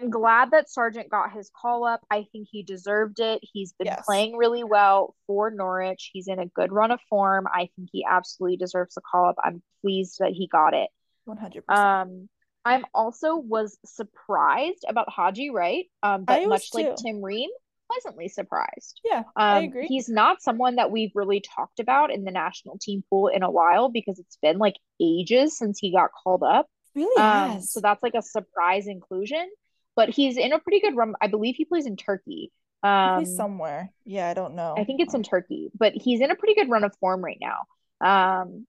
[0.00, 2.00] I'm glad that Sargent got his call up.
[2.10, 3.40] I think he deserved it.
[3.42, 4.04] He's been Yes.
[4.06, 6.10] playing really well for Norwich.
[6.12, 7.46] He's in a good run of form.
[7.52, 9.36] I think he absolutely deserves a call up.
[9.42, 10.88] I'm pleased that he got it.
[11.26, 11.62] 100%.
[11.70, 12.28] Um,
[12.66, 15.86] I'm also was surprised about Haji Wright.
[16.02, 16.96] Um, but much like.
[16.96, 17.48] Tim Ream,
[17.90, 19.00] pleasantly surprised.
[19.04, 19.86] yeah, Um, I agree.
[19.86, 23.50] he's not someone that we've really talked about in the national team pool in a
[23.50, 26.66] while because it's been like ages since he got called up.
[26.94, 29.48] really Um, so that's like a surprise inclusion.
[29.94, 31.14] But he's in a pretty good run.
[31.22, 32.52] I believe he plays in Turkey.
[32.82, 33.90] Um, plays somewhere.
[34.04, 34.74] Yeah, I don't know.
[34.76, 37.38] I think it's in Turkey, but he's in a pretty good run of form right
[37.40, 37.64] now.
[38.06, 38.66] Um,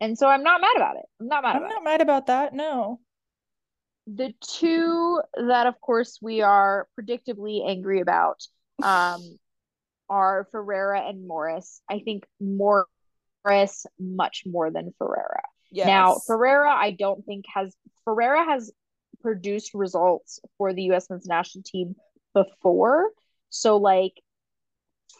[0.00, 1.06] and so I'm not mad about it.
[1.20, 2.52] I'm not mad I'm about not mad about that.
[2.52, 3.00] No.
[4.06, 8.46] The two that, of course, we are predictably angry about
[8.82, 9.38] um,
[10.08, 11.80] are Ferreira and Morris.
[11.88, 15.42] I think Morris much more than Ferreira.
[15.70, 15.86] Yes.
[15.86, 17.74] Now, Ferreira, I don't think has
[18.04, 18.72] Ferreira has
[19.22, 21.08] produced results for the U.S.
[21.08, 21.96] men's national team
[22.34, 23.10] before.
[23.48, 24.12] So, like,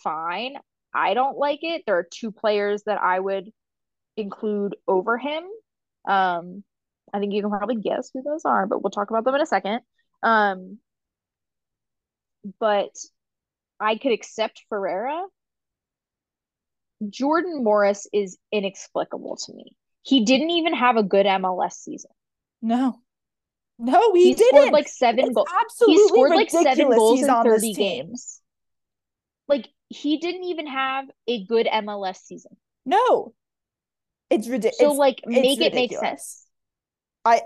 [0.02, 0.56] fine.
[0.94, 1.82] I don't like it.
[1.86, 3.50] There are two players that I would
[4.16, 5.44] include over him.
[6.06, 6.62] Um,
[7.14, 9.40] I think you can probably guess who those are, but we'll talk about them in
[9.40, 9.80] a second.
[10.24, 10.78] Um,
[12.58, 12.90] but
[13.78, 15.22] I could accept Ferreira.
[17.08, 19.76] Jordan Morris is inexplicable to me.
[20.02, 22.10] He didn't even have a good MLS season.
[22.60, 23.00] no,
[23.78, 24.58] no, he, He, didn't.
[24.58, 25.48] scored like seven goals.
[25.62, 28.40] absolutely He scored like seven goals in on this 30 games.
[29.46, 32.56] Like he didn't even have a good MLS season.
[32.84, 33.34] No,
[34.30, 34.78] it's ridiculous.
[34.78, 36.43] So like make it make sense.
[37.24, 37.42] I-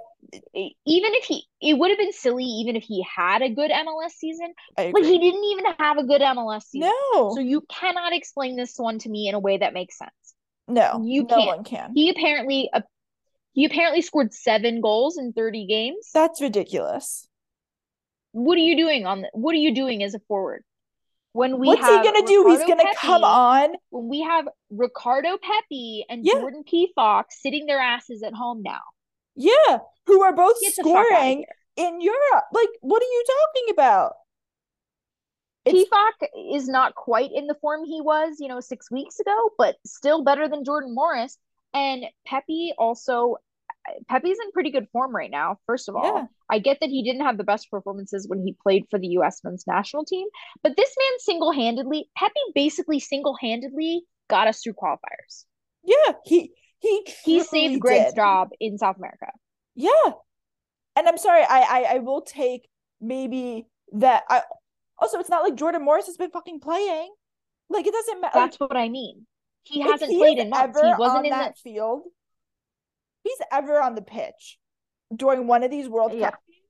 [0.55, 0.75] even
[1.15, 4.53] if he it would have been silly even if he had a good MLS season.
[4.77, 6.91] Like he didn't even have a good MLS season.
[7.15, 10.35] no, So you cannot explain this one to me in a way that makes sense.
[10.67, 11.47] no, you no can't.
[11.47, 11.93] one can.
[11.95, 12.81] He apparently uh,
[13.53, 16.11] he apparently scored 7 goals in 30 games.
[16.13, 17.29] That's ridiculous.
[18.33, 20.63] what are you doing on the, what are you doing as a forward?
[21.33, 22.45] When we What's he gonna do?
[22.49, 23.71] He's gonna come on.
[23.91, 26.35] when we have Ricardo Pepi and Yeah.
[26.35, 28.81] Jordan Pefok sitting their asses at home now.
[29.39, 31.45] Yeah, who are both Get the fuck outta scoring
[31.77, 32.45] in Europe.
[32.53, 34.15] Like, what are you talking about?
[35.65, 35.85] It's-
[36.53, 40.25] is not quite in the form he was, you know, six weeks ago, but still
[40.25, 41.39] better than Jordan Morris.
[41.75, 43.37] And Pepi also,
[44.09, 45.59] Pepi's in pretty good form right now.
[45.67, 46.27] First of all, Yeah.
[46.51, 49.45] I get that he didn't have the best performances when he played for the U.S.
[49.45, 50.27] men's national team,
[50.63, 55.45] but this man single handedly, Pepi basically single handedly got us through qualifiers.
[55.85, 58.17] Yeah, he he He saved Greg's did.
[58.17, 59.31] job in South America.
[59.75, 59.91] Yeah.
[60.97, 62.69] And I'm sorry, I, I I will take
[63.01, 64.43] maybe that I
[64.99, 67.13] also it's not like Jordan Morris has been fucking playing.
[67.71, 68.39] Like it doesn't matter.
[68.39, 69.27] That's what I mean.
[69.63, 70.79] He hasn't he played in months.
[70.79, 72.03] ever He wasn't on in the that field.
[73.25, 74.59] He's ever on the pitch
[75.15, 76.31] during one of these World Yeah.
[76.31, 76.65] Cup games.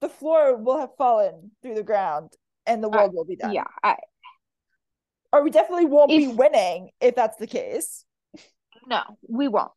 [0.00, 2.32] The floor will have fallen through the ground
[2.66, 3.52] and the Uh, world will be done.
[3.52, 3.64] yeah.
[3.82, 3.96] I,
[5.32, 8.03] Or we definitely won't be winning if that's the case.
[8.86, 9.72] No, we won't.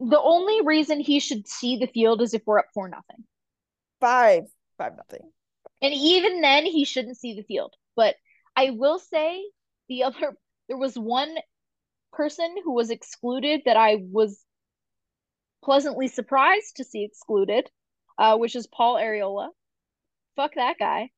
[0.00, 3.24] The only reason he should see the field is if we're up for nothing.
[4.00, 4.44] Five,
[4.76, 5.30] five nothing.
[5.80, 7.74] And even then he shouldn't see the field.
[7.96, 8.16] But
[8.56, 9.44] I will say
[9.88, 10.36] the other
[10.68, 11.34] there was one
[12.12, 14.42] person who was excluded that I was
[15.62, 17.68] pleasantly surprised to see excluded,
[18.18, 19.48] uh, which is Paul Arriola.
[20.36, 21.10] Fuck that guy.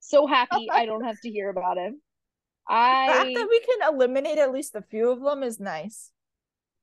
[0.00, 2.00] So happy I don't have to hear about him.
[2.68, 6.10] The fact I that we can eliminate at least a few of them is nice.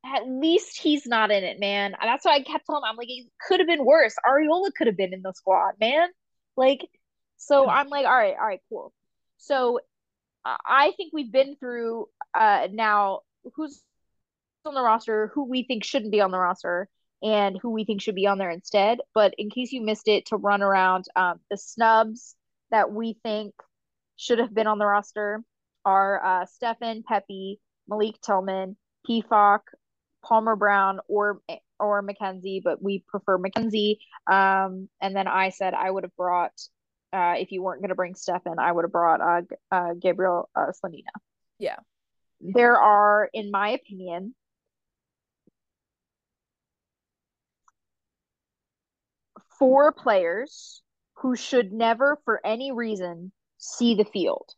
[0.06, 1.96] At least he's not in it, man.
[2.02, 4.16] That's why I kept telling him, I'm like, it could have been worse.
[4.28, 6.10] Arriola could have been in the squad, man.
[6.58, 6.88] Like,
[7.38, 8.94] so I'm like, all right, all right, cool.
[9.38, 9.80] So
[10.46, 12.08] uh, I think we've been through
[12.38, 13.22] uh now
[13.56, 13.82] who's
[14.66, 16.88] on the roster, who we think shouldn't be on the roster,
[17.22, 19.00] and who we think should be on there instead.
[19.14, 22.36] But in case you missed it, to run around um the snubs
[22.72, 23.54] that we think
[24.16, 25.42] should have been on the roster
[25.86, 28.78] are uh Steffen, Pepi, Malik Tillman,
[29.10, 29.60] Pefok,
[30.24, 31.42] Palmer Brown or
[31.80, 33.98] or McKenzie, but we prefer McKenzie.
[34.32, 36.54] Um, and then I said I would have brought
[37.14, 39.42] uh, if you weren't going to bring Steffen, I would have brought uh,
[39.72, 41.14] uh, Gabriel uh, Slonina.
[41.60, 41.76] Yeah.
[42.42, 44.34] There are, in my opinion,
[49.60, 50.82] four players
[51.16, 54.50] who should never, for any reason, see the field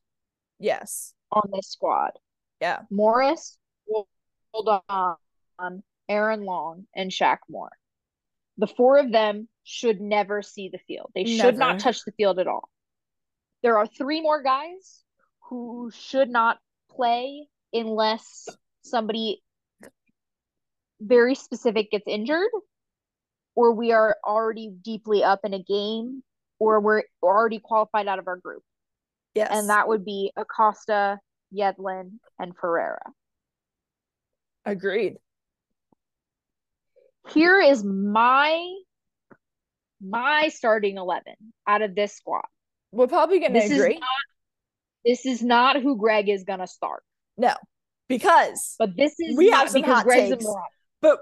[0.57, 1.13] Yes.
[1.31, 2.11] on this squad.
[2.61, 2.83] Yeah.
[2.89, 3.57] Morris,
[4.51, 4.69] hold
[5.59, 7.71] on, Aaron Long, and Shaq Moore.
[8.57, 11.11] The four of them should never see the field.
[11.15, 12.69] They should not touch the field at all.
[13.63, 15.03] There are three more guys
[15.49, 16.59] who should not
[16.91, 18.47] play unless
[18.83, 19.41] somebody
[21.01, 22.49] very specific gets injured
[23.55, 26.23] or we are already deeply up in a game
[26.59, 28.63] or we're already qualified out of our group
[29.33, 29.49] Yes.
[29.51, 31.19] and that would be Acosta,
[31.53, 33.01] Yedlin, and Ferreira.
[34.65, 35.17] agreed.
[37.29, 38.73] Here is my
[40.01, 41.23] my starting 11
[41.67, 42.43] out of this squad.
[42.91, 43.95] We're probably gonna This is agree.
[43.99, 44.07] not
[45.05, 47.03] this is not who Greg is going to start.
[47.37, 47.53] No,
[48.09, 50.45] because But this is We have some hot Greg's takes.
[50.45, 50.53] a
[51.01, 51.19] but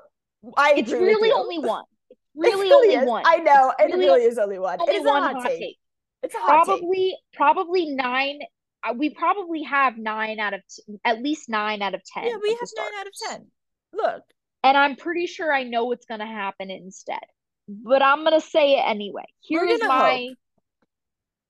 [0.57, 1.83] I It's really only one.
[2.35, 3.07] It's It really, only is.
[3.07, 3.23] one.
[3.27, 3.73] I know.
[3.77, 4.79] It's It really really is only one.
[4.81, 5.59] only It's a one hot, hot take.
[5.59, 5.77] take.
[6.23, 6.79] It's a hot take.
[6.79, 8.39] Probably probably 9
[8.85, 12.23] uh, we probably have 9 out of t- at least 9 out of 10.
[12.25, 13.47] Yeah, we have nine out of ten.
[13.93, 14.23] Look,
[14.63, 17.19] And I'm pretty sure I know what's going to happen instead.
[17.67, 19.25] But I'm going to say it anyway.
[19.47, 20.37] Here's my hope.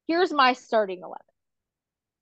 [0.07, 1.15] Here's my starting 11.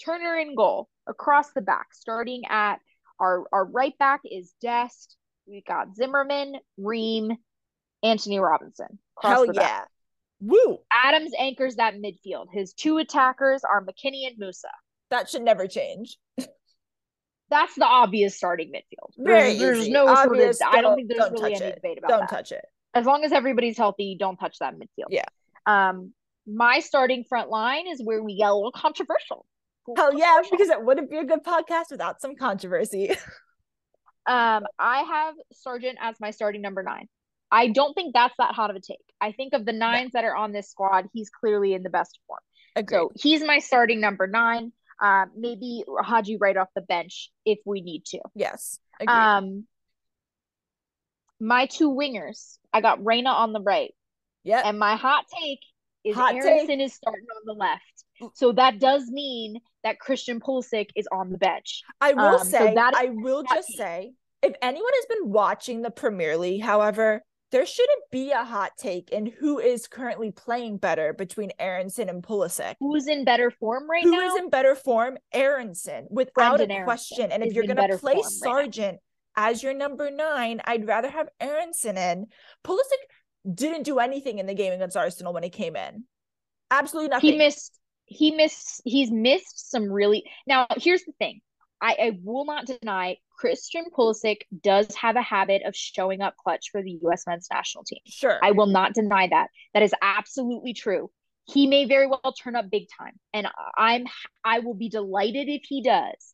[0.04, 2.80] Turner in goal across the back, starting at
[3.20, 5.16] our our right back is Dest,
[5.46, 7.36] we got Zimmerman, Ream,
[8.04, 9.00] Antonee Robinson.
[9.22, 9.64] Hell the back.
[9.64, 10.50] yeah.
[10.50, 10.80] Woo.
[10.92, 12.48] Adams anchors that midfield.
[12.52, 14.66] His two attackers are McKennie and Musah.
[15.12, 16.18] That should never change.
[17.52, 19.12] That's the obvious starting midfield.
[19.18, 20.76] Very There's, there's no Obvious, sort of.
[20.80, 21.76] I don't don't- think there's don't really any it.
[21.76, 22.12] debate about it.
[22.14, 22.30] Don't that.
[22.30, 22.66] touch it.
[22.96, 25.10] As long as everybody's healthy, don't touch that midfield.
[25.12, 25.26] Yeah.
[25.68, 26.14] Um,
[26.48, 29.46] my starting front line is where we get a little controversial.
[29.96, 33.12] Hell yeah, because it wouldn't be a good podcast without some controversy.
[34.28, 37.08] Um, I have Sargent as my starting number nine.
[37.52, 39.00] I don't think that's that hot of a take.
[39.20, 42.20] I think of the nines that are on this squad, he's clearly in the best
[42.28, 42.40] form.
[42.76, 42.96] Agreed.
[42.98, 44.72] So he's my starting number nine.
[45.02, 48.20] Um, maybe Haji right off the bench if we need to.
[48.36, 48.80] yes.
[49.00, 49.16] Agreed.
[49.16, 49.66] Um,
[51.40, 53.94] my two wingers, I got Reyna on the right,
[54.44, 54.62] Yeah.
[54.64, 55.60] and my hot take
[56.04, 58.36] is Hot Aaronson is starting on the left.
[58.36, 61.82] So that does mean that Christian Pulisic is on the bench.
[62.00, 63.78] I will um, so say, that is I will just take.
[63.78, 64.14] say,
[64.44, 69.10] if anyone has been watching the Premier League, however, there shouldn't be a hot take
[69.12, 72.76] in who is currently playing better between Aaronson and Pulisic.
[72.80, 74.22] Who's in better form right Who now?
[74.22, 75.18] Who is in better form?
[75.34, 77.32] Aaronson, without Brenden a Aaronson question.
[77.32, 78.26] And if you're gonna play form right.
[78.26, 79.00] Sargent
[79.36, 82.28] as your number nine, I'd rather have Aaronson in.
[82.64, 86.04] Pulisic didn't do anything in the game against Arsenal when he came in.
[86.70, 87.32] Absolutely nothing.
[87.32, 91.42] he missed he missed he's missed some really now here's the thing
[91.82, 96.70] I, I will not deny Christian Pulisic does have a habit of showing up clutch
[96.72, 98.00] for the US men's national team.
[98.06, 98.40] sure.
[98.42, 99.48] I will not deny that.
[99.74, 101.10] That is absolutely true.
[101.46, 104.06] He may very well turn up big time and I'm
[104.44, 106.34] I will be delighted if he does.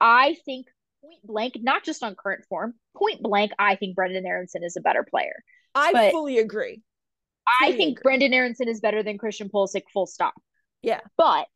[0.00, 0.66] I think
[1.02, 4.80] point blank, not just on current form, point blank, I think Brenden Aaronson is a
[4.80, 5.42] better player.
[5.74, 6.82] I but- fully agree.
[7.60, 8.18] I think agree.
[8.18, 10.32] Brenden Aaronson is better than Christian Pulisic, full stop.
[10.82, 11.00] Yeah.
[11.18, 11.46] But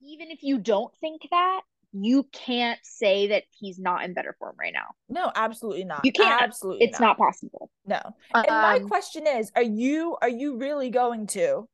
[0.00, 1.60] even if you don't think that,
[1.92, 4.86] you can't say that he's not in better form right now.
[5.08, 6.04] No, absolutely not.
[6.04, 6.42] You can't.
[6.42, 7.70] Absolutely It's not possible.
[7.86, 8.00] No.
[8.34, 11.68] And my Um, question is, are you are you really going to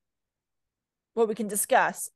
[1.15, 2.11] what we can discuss?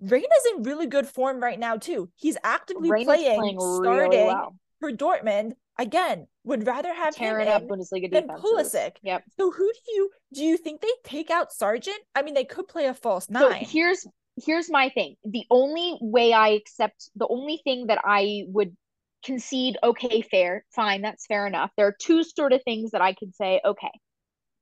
[0.00, 2.10] Reyna's in really good form right now too.
[2.16, 5.52] He's actively Reyna's playing, playing really starting well, for Dortmund.
[5.76, 7.68] Again, would rather have tearing him up in.
[7.68, 8.44] Bundesliga than defenses.
[8.44, 8.92] Pulisic.
[9.02, 9.24] Yep.
[9.36, 11.98] So who do you do you think they take out Sargent?
[12.14, 13.42] I mean, they could play a false nine.
[13.42, 14.06] So here's
[14.36, 15.16] here's my thing.
[15.24, 18.76] The only way I accept the only thing that I would
[19.24, 21.70] concede, okay, fair, fine, that's fair enough.
[21.76, 23.90] There are two sort of things that I could say, okay,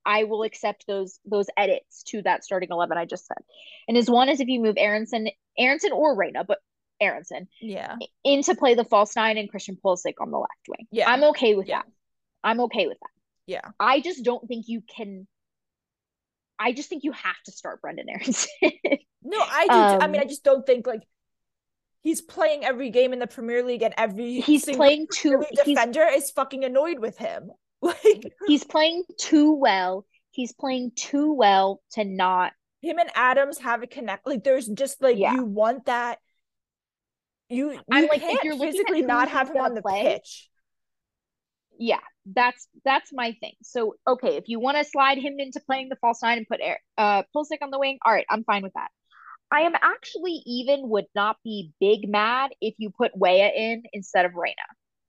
[0.04, 3.38] I will accept those those edits to that starting eleven I just said.
[3.88, 5.28] And as one is if you move Aaronson,
[5.58, 6.58] Aaronson or Reyna, but
[7.00, 7.96] Aaronson yeah.
[8.24, 10.86] into play the false nine and Christian Pulisic on the left wing.
[10.90, 11.10] Yeah.
[11.10, 11.78] I'm okay with Yeah.
[11.78, 11.86] that.
[12.44, 13.10] I'm okay with that.
[13.46, 13.70] Yeah.
[13.78, 15.26] I just don't think you can.
[16.62, 18.48] I just think you have to start Brenden Aaronson.
[19.24, 19.68] No, I do.
[19.68, 20.04] too.
[20.04, 21.02] I mean, Um, I just don't think like
[22.02, 25.44] he's playing every game in the Premier League and every he's playing too.
[25.64, 27.50] Defender is fucking annoyed with him.
[27.82, 30.06] Like he's playing too well.
[30.30, 32.52] He's playing too well to not.
[32.80, 34.26] him and Adams have a connect.
[34.26, 35.34] Like there's just like Yeah.
[35.34, 36.18] you want that.
[37.48, 40.48] You you I'm like, if you're physically not have him on the play, pitch.
[41.78, 43.54] Yeah, that's that's my thing.
[43.62, 46.60] So okay, if you want to slide him into playing the false nine and put
[46.62, 48.88] Air- uh Pulisic on the wing, all right, I'm fine with that.
[49.50, 54.24] I am actually even would not be big mad if you put Weah in instead
[54.24, 54.54] of Reyna.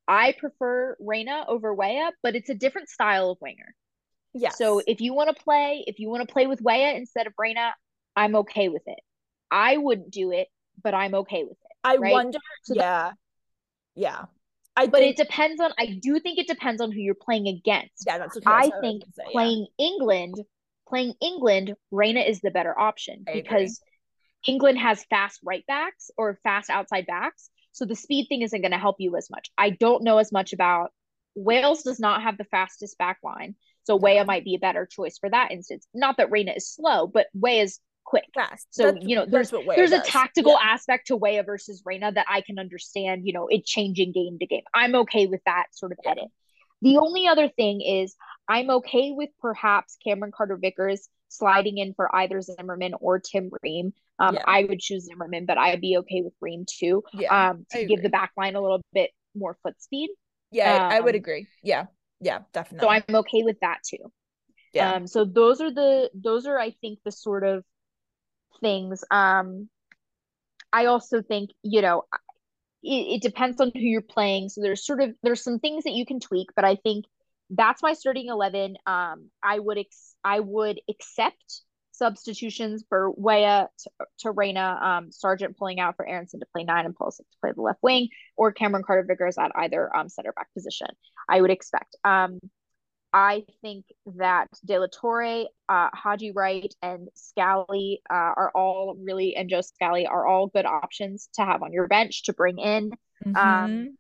[0.08, 3.74] I prefer Reyna over Weah, but it's a different style of winger.
[4.34, 4.50] Yeah.
[4.50, 7.34] So if you want to play, if you want to play with Weah instead of
[7.38, 7.74] Reyna,
[8.16, 9.00] I'm okay with it.
[9.50, 10.48] I wouldn't do it,
[10.84, 11.72] but I'm okay with it.
[11.84, 12.12] I right?
[12.12, 12.40] wonder.
[12.64, 13.12] So yeah.
[13.96, 14.26] yeah.
[14.76, 17.48] I But think, it depends on I do think it depends on who you're playing
[17.48, 18.04] against.
[18.08, 18.46] yeah, that's okay.
[18.46, 19.32] I that's think gonna say, yeah.
[19.32, 20.36] playing England,
[20.88, 23.42] playing England, Reyna is the better option I agree.
[23.42, 23.82] because
[24.48, 27.50] England has fast right backs or fast outside backs.
[27.72, 29.50] So the speed thing isn't going to help you as much.
[29.58, 30.92] I don't know as much about
[31.36, 33.56] Wales does not have the fastest back line.
[33.86, 35.88] So Weah might be a better choice for that instance.
[35.94, 38.26] Not that Reyna is slow, but Weah is quick.
[38.34, 38.68] fast.
[38.72, 40.74] So, That's- you know, Weah There's a tactical Yeah.
[40.74, 44.46] aspect to Weah versus Reyna that I can understand, you know, it changing game to
[44.46, 44.64] game.
[44.74, 46.26] I'm okay with that sort of edit.
[46.82, 48.16] The only other thing is
[48.48, 53.94] I'm okay with perhaps Cameron Carter Vickers sliding in for either Zimmerman or Tim Ream.
[54.20, 54.44] Um, Yeah.
[54.46, 57.04] I would choose Zimmerman, but I'd be okay with Ream too.
[57.14, 57.52] Yeah.
[57.52, 60.10] Um, to give the back line a little bit more foot speed.
[60.52, 61.48] yeah, I, I would um, agree.
[61.64, 61.88] Yeah.
[62.20, 62.86] Yeah, definitely.
[62.86, 64.12] So I'm okay with that too.
[64.74, 64.94] yeah.
[64.94, 67.64] Um, so those are the those are I think the sort of
[68.60, 69.04] things.
[69.12, 69.70] Um,
[70.72, 72.04] I also think you know
[72.84, 74.50] it, it depends on who you're playing.
[74.50, 77.06] So there's sort of there's some things that you can tweak, but I think
[77.50, 78.78] that's my starting eleven.
[78.86, 81.62] Um, I would ex- I would accept
[81.92, 83.90] substitutions for Weah to,
[84.20, 87.52] to Reyna, um, Sargent pulling out for Aaronson to play nine and Pulisic to play
[87.56, 90.88] the left wing, or Cameron Carter Vickers at either um, center back position.
[91.30, 91.96] I would expect.
[92.04, 92.40] Um,
[93.14, 93.86] I think
[94.18, 99.62] that De La Torre, uh, Haji Wright, and Scally uh, are all really, and Joe
[99.62, 102.92] Scally are all good options to have on your bench to bring in.
[103.24, 103.36] Mm-hmm.
[103.36, 103.98] Um,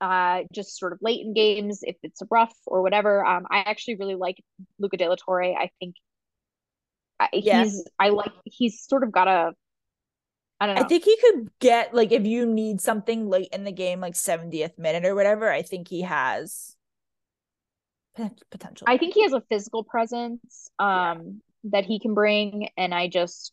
[0.00, 3.24] uh, just sort of late in games if it's rough or whatever.
[3.24, 4.36] Um, I actually really like
[4.78, 5.42] Luca De La Torre.
[5.58, 5.96] I think
[7.18, 7.64] I, Yeah.
[7.64, 9.52] he's I like he's sort of got a
[10.60, 10.82] I don't know.
[10.82, 14.14] I think he could get like if you need something late in the game, like
[14.14, 15.50] 70th minute or whatever.
[15.50, 16.76] I think he has
[18.50, 18.86] potential.
[18.88, 21.12] I think he has a physical presence Yeah.
[21.12, 23.52] um that he can bring and I just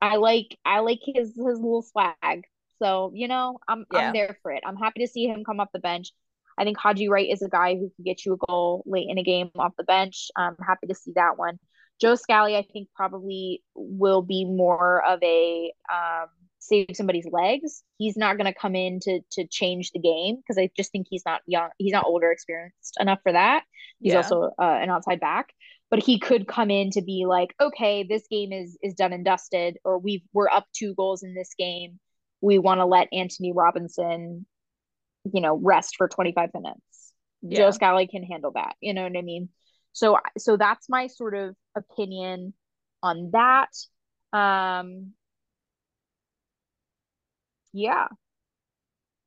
[0.00, 2.44] I like I like his his little swag.
[2.82, 4.08] So, you know, I'm Yeah.
[4.08, 4.62] I'm there for it.
[4.66, 6.12] I'm happy to see him come off the bench.
[6.58, 9.18] I think Haji Wright is a guy who can get you a goal late in
[9.18, 10.30] a game off the bench.
[10.36, 11.58] I'm happy to see that one.
[12.00, 16.28] Joe Scally, I think probably will be more of a um
[16.68, 17.82] save somebody's legs.
[17.98, 21.06] He's not going to come in to to change the game because I just think
[21.10, 21.68] he's not young.
[21.78, 23.64] He's not older, experienced enough for that.
[24.02, 24.18] He's Yeah.
[24.18, 25.52] also uh, an outside back,
[25.90, 29.24] but he could come in to be like, okay, this game is is done and
[29.24, 31.98] dusted, or we've we're up two goals in this game.
[32.40, 34.46] We want to let Antonee Robinson,
[35.32, 37.12] you know, rest for 25 minutes.
[37.42, 37.58] Yeah.
[37.58, 38.74] Joe Scally can handle that.
[38.80, 39.48] You know what I mean?
[39.92, 42.54] So so that's my sort of opinion
[43.02, 43.70] on that.
[44.32, 45.12] Um
[47.76, 48.06] yeah.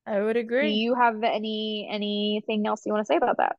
[0.06, 3.56] I would agree Do you have any anything else you want to say about that?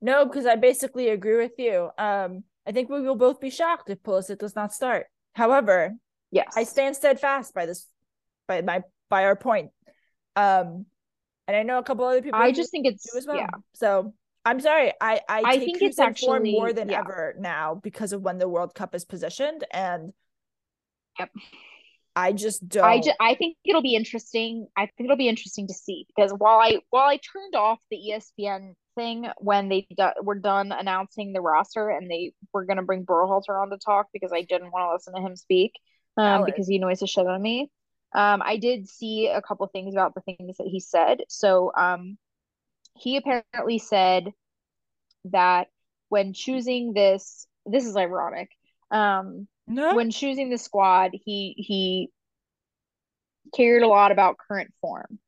[0.00, 1.90] No, because I basically agree with you.
[1.98, 5.06] Um, I think we will both be shocked if Pulisic does not start.
[5.34, 5.94] However,
[6.30, 6.52] Yes.
[6.56, 7.86] I stand steadfast by this,
[8.46, 9.70] by my by our point.
[10.36, 10.86] Um,
[11.48, 13.36] and I know a couple other people I just think it's as well.
[13.36, 13.48] yeah.
[13.74, 14.12] So
[14.44, 14.92] I'm sorry.
[15.00, 17.00] I I, I think it's actually- more than yeah.
[17.00, 20.12] ever now because of when the World Cup is positioned, and
[21.18, 21.30] Yep.
[22.16, 22.84] I just don't.
[22.84, 24.66] I just I think it'll be interesting.
[24.76, 27.98] I think it'll be interesting to see because while I while I turned off the
[28.10, 33.04] ESPN thing when they do, were done announcing the roster and they were gonna bring
[33.04, 35.72] Berhalter on to talk because I didn't want to listen to him speak
[36.16, 37.70] um because he annoys the shit out of me.
[38.14, 41.18] Um, I did see a couple things about the things that he said.
[41.28, 42.16] So um,
[42.94, 44.32] he apparently said
[45.26, 45.68] that
[46.08, 48.48] when choosing this, this is ironic.
[48.90, 49.94] Um, no.
[49.94, 52.10] when choosing the squad, he he
[53.54, 55.18] cared a lot about current form.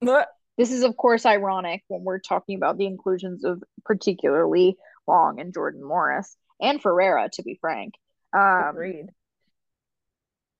[0.00, 0.28] What?
[0.56, 4.76] This is of course ironic when we're talking about the inclusions of particularly
[5.06, 7.94] Long and Jordan Morris and Ferreira, to be frank,
[8.36, 9.06] um, Agreed.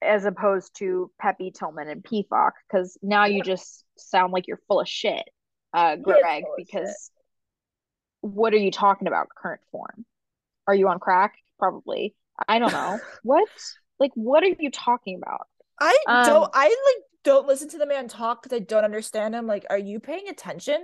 [0.01, 4.81] as opposed to Pepi Tillman and Pefok, because now you just sound like you're full
[4.81, 5.29] of shit,
[5.75, 6.45] uh, Greg.
[6.57, 7.11] Because
[8.21, 9.29] what are you talking about?
[9.37, 10.05] Current form?
[10.67, 11.35] Are you on crack?
[11.59, 12.15] Probably.
[12.47, 12.99] I don't know.
[13.23, 13.49] what?
[13.99, 15.47] Like, what are you talking about?
[15.81, 16.51] I Um, don't.
[16.55, 19.47] I like don't listen to the man talk because I don't understand him.
[19.47, 20.81] Like, are you paying attention?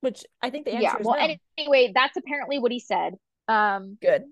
[0.00, 1.24] Which I think the answer yeah is well no.
[1.24, 3.16] any- anyway that's apparently what he said
[3.48, 4.24] um Good.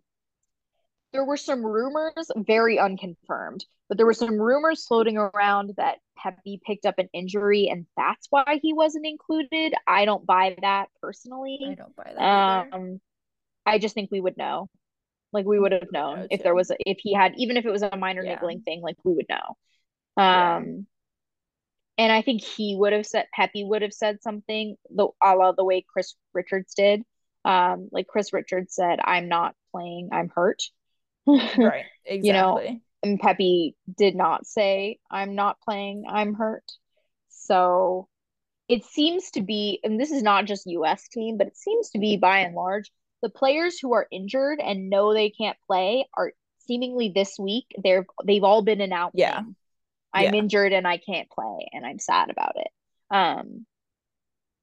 [1.12, 6.60] there were some rumors very unconfirmed but there were some rumors floating around that Pepi
[6.64, 11.58] picked up an injury and that's why he wasn't included i don't buy that personally.
[11.70, 12.74] I don't buy that either.
[12.74, 13.00] um
[13.66, 14.70] i just think we would know
[15.32, 17.70] like we would have known if there was a, if he had even if it
[17.70, 18.30] was a minor Yeah.
[18.32, 19.56] niggling thing like we would know
[20.16, 20.56] Yeah.
[20.56, 20.86] um
[21.96, 25.52] and I think he would have said Pepi would have said something the a la
[25.52, 27.02] the way Chris Richards did.
[27.44, 30.10] Um, like Chris Richards said, "I'm not playing.
[30.12, 30.62] I'm hurt."
[31.26, 31.84] Right.
[32.04, 32.28] Exactly.
[32.28, 36.04] You know, and Pepi did not say, "I'm not playing.
[36.08, 36.64] I'm hurt."
[37.28, 38.08] So
[38.68, 41.08] it seems to be, and this is not just U.S.
[41.08, 42.90] team, but it seems to be by and large
[43.22, 46.32] the players who are injured and know they can't play are
[46.66, 49.42] seemingly this week they're they've all been announcing Yeah.
[50.14, 50.34] I'm Yeah.
[50.34, 52.68] injured and I can't play and I'm sad about it.
[53.10, 53.66] Um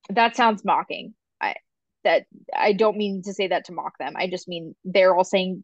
[0.10, 1.14] that sounds mocking.
[1.41, 1.56] I
[2.03, 2.26] that
[2.56, 4.14] I don't mean to say that to mock them.
[4.15, 5.64] I just mean they're all saying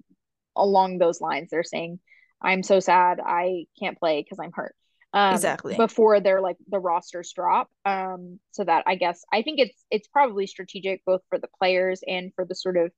[0.55, 1.49] along those lines.
[1.51, 1.99] They're saying
[2.41, 4.75] I'm so sad I can't play because I'm hurt.
[5.13, 5.75] Um, Exactly.
[5.75, 7.69] Before they're like the rosters drop.
[7.85, 12.01] Um so that I guess I think it's it's probably strategic both for the players
[12.07, 12.91] and for the sort of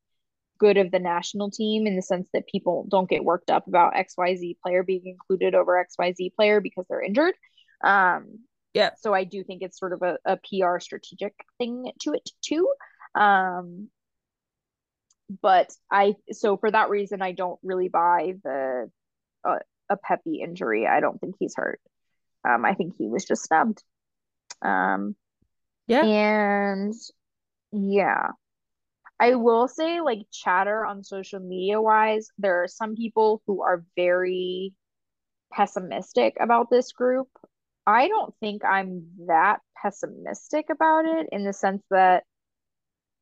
[0.59, 3.95] good of the national team in the sense that people don't get worked up about
[3.95, 7.35] XYZ player being included over XYZ player because they're injured.
[7.83, 8.39] Um,
[8.73, 8.91] Yeah.
[8.97, 12.71] So I do think it's sort of a, a PR strategic thing to it too.
[13.15, 13.89] Um,
[15.41, 18.91] but I, so for that reason, I don't really buy the,
[19.43, 19.59] uh,
[19.89, 20.87] a Pepi injury.
[20.87, 21.79] I don't think he's hurt.
[22.47, 23.83] Um, I think he was just snubbed.
[24.61, 25.15] Um,
[25.87, 26.03] Yeah.
[26.03, 26.93] and
[27.71, 28.31] yeah.
[29.19, 33.85] I will say, like, chatter on social media wise, there are some people who are
[33.95, 34.73] very
[35.53, 37.29] pessimistic about this group.
[37.85, 42.23] I don't think I'm that pessimistic about it in the sense that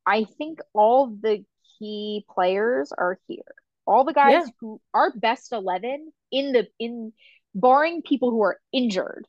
[0.06, 1.44] I think all the
[1.78, 3.44] key players are here.
[3.86, 4.48] All the guys Yeah.
[4.60, 7.14] who are best 11 in the in
[7.54, 9.28] barring people who are injured.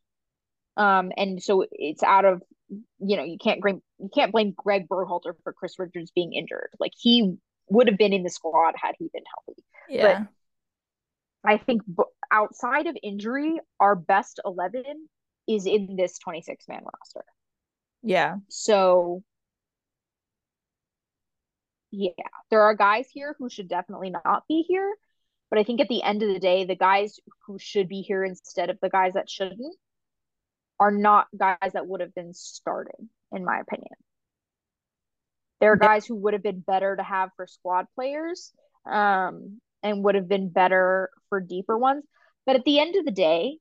[0.76, 2.42] Um and so it's out of
[2.98, 6.70] you know, you can't blame you can't blame Greg Berhalter for Chris Richards being injured.
[6.80, 7.36] Like he
[7.68, 9.62] would have been in the squad had he been healthy.
[9.88, 10.24] Yeah.
[11.44, 14.84] I think b- outside of injury, our best 11
[15.48, 17.24] is in this 26 man roster.
[18.02, 18.36] yeah.
[18.48, 19.22] So,
[21.90, 22.10] yeah,
[22.50, 24.94] there are guys here who should definitely not be here.
[25.52, 28.24] But I think at the end of the day, the guys who should be here
[28.24, 29.76] instead of the guys that shouldn't
[30.80, 33.92] are not guys that would have been starting, in my opinion.
[35.60, 38.50] There are guys who would have been better to have for squad players
[38.90, 42.04] um, and would have been better for deeper ones.
[42.46, 43.58] But at the end of the day,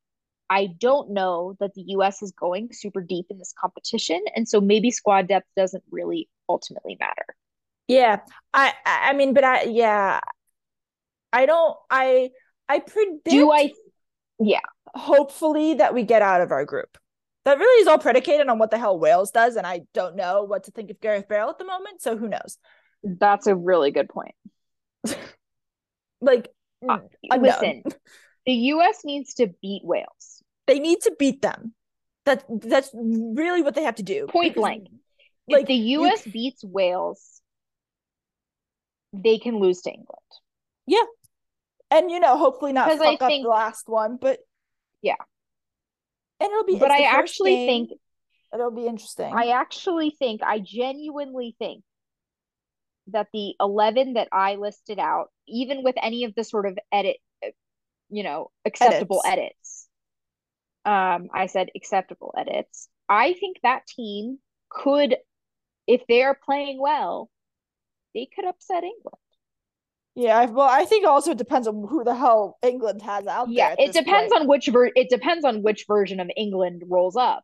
[0.49, 4.23] I don't know that the US is going super deep in this competition.
[4.33, 7.35] And so maybe squad depth doesn't really ultimately matter.
[7.89, 8.21] Yeah.
[8.53, 10.21] I I I mean, but I yeah.
[11.33, 12.31] I don't I
[12.67, 13.71] I predict Do I
[14.39, 14.59] yeah,
[14.95, 16.97] hopefully that we get out of our group.
[17.43, 20.43] That really is all predicated on what the hell Wales does, and I don't know
[20.43, 22.57] what to think of Gareth Bale at the moment, so who knows?
[23.03, 24.35] that's a really good point.
[26.23, 26.49] Like
[26.87, 26.99] Uh.
[27.39, 27.83] Listen,
[28.45, 30.43] the US needs to beat Wales.
[30.67, 31.73] they need to beat them.
[32.25, 34.27] That that's really what they have to do.
[34.27, 34.87] Point because, blank.
[35.49, 37.41] Like if the you US beats Wales,
[39.13, 40.21] they can lose to England.
[41.91, 44.39] And you know, hopefully not fuck I up think- the last one, but
[45.01, 45.15] Yeah.
[46.39, 47.87] And it'll be But I actually game.
[47.87, 47.99] think
[48.53, 49.31] it'll be interesting.
[49.31, 51.83] I actually think, I genuinely think
[53.07, 57.17] that the 11 that I listed out, even with any of the sort of edit,
[58.09, 59.87] you know, acceptable edits,
[60.83, 62.89] um, I said acceptable edits.
[63.07, 64.39] I think that team
[64.69, 65.17] could,
[65.85, 67.29] if they're playing well,
[68.15, 69.17] they could upset England.
[70.15, 73.47] Yeah, I- well, I think also it depends on who the hell England has out
[73.47, 73.55] there.
[73.55, 74.41] Yeah, at it depends point.
[74.43, 77.43] on which ver it depends on which version of England rolls up.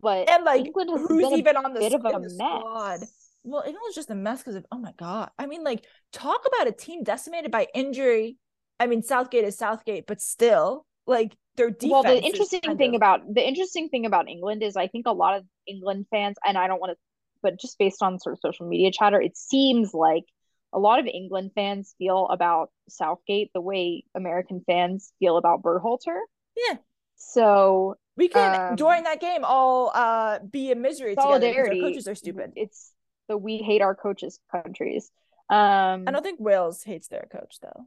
[0.00, 2.20] But and like England has who's been a even on the, bit of a the
[2.20, 2.30] mess.
[2.30, 3.00] squad.
[3.44, 5.30] Well, England's just a mess because of oh my god.
[5.38, 8.36] I mean, like talk about a team decimated by injury.
[8.78, 11.90] I mean, Southgate is Southgate, but still, like their defense.
[11.90, 14.86] Well, the is interesting kind thing of- about the interesting thing about England is I
[14.86, 16.96] think a lot of England fans, and I don't want to,
[17.42, 20.24] but just based on sort of social media chatter, it seems like
[20.72, 26.20] a lot of England fans feel about Southgate the way American fans feel about Berhalter.
[26.56, 26.76] Yeah.
[27.16, 31.88] So we can um, during that game all uh be in misery together because our
[31.88, 32.52] coaches are stupid.
[32.56, 32.92] It's
[33.28, 35.10] the we hate our coaches countries.
[35.50, 37.86] Um, I don't think Wales hates their coach though.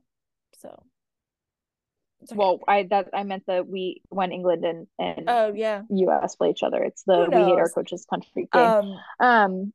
[0.60, 0.84] So
[2.24, 2.36] okay.
[2.36, 5.84] well, I that I meant that we when England and and oh yeah.
[5.90, 6.36] U.S.
[6.36, 8.62] play each other, it's the we hate our coaches country game.
[8.62, 9.74] Um Um,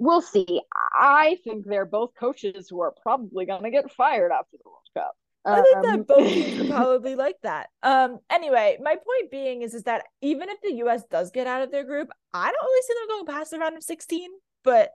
[0.00, 0.60] we'll see.
[0.94, 4.88] I think they're both coaches who are probably going to get fired after the World
[4.96, 5.14] Cup.
[5.48, 7.70] I think Um, that both teams are probably like that.
[7.82, 8.18] Um.
[8.30, 11.04] Anyway, my point being is is that even if the U.S.
[11.10, 13.76] does get out of their group, I don't really see them going past the round
[13.76, 14.30] of sixteen.
[14.64, 14.90] But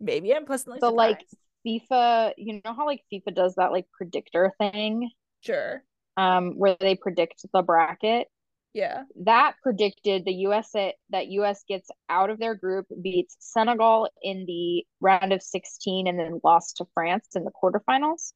[0.00, 1.26] maybe I'm pleasantly the like.
[1.66, 2.34] FIFA.
[2.36, 5.10] You know how like FIFA does that like predictor thing,
[5.40, 5.82] sure,
[6.16, 8.28] um, where they predict the bracket.
[8.76, 10.70] Yeah, That predicted the U.S.
[11.08, 11.64] that U.S.
[11.66, 16.76] gets out of their group, beats Senegal in the round of 16, and then lost
[16.76, 18.32] to France in the quarterfinals.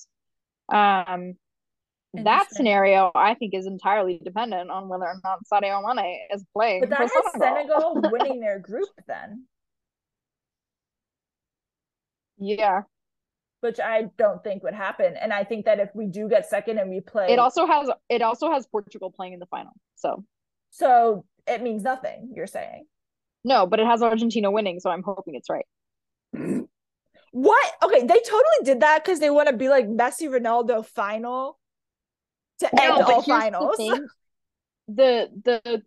[0.72, 1.34] Um,
[2.14, 6.80] that scenario I think is entirely dependent on whether or not Sadio Mane is playing
[6.80, 8.00] but that for has Senegal.
[8.00, 9.44] Senegal winning their group then,
[12.38, 12.84] Yeah.
[13.60, 15.16] Which I don't think would happen.
[15.20, 17.90] And I think that if we do get second and we play, It also has
[18.08, 19.72] it also has Portugal playing in the final.
[19.96, 20.24] So
[20.70, 22.32] so it means nothing.
[22.34, 22.86] You're saying
[23.44, 25.66] no, but it has Argentina winning, so I'm hoping it's right.
[27.32, 27.72] what?
[27.82, 31.58] Okay, they totally did that because they want to be like Messi Ronaldo final
[32.58, 33.76] to No, end all here's the finals.
[34.88, 35.82] The the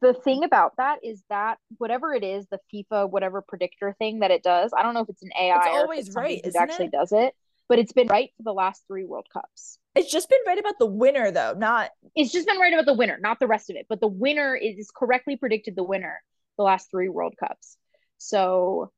[0.00, 4.30] the thing about that is that whatever it is, the FIFA whatever predictor thing that
[4.30, 6.86] it does, I don't know if it's an AI It's always somebody right, isn't actually
[6.86, 6.92] it?
[6.92, 7.34] does it,
[7.68, 9.78] but it's been right for the last three World Cups.
[9.94, 12.94] It's just been right about the winner though, not It's just been right about the
[12.94, 13.86] winner, not the rest of it.
[13.88, 16.22] But the winner is correctly predicted the winner
[16.56, 17.76] the last three World Cups.
[18.18, 18.90] So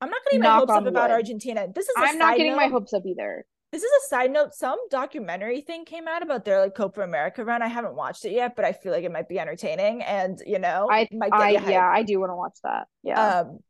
[0.00, 1.14] I'm not getting my hopes up on about wood.
[1.14, 1.66] Argentina.
[1.72, 3.44] This is I'm not getting my hopes up either.
[3.72, 4.54] This is a side note.
[4.54, 7.62] Some documentary thing came out about their like Copa America run.
[7.62, 10.58] I haven't watched it yet, but I feel like it might be entertaining and you
[10.58, 12.88] know, I I yeah, I do want to watch that.
[13.02, 13.40] Yeah.
[13.40, 13.60] Um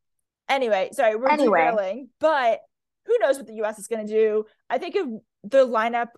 [0.49, 1.59] Anyway, sorry, we're Anyway.
[1.61, 2.61] derailing, but
[3.07, 4.45] who knows what the US is going to do?
[4.69, 5.07] I think if
[5.45, 6.09] the lineup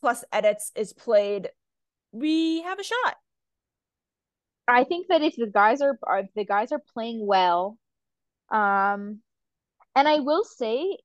[0.00, 1.50] plus edits is played,
[2.12, 3.16] we have a shot.
[4.66, 7.76] I think that if the guys are, are if the guys are playing well,
[8.50, 9.20] um,
[9.96, 10.98] and I will say,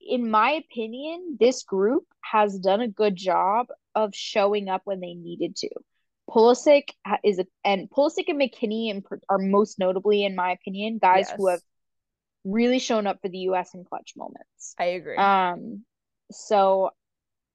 [0.00, 5.14] in my opinion, this group has done a good job of showing up when they
[5.14, 5.70] needed to.
[6.28, 6.90] Pulisic
[7.24, 11.46] is a, and Pulisic and McKennie and are most notably, in my opinion, guys who
[11.48, 11.60] have
[12.44, 13.74] really shown up for the U.S.
[13.74, 14.74] in clutch moments.
[14.78, 15.16] I agree.
[15.16, 15.84] Um,
[16.30, 16.90] so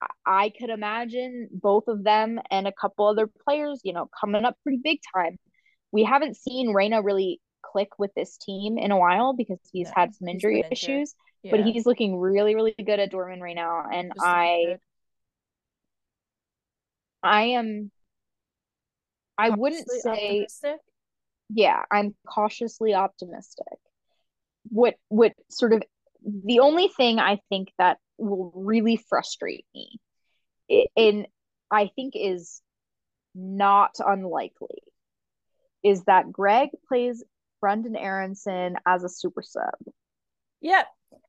[0.01, 4.45] I- I could imagine both of them and a couple other players, you know, coming
[4.45, 5.37] up pretty big time.
[5.91, 7.41] We haven't seen Reyna really
[7.71, 11.51] click with this team in a while because he's No, had some injury issues, yeah.
[11.51, 13.83] but he's looking really, really good at Dortmund right now.
[13.91, 14.79] And Just I, good.
[17.23, 17.91] I am,
[19.37, 20.79] I wouldn't say, optimistic.
[21.49, 23.77] yeah, I'm cautiously optimistic.
[24.69, 25.83] What, what sort of
[26.23, 29.99] the only thing I think that will really frustrate me,
[30.95, 31.27] and
[31.71, 32.61] I think is
[33.33, 34.83] not unlikely,
[35.83, 37.23] is that Greg plays
[37.63, 39.73] Brenden Aaronson as a super sub.
[40.61, 40.87] Yep.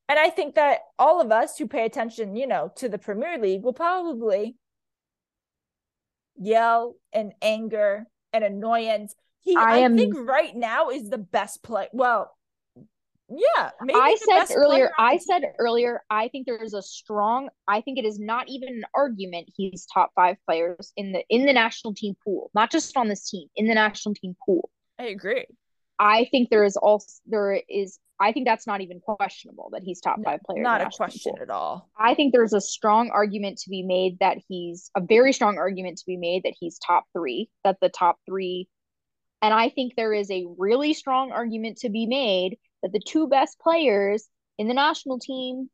[0.09, 3.39] And I think that all of us who pay attention, you know, to the Premier
[3.39, 4.57] League will probably
[6.37, 9.15] yell and anger and annoyance.
[9.41, 11.89] He, I I, am- think, right now is the best play.
[11.93, 12.31] Well,
[13.29, 17.81] yeah, maybe I said earlier, I said earlier, I think there is a strong, I
[17.81, 21.53] think it is not even an argument he's top five players in the in the
[21.53, 24.69] national team pool, not just on this team, in the national team pool.
[24.99, 25.47] I agree.
[26.03, 30.01] I think there is also there is I think that's not even questionable that he's
[30.01, 30.63] top five player.
[30.63, 31.89] Not a question at all.
[31.97, 35.99] I think there's a strong argument to be made that he's a very strong argument
[35.99, 38.69] to be made that he's top three, that the top three.
[39.43, 43.29] And I think there is a really strong argument to be made that the two
[43.29, 45.69] best players in the national team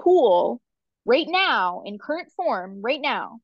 [0.00, 0.60] pool
[1.06, 3.38] right now, in current form, right now,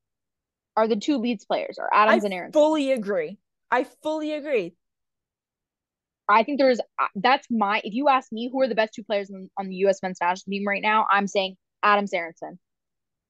[0.76, 2.52] are the two Leeds players, are Adams I and Aaron.
[2.52, 3.38] fully agree.
[3.70, 4.74] I fully agree.
[6.30, 9.04] I think there's uh, that's my if you ask me who are the best two
[9.04, 10.00] players on, on the U.S.
[10.02, 12.58] men's national team right now, I'm saying Adam Aaronson.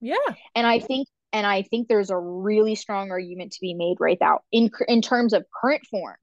[0.01, 0.17] Yeah.
[0.55, 4.19] And I think and I think there's a really strong argument to be made right
[4.21, 6.17] now in in terms of current form.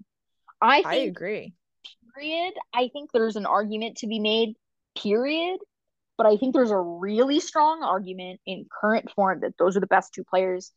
[0.61, 1.53] I I agree.
[2.15, 2.53] period.
[2.73, 4.55] I think there's an argument to be made
[5.01, 5.59] period,
[6.17, 9.87] but I think there's a really strong argument in current form that those are the
[9.87, 10.71] best two players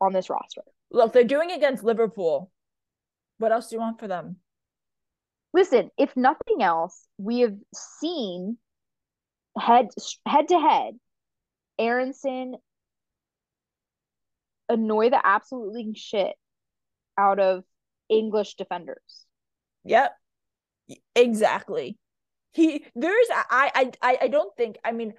[0.00, 0.62] on this roster.
[0.90, 2.50] Look, they're doing against Liverpool.
[3.38, 4.36] What else do you want for them?
[5.54, 8.58] Listen, if nothing else, we have seen
[9.56, 9.88] head
[10.26, 10.98] head to head
[11.78, 12.56] Aaronson
[14.68, 16.34] annoy the absolute living shit
[17.16, 17.62] out of
[18.08, 19.26] English defenders.
[19.84, 20.12] Yep.
[21.14, 21.96] Exactly.
[22.50, 25.14] He there's I I I I don't think I mean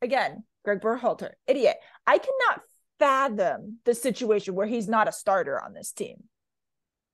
[0.00, 1.76] again, Greg Berhalter, idiot.
[2.06, 2.62] I cannot
[3.00, 6.24] fathom the situation where he's not a starter on this team.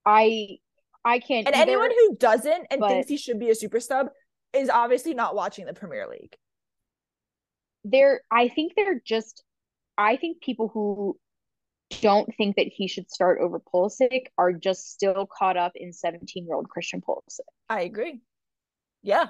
[0.04, 0.58] I
[1.04, 1.62] I can't And either.
[1.70, 4.08] anyone who doesn't and but- thinks he should be a super sub
[4.52, 6.36] is obviously not watching the Premier League.
[7.84, 9.42] they're I think they're just
[9.96, 11.18] I think people who
[12.02, 16.44] don't think that he should start over Pulisic are just still caught up in 17
[16.46, 18.20] year old Christian Pulisic I agree.
[19.02, 19.26] Yeah.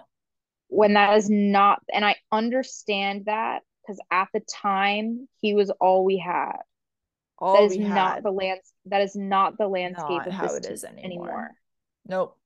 [0.69, 6.05] when that is not and I understand that because at the time he was all
[6.05, 6.57] we had
[7.39, 8.25] All that is we not had.
[8.25, 11.29] the lands that is not the landscape Not of how this team anymore.
[11.29, 11.51] anymore.
[12.07, 12.37] Nope.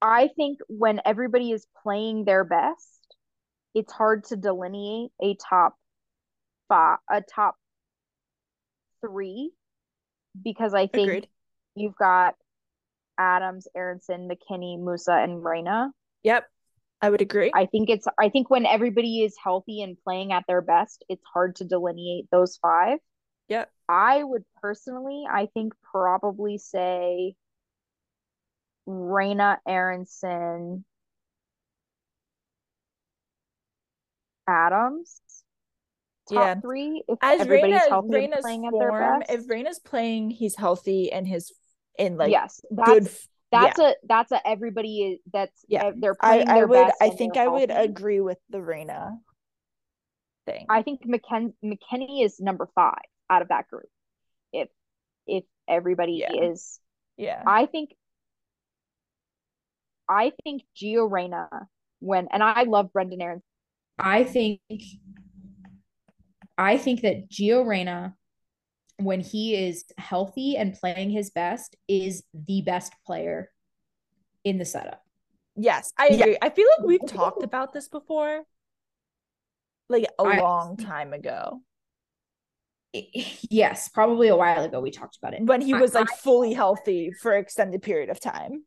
[0.00, 3.16] I think when everybody is playing their best,
[3.74, 5.74] it's hard to delineate a top
[6.68, 7.56] five, a top
[9.00, 9.52] three,
[10.42, 11.28] because I think Agreed.
[11.74, 12.34] you've got
[13.18, 15.90] Adams, Aaronson, McKennie, Musah, and Reyna.
[16.22, 16.46] Yep.
[17.00, 17.50] I would agree.
[17.54, 21.24] I think it's I think when everybody is healthy and playing at their best, it's
[21.32, 22.98] hard to delineate those five.
[23.48, 23.70] Yep.
[23.88, 27.34] I would personally, I think probably say
[28.86, 30.84] Reyna, Aaronson,
[34.48, 35.20] Adams,
[36.28, 36.60] top Yeah.
[36.60, 37.02] three.
[37.08, 41.12] If As everybody's Reyna, healthy playing at their form, best, if Reyna's playing, he's healthy
[41.12, 41.52] and his
[41.98, 43.04] in like yes, good.
[43.04, 45.92] that's that's a that's a everybody is that's Yeah.
[45.96, 49.18] they're I playing I their would I think I would agree with the Reyna
[50.46, 50.66] thing.
[50.68, 53.88] I think McKen- McKennie is number five out of that group.
[54.52, 54.68] If
[55.26, 56.50] if everybody Yeah.
[56.50, 56.80] is,
[57.16, 57.42] yeah.
[57.46, 57.94] I think,
[60.08, 61.48] I think Gio Reyna
[62.00, 63.42] when and I love Brenden Aaron.
[63.98, 64.60] I think
[66.58, 68.14] I think that Gio Reyna,
[68.98, 73.50] when he is healthy and playing his best, is the best player
[74.44, 75.02] in the setup.
[75.56, 76.20] Yes, I Yeah.
[76.24, 76.38] agree.
[76.42, 78.44] I feel like we've talked about this before.
[79.88, 81.62] Like a I- long time ago.
[83.50, 85.42] yes, probably a while ago we talked about it.
[85.42, 88.64] When he I- was like I- fully healthy for an extended period of time.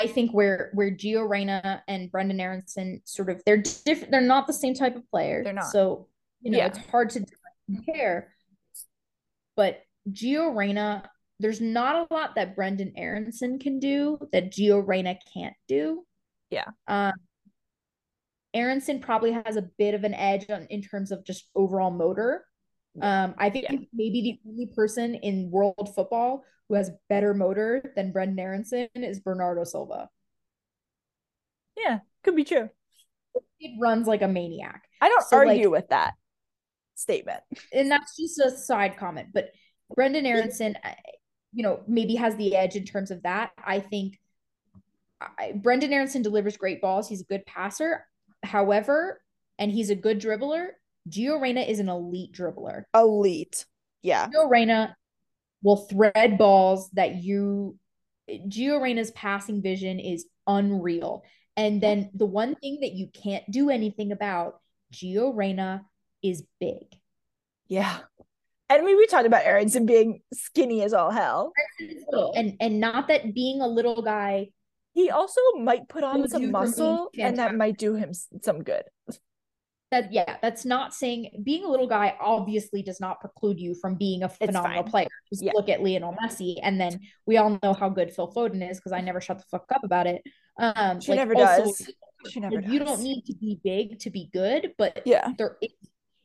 [0.00, 4.10] I think where where Gio Reyna and Brenden Aaronson sort of they're different.
[4.12, 5.42] They're not the same type of player.
[5.42, 5.66] They're not.
[5.66, 6.06] So
[6.42, 6.66] you know Yeah.
[6.66, 7.24] it's hard to
[7.66, 8.32] compare.
[9.56, 11.10] But Gio Reyna,
[11.40, 16.06] there's not a lot that Brenden Aaronson can do that Gio Reyna can't do.
[16.50, 16.66] Yeah.
[16.86, 17.12] Um,
[18.54, 22.44] Aaronson probably has a bit of an edge on, in terms of just overall motor.
[23.00, 23.78] Um, I think Yeah.
[23.92, 29.20] maybe the only person in world football who has better motor than Brenden Aaronson is
[29.20, 30.08] Bernardo Silva.
[31.76, 32.68] Yeah, could be true.
[33.60, 34.82] It runs like a maniac.
[35.00, 36.14] I don't So, like- argue with that
[36.94, 37.42] statement.
[37.72, 39.28] And that's just a side comment.
[39.32, 39.50] But
[39.96, 40.76] Brenden Aaronson,
[41.52, 43.52] you know, maybe has the edge in terms of that.
[43.58, 44.18] I think
[45.20, 47.08] I, Brenden Aaronson delivers great balls.
[47.08, 48.06] He's a good passer.
[48.42, 49.20] However,
[49.58, 50.68] and he's a good dribbler.
[51.10, 52.84] Gio Reyna is an elite dribbler.
[52.94, 53.66] Elite.
[54.02, 54.28] Yeah.
[54.28, 54.96] Gio Reyna
[55.62, 57.76] will thread balls that you
[58.30, 61.24] Gio Reyna's passing vision is unreal.
[61.56, 64.60] And then the one thing that you can't do anything about,
[64.94, 65.82] Gio Reyna
[66.22, 66.86] is big.
[67.66, 67.98] Yeah.
[68.68, 71.52] And I mean, we talked about Aaronson being skinny as all hell.
[72.34, 74.50] And and not that being a little guy
[74.92, 78.12] He also might put on some you for me, muscle, and that might do him
[78.42, 78.82] some good.
[79.90, 83.96] That yeah, that's not saying being a little guy obviously does not preclude you from
[83.96, 85.08] being a phenomenal player.
[85.28, 85.52] Just Yeah.
[85.54, 88.92] look at Lionel Messi, and then we all know how good Phil Foden is because
[88.92, 90.22] I never shut the fuck up about it.
[90.58, 91.90] Um, She like, never also, does.
[92.28, 95.32] She never like, you don't need to be big to be good, but Yeah.
[95.38, 95.70] there is,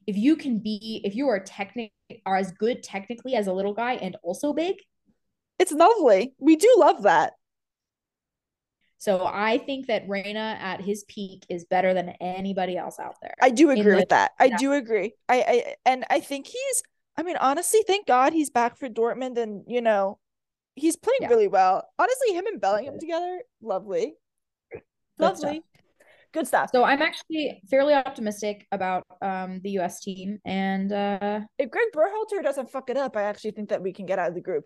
[0.05, 1.91] if you can be if you are technic
[2.25, 4.75] are as good technically as a little guy and also big,
[5.57, 6.33] It's lovely.
[6.37, 7.33] We do love that.
[9.06, 13.36] So I think that Reyna at his peak is better than anybody else out there.
[13.40, 14.32] I do agree the- with that.
[14.40, 14.57] I yeah.
[14.57, 15.14] do agree.
[15.30, 16.84] I, I and I think he's
[17.15, 20.18] I mean, honestly, thank God he's back for Dortmund and you know,
[20.73, 21.27] he's playing Yeah.
[21.27, 21.88] really well.
[21.99, 24.15] Honestly, him and Bellingham together, lovely.
[24.72, 24.82] Good
[25.38, 25.44] stuff.
[25.44, 25.61] lovely.
[26.34, 26.69] Good stuff.
[26.73, 32.41] So I'm actually fairly optimistic about um the US team and uh if Greg Berhalter
[32.41, 34.64] doesn't fuck it up, I actually think that we can get out of the group.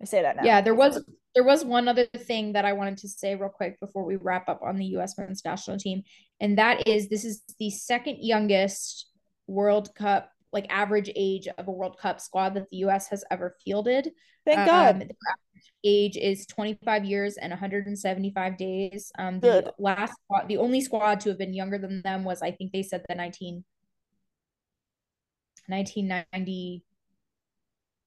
[0.00, 0.44] I say that now.
[0.44, 1.04] yeah, there was
[1.34, 4.48] there was one other thing that I wanted to say real quick before we wrap
[4.48, 6.02] up on the US men's national team
[6.40, 9.06] and that is this is the second youngest
[9.46, 13.56] World Cup like average age of a World Cup squad that the US has ever
[13.64, 14.10] fielded.
[14.46, 14.94] Thank Um, God.
[15.00, 19.12] their average age is 25 years and 175 days.
[19.18, 19.70] Um, the Good.
[19.78, 22.82] last squad, the only squad to have been younger than them was, I think they
[22.82, 23.62] said the 19,
[25.66, 26.84] 1990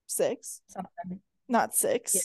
[0.07, 1.21] Six, something.
[1.51, 2.15] Not six.
[2.15, 2.21] Yeah.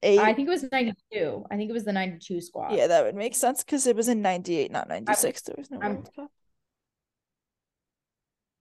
[0.00, 0.20] Eight.
[0.20, 1.44] I think it was 92.
[1.50, 2.72] I think it was the 92 squad.
[2.72, 5.42] yeah, that would make sense because it was in 98, not 96.
[5.42, 6.30] There was no I'm- World Cup.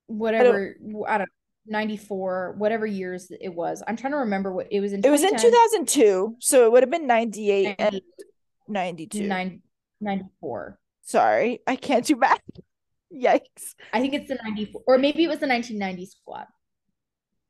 [0.08, 0.76] Whatever,
[1.08, 1.28] I don't
[1.66, 3.84] know, 94, whatever years it was.
[3.86, 5.02] I'm trying to remember what it was in.
[5.06, 8.02] It was in 2002, so it would have been 98 and
[8.70, 9.28] 92.
[9.28, 9.62] 9
[10.00, 10.80] 94.
[11.02, 12.40] Sorry, I can't do math.
[13.14, 13.76] Yikes.
[13.94, 16.48] I think it's the 94, or maybe it was the 1990 squad.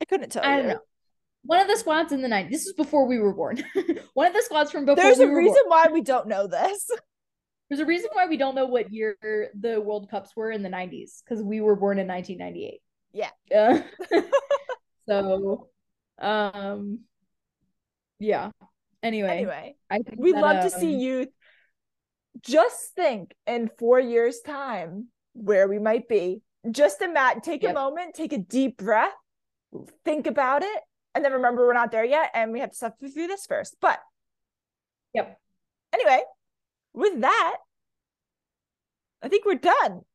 [0.01, 0.63] I couldn't tell I you.
[0.63, 0.79] don't know.
[1.47, 2.49] One of the squads in the night.
[2.51, 3.63] This is before we were born.
[4.13, 5.85] One of the squads from before There's we a reason born.
[5.85, 6.89] why we don't know this.
[7.69, 9.17] There's a reason why we don't know what year
[9.57, 12.81] the World Cups were in the 90s because we were born in 1998.
[13.13, 13.29] Yeah.
[13.55, 13.81] Uh,
[15.07, 15.69] so,
[16.19, 16.99] um,
[18.19, 18.51] yeah.
[19.01, 21.29] Anyway, Anyway, I think we'd that, love to see um, youth.
[22.41, 26.41] Just think in four years' time where we might be.
[26.69, 29.13] Just imagine, take a moment, take a deep breath,
[30.03, 30.81] think about it,
[31.17, 33.77] and then remember we're not there yet and we have to suffer through this first.
[33.81, 33.99] But
[35.15, 35.39] Yep.
[35.91, 36.21] anyway,
[36.93, 37.57] with that,
[39.23, 40.05] I think we're done.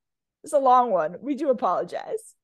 [0.44, 1.16] It's a long one.
[1.20, 2.36] We do apologize.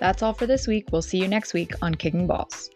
[0.00, 0.88] That's all for this week.
[0.90, 2.70] We'll see you next week on Kicking Balls.